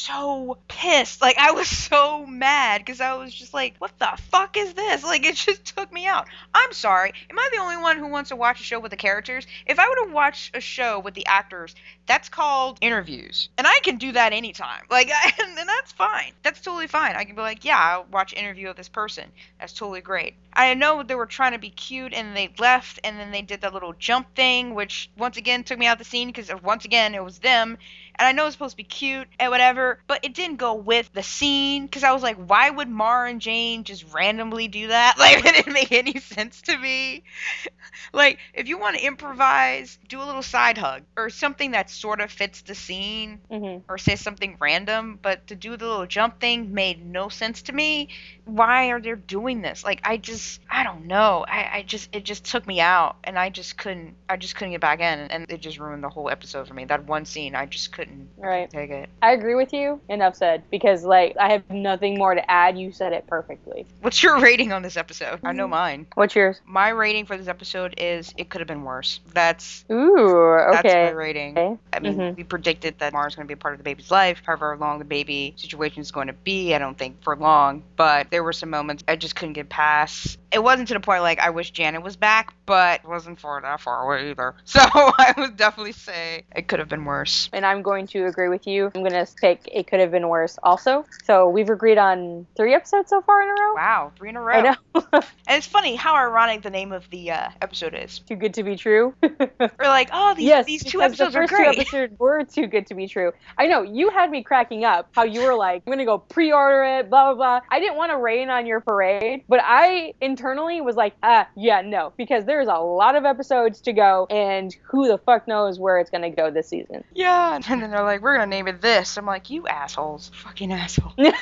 pissed. 0.68 1.20
Like 1.22 1.38
I 1.38 1.52
was 1.52 1.68
so 1.68 2.26
mad 2.26 2.80
because 2.80 3.00
I 3.00 3.14
was 3.14 3.32
just 3.32 3.54
like, 3.54 3.74
what 3.78 3.98
the 3.98 4.08
fuck 4.30 4.56
is 4.56 4.74
this? 4.74 5.04
Like 5.14 5.24
it 5.24 5.36
just 5.36 5.76
took 5.76 5.92
me 5.92 6.06
out. 6.06 6.26
I'm 6.52 6.72
sorry. 6.72 7.12
Am 7.30 7.38
I 7.38 7.48
the 7.52 7.60
only 7.60 7.76
one 7.76 7.98
who 7.98 8.08
wants 8.08 8.30
to 8.30 8.36
watch 8.36 8.60
a 8.60 8.64
show 8.64 8.80
with 8.80 8.90
the 8.90 8.96
characters? 8.96 9.46
If 9.66 9.78
I 9.78 9.88
were 9.88 10.06
to 10.06 10.12
watch 10.12 10.50
a 10.54 10.60
show 10.60 10.98
with 10.98 11.14
the 11.14 11.26
actors, 11.26 11.74
that's 12.06 12.28
called 12.28 12.78
interviews, 12.80 13.48
and 13.56 13.66
I 13.66 13.78
can 13.82 13.96
do 13.96 14.12
that 14.12 14.32
anytime. 14.32 14.82
Like 14.90 15.10
and, 15.10 15.58
and 15.58 15.68
that's 15.68 15.92
fine. 15.92 16.32
That's 16.42 16.60
totally 16.60 16.86
fine. 16.86 17.16
I 17.16 17.24
can 17.24 17.34
be 17.34 17.42
like, 17.42 17.64
yeah, 17.64 17.78
I'll 17.78 18.06
watch 18.12 18.32
interview 18.32 18.68
of 18.68 18.76
this 18.76 18.88
person. 18.88 19.24
That's 19.58 19.72
totally 19.72 20.00
great. 20.00 20.34
I 20.52 20.74
know 20.74 21.02
they 21.02 21.16
were 21.16 21.26
trying 21.26 21.52
to 21.52 21.58
be 21.58 21.70
cute 21.70 22.14
and 22.14 22.36
they 22.36 22.52
left 22.58 23.00
and 23.02 23.18
then 23.18 23.32
they 23.32 23.42
did 23.42 23.62
that 23.62 23.74
little 23.74 23.92
jump 23.92 24.34
thing, 24.36 24.74
which 24.74 25.10
once 25.16 25.36
again 25.36 25.64
took 25.64 25.78
me 25.78 25.86
out 25.86 25.98
the 25.98 26.04
scene 26.04 26.28
because 26.28 26.50
once 26.62 26.84
again 26.84 27.14
it 27.14 27.24
was 27.24 27.38
them. 27.38 27.76
And 28.16 28.26
I 28.26 28.32
know 28.32 28.46
it's 28.46 28.54
supposed 28.54 28.72
to 28.72 28.76
be 28.76 28.84
cute 28.84 29.28
and 29.38 29.50
whatever, 29.50 29.98
but 30.06 30.24
it 30.24 30.34
didn't 30.34 30.56
go 30.56 30.74
with 30.74 31.10
the 31.12 31.22
scene 31.22 31.84
because 31.86 32.04
I 32.04 32.12
was 32.12 32.22
like, 32.22 32.36
why 32.36 32.70
would 32.70 32.88
Mar 32.88 33.26
and 33.26 33.40
Jane 33.40 33.84
just 33.84 34.04
randomly 34.12 34.68
do 34.68 34.88
that? 34.88 35.16
Like, 35.24 35.44
it 35.44 35.54
didn't 35.54 35.72
make 35.72 35.92
any 35.92 36.18
sense 36.20 36.62
to 36.62 36.76
me. 36.78 37.24
like, 38.12 38.38
if 38.54 38.68
you 38.68 38.78
want 38.78 38.96
to 38.96 39.04
improvise, 39.04 39.98
do 40.08 40.20
a 40.20 40.24
little 40.24 40.42
side 40.42 40.78
hug 40.78 41.02
or 41.16 41.30
something 41.30 41.72
that 41.72 41.90
sort 41.90 42.20
of 42.20 42.30
fits 42.30 42.62
the 42.62 42.74
scene 42.74 43.40
hmm 43.50 43.78
or 43.88 43.98
say 43.98 44.16
something 44.16 44.56
random, 44.60 45.18
but 45.22 45.46
to 45.48 45.54
do 45.56 45.76
the 45.76 45.86
little 45.86 46.06
jump 46.06 46.40
thing 46.40 46.72
made 46.74 47.04
no 47.04 47.28
sense 47.28 47.62
to 47.62 47.72
me. 47.72 48.08
Why 48.46 48.90
are 48.90 49.00
they 49.00 49.14
doing 49.14 49.62
this? 49.62 49.84
Like 49.84 50.00
I 50.04 50.16
just 50.16 50.60
I 50.70 50.84
don't 50.84 51.06
know. 51.06 51.44
I, 51.48 51.78
I 51.78 51.82
just 51.86 52.14
it 52.14 52.24
just 52.24 52.44
took 52.44 52.66
me 52.66 52.80
out 52.80 53.16
and 53.24 53.38
I 53.38 53.48
just 53.50 53.78
couldn't 53.78 54.14
I 54.28 54.36
just 54.36 54.54
couldn't 54.56 54.72
get 54.72 54.80
back 54.80 55.00
in 55.00 55.18
and 55.30 55.50
it 55.50 55.60
just 55.60 55.78
ruined 55.78 56.04
the 56.04 56.08
whole 56.08 56.28
episode 56.28 56.68
for 56.68 56.74
me. 56.74 56.84
That 56.84 57.04
one 57.06 57.24
scene 57.24 57.54
I 57.54 57.66
just 57.66 57.92
couldn't 57.92 58.28
Right. 58.36 58.68
take 58.70 58.90
it. 58.90 59.08
I 59.22 59.32
agree 59.32 59.54
with 59.54 59.72
you. 59.72 60.00
Enough 60.08 60.36
said. 60.36 60.62
Because 60.70 61.04
like 61.04 61.36
I 61.40 61.52
have 61.52 61.68
nothing 61.70 62.18
more 62.18 62.34
to 62.34 62.50
add. 62.50 62.78
You 62.78 62.92
said 62.92 63.12
it 63.12 63.26
perfectly. 63.26 63.86
What's 64.02 64.22
your 64.22 64.38
rating 64.40 64.72
on 64.72 64.82
this 64.82 64.96
episode? 64.96 65.40
I 65.44 65.52
know 65.52 65.66
mine. 65.68 66.06
What's 66.14 66.34
yours? 66.34 66.60
My 66.66 66.90
rating 66.90 67.24
for 67.26 67.36
this 67.36 67.48
episode 67.48 67.94
is 67.98 68.34
it 68.36 68.50
could 68.50 68.60
have 68.60 68.68
been 68.68 68.82
worse. 68.84 69.20
That's 69.32 69.84
Ooh, 69.90 70.16
okay. 70.18 70.70
That's 70.72 70.84
my 70.94 71.10
rating. 71.10 71.56
Okay. 71.58 71.78
I 71.92 72.00
mean, 72.00 72.14
Mhm. 72.18 72.36
we 72.36 72.44
predicted 72.44 72.98
that 72.98 73.12
Mars 73.12 73.32
is 73.32 73.36
going 73.36 73.46
to 73.46 73.48
be 73.48 73.54
a 73.54 73.56
part 73.60 73.74
of 73.74 73.78
the 73.78 73.84
baby's 73.84 74.10
life. 74.10 74.42
However 74.44 74.76
long 74.78 74.98
the 74.98 75.04
baby 75.04 75.54
situation 75.56 76.00
is 76.02 76.10
going 76.10 76.26
to 76.26 76.32
be, 76.32 76.74
I 76.74 76.78
don't 76.78 76.98
think 76.98 77.22
for 77.22 77.36
long. 77.36 77.82
But 77.96 78.30
there 78.34 78.42
were 78.42 78.52
some 78.52 78.68
moments 78.68 79.04
I 79.06 79.14
just 79.14 79.36
couldn't 79.36 79.52
get 79.52 79.68
past. 79.68 80.38
It 80.50 80.60
wasn't 80.60 80.88
to 80.88 80.94
the 80.94 81.00
point 81.00 81.22
like 81.22 81.38
I 81.38 81.50
wish 81.50 81.70
Janet 81.70 82.02
was 82.02 82.16
back, 82.16 82.52
but 82.66 83.02
it 83.04 83.08
wasn't 83.08 83.38
far 83.38 83.60
that 83.60 83.80
far 83.80 84.04
away 84.04 84.30
either. 84.30 84.56
So 84.64 84.80
I 84.82 85.32
would 85.38 85.56
definitely 85.56 85.92
say 85.92 86.42
it 86.54 86.66
could 86.66 86.80
have 86.80 86.88
been 86.88 87.04
worse. 87.04 87.48
And 87.52 87.64
I'm 87.64 87.82
going 87.82 88.08
to 88.08 88.26
agree 88.26 88.48
with 88.48 88.66
you. 88.66 88.90
I'm 88.92 89.04
gonna 89.04 89.24
pick 89.40 89.68
it 89.70 89.86
could 89.86 90.00
have 90.00 90.10
been 90.10 90.28
worse 90.28 90.58
also. 90.64 91.04
So 91.22 91.48
we've 91.48 91.70
agreed 91.70 91.96
on 91.96 92.44
three 92.56 92.74
episodes 92.74 93.10
so 93.10 93.20
far 93.20 93.40
in 93.42 93.48
a 93.50 93.52
row. 93.52 93.74
Wow, 93.74 94.12
three 94.18 94.30
in 94.30 94.36
a 94.36 94.40
row. 94.40 94.54
I 94.54 94.60
know. 94.62 94.76
And 95.46 95.58
it's 95.58 95.66
funny 95.66 95.94
how 95.94 96.16
ironic 96.16 96.62
the 96.62 96.70
name 96.70 96.90
of 96.90 97.08
the 97.10 97.30
uh, 97.30 97.50
episode 97.62 97.94
is. 97.94 98.20
too 98.20 98.34
good 98.34 98.54
to 98.54 98.62
be 98.64 98.76
true. 98.76 99.14
We're 99.22 99.68
like, 99.80 100.08
oh, 100.12 100.34
these 100.34 100.46
yes, 100.46 100.66
these 100.66 100.82
two 100.82 101.02
episodes 101.02 101.34
the 101.34 101.40
are 101.40 101.42
first 101.42 101.54
great. 101.54 101.74
two 101.74 101.80
episodes 101.80 102.18
were 102.18 102.44
too 102.44 102.66
good 102.66 102.86
to 102.88 102.94
be 102.94 103.06
true. 103.06 103.32
I 103.58 103.66
know 103.66 103.82
you 103.82 104.10
had 104.10 104.30
me 104.30 104.42
cracking 104.42 104.84
up. 104.84 105.10
How 105.12 105.24
you 105.24 105.42
were 105.42 105.54
like, 105.54 105.82
I'm 105.86 105.92
gonna 105.92 106.04
go 106.06 106.18
pre-order 106.18 106.82
it, 106.98 107.10
blah 107.10 107.26
blah 107.26 107.34
blah. 107.34 107.60
I 107.70 107.78
didn't 107.78 107.96
want 107.96 108.10
to 108.10 108.16
rain 108.24 108.50
on 108.50 108.66
your 108.66 108.80
parade, 108.80 109.44
but 109.48 109.60
I 109.62 110.14
internally 110.20 110.80
was 110.80 110.96
like, 110.96 111.14
ah, 111.22 111.46
yeah, 111.54 111.82
no, 111.82 112.12
because 112.16 112.44
there's 112.44 112.68
a 112.68 112.78
lot 112.78 113.14
of 113.14 113.24
episodes 113.24 113.80
to 113.82 113.92
go, 113.92 114.26
and 114.30 114.74
who 114.84 115.06
the 115.06 115.18
fuck 115.18 115.46
knows 115.46 115.78
where 115.78 115.98
it's 115.98 116.10
gonna 116.10 116.30
go 116.30 116.50
this 116.50 116.68
season. 116.68 117.04
yeah, 117.14 117.54
and 117.68 117.82
then 117.82 117.90
they're 117.90 118.02
like, 118.02 118.22
we're 118.22 118.34
gonna 118.36 118.46
name 118.46 118.66
it 118.68 118.80
this. 118.80 119.16
I'm 119.16 119.26
like, 119.26 119.50
you 119.50 119.66
assholes, 119.68 120.30
fucking 120.34 120.72
asshole. 120.72 121.12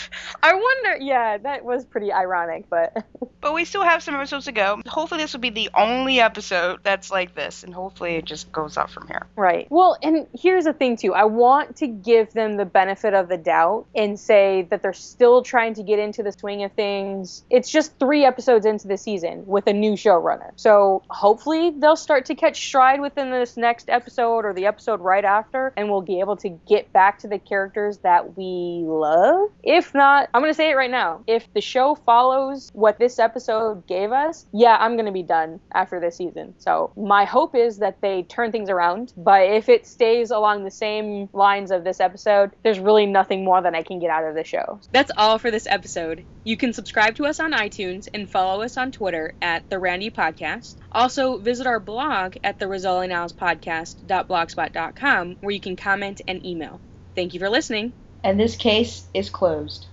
I 0.42 0.54
wonder. 0.54 0.96
Yeah, 1.00 1.38
that 1.38 1.64
was 1.64 1.84
pretty 1.84 2.12
ironic, 2.12 2.64
but 2.68 3.04
But 3.42 3.54
we 3.54 3.64
still 3.64 3.82
have 3.82 4.04
some 4.04 4.14
episodes 4.14 4.44
to 4.44 4.52
go. 4.52 4.80
Hopefully, 4.86 5.20
this 5.20 5.32
will 5.32 5.40
be 5.40 5.50
the 5.50 5.68
only 5.74 6.20
episode 6.20 6.78
that's 6.84 7.10
like 7.10 7.34
this, 7.34 7.64
and 7.64 7.74
hopefully, 7.74 8.14
it 8.14 8.24
just 8.24 8.52
goes 8.52 8.76
up 8.76 8.88
from 8.88 9.08
here. 9.08 9.26
right. 9.34 9.66
Well, 9.68 9.98
and 10.00 10.28
here's 10.32 10.64
the 10.64 10.72
thing 10.72 10.96
too. 10.96 11.12
I 11.12 11.24
want 11.24 11.76
to 11.78 11.88
give 11.88 12.32
them 12.32 12.56
the 12.56 12.64
benefit 12.64 13.14
of 13.14 13.28
the 13.28 13.36
doubt 13.36 13.86
and 13.96 14.18
say 14.18 14.68
that 14.70 14.80
they're 14.80 14.92
still 14.92 15.42
trying 15.42 15.74
to 15.74 15.82
get 15.82 15.98
into 15.98 16.22
the 16.22 16.30
swing 16.30 16.62
of 16.62 16.70
things. 16.72 17.42
It's 17.50 17.68
just 17.68 17.98
three 17.98 18.24
episodes 18.24 18.64
into 18.64 18.86
the 18.86 18.96
season 18.96 19.44
with 19.44 19.66
a 19.66 19.72
new 19.72 19.94
showrunner, 19.94 20.52
so 20.54 21.02
hopefully 21.10 21.72
they'll 21.76 21.96
start 21.96 22.26
to 22.26 22.36
catch 22.36 22.64
stride 22.64 23.00
within 23.00 23.32
this 23.32 23.56
next 23.56 23.90
episode 23.90 24.44
or 24.44 24.54
the 24.54 24.66
episode 24.66 25.00
right 25.00 25.24
after, 25.24 25.72
and 25.76 25.90
we'll 25.90 26.00
be 26.00 26.20
able 26.20 26.36
to 26.36 26.48
get 26.68 26.92
back 26.92 27.18
to 27.18 27.26
the 27.26 27.40
characters 27.40 27.98
that 27.98 28.36
we 28.36 28.84
love. 28.86 29.50
If 29.64 29.81
not, 29.94 30.28
I'm 30.32 30.42
gonna 30.42 30.54
say 30.54 30.70
it 30.70 30.76
right 30.76 30.90
now. 30.90 31.22
If 31.26 31.52
the 31.54 31.60
show 31.60 31.94
follows 31.94 32.70
what 32.74 32.98
this 32.98 33.18
episode 33.18 33.86
gave 33.86 34.12
us, 34.12 34.46
yeah, 34.52 34.76
I'm 34.78 34.96
gonna 34.96 35.12
be 35.12 35.22
done 35.22 35.60
after 35.72 36.00
this 36.00 36.16
season. 36.16 36.54
So 36.58 36.92
my 36.96 37.24
hope 37.24 37.54
is 37.54 37.78
that 37.78 38.00
they 38.00 38.22
turn 38.22 38.52
things 38.52 38.70
around. 38.70 39.12
But 39.16 39.48
if 39.48 39.68
it 39.68 39.86
stays 39.86 40.30
along 40.30 40.64
the 40.64 40.70
same 40.70 41.28
lines 41.32 41.70
of 41.70 41.84
this 41.84 42.00
episode, 42.00 42.52
there's 42.62 42.78
really 42.78 43.06
nothing 43.06 43.44
more 43.44 43.60
that 43.60 43.74
I 43.74 43.82
can 43.82 43.98
get 43.98 44.10
out 44.10 44.24
of 44.24 44.34
the 44.34 44.44
show. 44.44 44.80
That's 44.92 45.10
all 45.16 45.38
for 45.38 45.50
this 45.50 45.66
episode. 45.66 46.24
You 46.44 46.56
can 46.56 46.72
subscribe 46.72 47.16
to 47.16 47.26
us 47.26 47.40
on 47.40 47.52
iTunes 47.52 48.08
and 48.12 48.28
follow 48.28 48.62
us 48.62 48.76
on 48.76 48.92
Twitter 48.92 49.34
at 49.40 49.70
the 49.70 49.78
Randy 49.78 50.10
Podcast. 50.10 50.76
Also, 50.90 51.38
visit 51.38 51.66
our 51.66 51.80
blog 51.80 52.36
at 52.42 52.58
the 52.58 52.66
Podcast.blogspot.com 52.66 55.36
where 55.40 55.54
you 55.54 55.60
can 55.60 55.76
comment 55.76 56.20
and 56.26 56.44
email. 56.44 56.80
Thank 57.14 57.34
you 57.34 57.40
for 57.40 57.50
listening. 57.50 57.92
And 58.24 58.38
this 58.38 58.54
case 58.54 59.04
is 59.14 59.30
closed. 59.30 59.86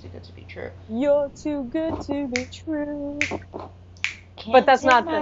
Too 0.00 0.08
good 0.08 0.24
to 0.24 0.32
be 0.32 0.46
true. 0.48 0.70
You're 0.88 1.28
too 1.30 1.64
good 1.64 2.00
to 2.02 2.28
be 2.28 2.46
true. 2.46 3.18
But 4.52 4.66
that's 4.66 4.84
not 4.84 5.06
the- 5.06 5.20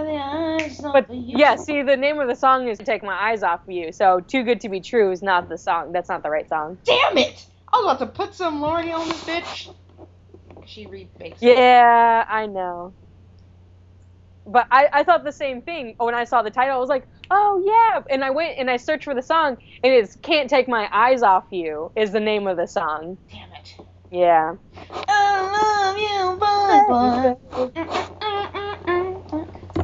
But 0.92 1.06
yeah, 1.14 1.56
see, 1.56 1.82
the 1.82 1.96
name 1.96 2.20
of 2.20 2.28
the 2.28 2.36
song 2.36 2.68
is 2.68 2.78
"Take 2.78 3.02
My 3.04 3.30
Eyes 3.30 3.42
Off 3.42 3.62
You." 3.68 3.92
So 3.92 4.20
"Too 4.20 4.44
Good 4.44 4.60
to 4.62 4.68
Be 4.68 4.80
True" 4.80 5.10
is 5.12 5.22
not 5.22 5.48
the 5.48 5.58
song. 5.58 5.92
That's 5.92 6.08
not 6.08 6.22
the 6.22 6.30
right 6.30 6.48
song. 6.48 6.78
Damn 6.84 7.18
it! 7.18 7.46
I 7.72 7.78
was 7.78 7.96
about 7.96 7.98
to 8.00 8.06
put 8.12 8.34
some 8.34 8.60
Lordy 8.60 8.92
on 8.92 9.08
this 9.08 9.24
bitch. 9.24 9.68
She 10.66 10.86
rebased. 10.86 11.38
Yeah, 11.40 12.24
I 12.28 12.46
know. 12.46 12.94
But 14.46 14.66
I, 14.70 14.88
I 14.92 15.04
thought 15.04 15.24
the 15.24 15.32
same 15.32 15.62
thing 15.62 15.94
when 15.98 16.14
I 16.14 16.24
saw 16.24 16.42
the 16.42 16.50
title. 16.50 16.76
I 16.76 16.78
was 16.78 16.88
like, 16.88 17.06
oh 17.30 17.62
yeah, 17.64 18.02
and 18.14 18.24
I 18.24 18.30
went 18.30 18.58
and 18.58 18.70
I 18.70 18.76
searched 18.76 19.04
for 19.04 19.14
the 19.14 19.22
song, 19.22 19.56
and 19.84 19.92
it's 19.92 20.16
"Can't 20.16 20.50
Take 20.50 20.68
My 20.68 20.88
Eyes 20.92 21.22
Off 21.22 21.44
You" 21.50 21.92
is 21.96 22.12
the 22.12 22.20
name 22.20 22.46
of 22.48 22.56
the 22.56 22.66
song. 22.66 23.18
Damn 23.30 23.48
it. 23.52 23.76
Yeah. 24.10 24.54
I 25.08 26.84
love 26.86 26.86
you, 26.90 27.36
boy. 27.54 27.72
boy. 27.74 28.68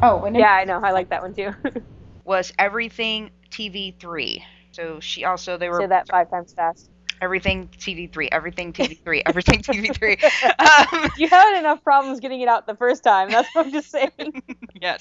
Oh, 0.01 0.23
and 0.25 0.35
Yeah, 0.37 0.51
I 0.51 0.63
know. 0.65 0.79
I 0.83 0.91
like 0.91 1.09
that 1.09 1.21
one 1.21 1.33
too. 1.33 1.51
was 2.23 2.51
everything 2.57 3.29
TV 3.49 3.95
three. 3.99 4.43
So 4.71 4.99
she 4.99 5.23
also 5.23 5.57
they 5.57 5.69
were 5.69 5.81
Say 5.81 5.87
that 5.87 6.07
five 6.09 6.29
times 6.29 6.53
fast. 6.53 6.89
everything 7.21 7.69
TV 7.79 8.07
three, 8.07 8.29
everything 8.31 8.73
TV 8.73 8.99
three, 9.03 9.21
everything 9.25 9.61
TV 9.61 9.89
three. 9.89 10.17
Um, 10.59 11.09
You 11.15 11.27
had 11.27 11.59
enough 11.59 11.83
problems 11.83 12.19
getting 12.19 12.41
it 12.41 12.47
out 12.47 12.65
the 12.67 12.75
first 12.75 13.03
time. 13.03 13.31
That's 13.31 13.49
what 13.53 13.65
I'm 13.65 13.71
just 13.71 13.89
saying. 13.89 14.11
yes. 14.81 14.97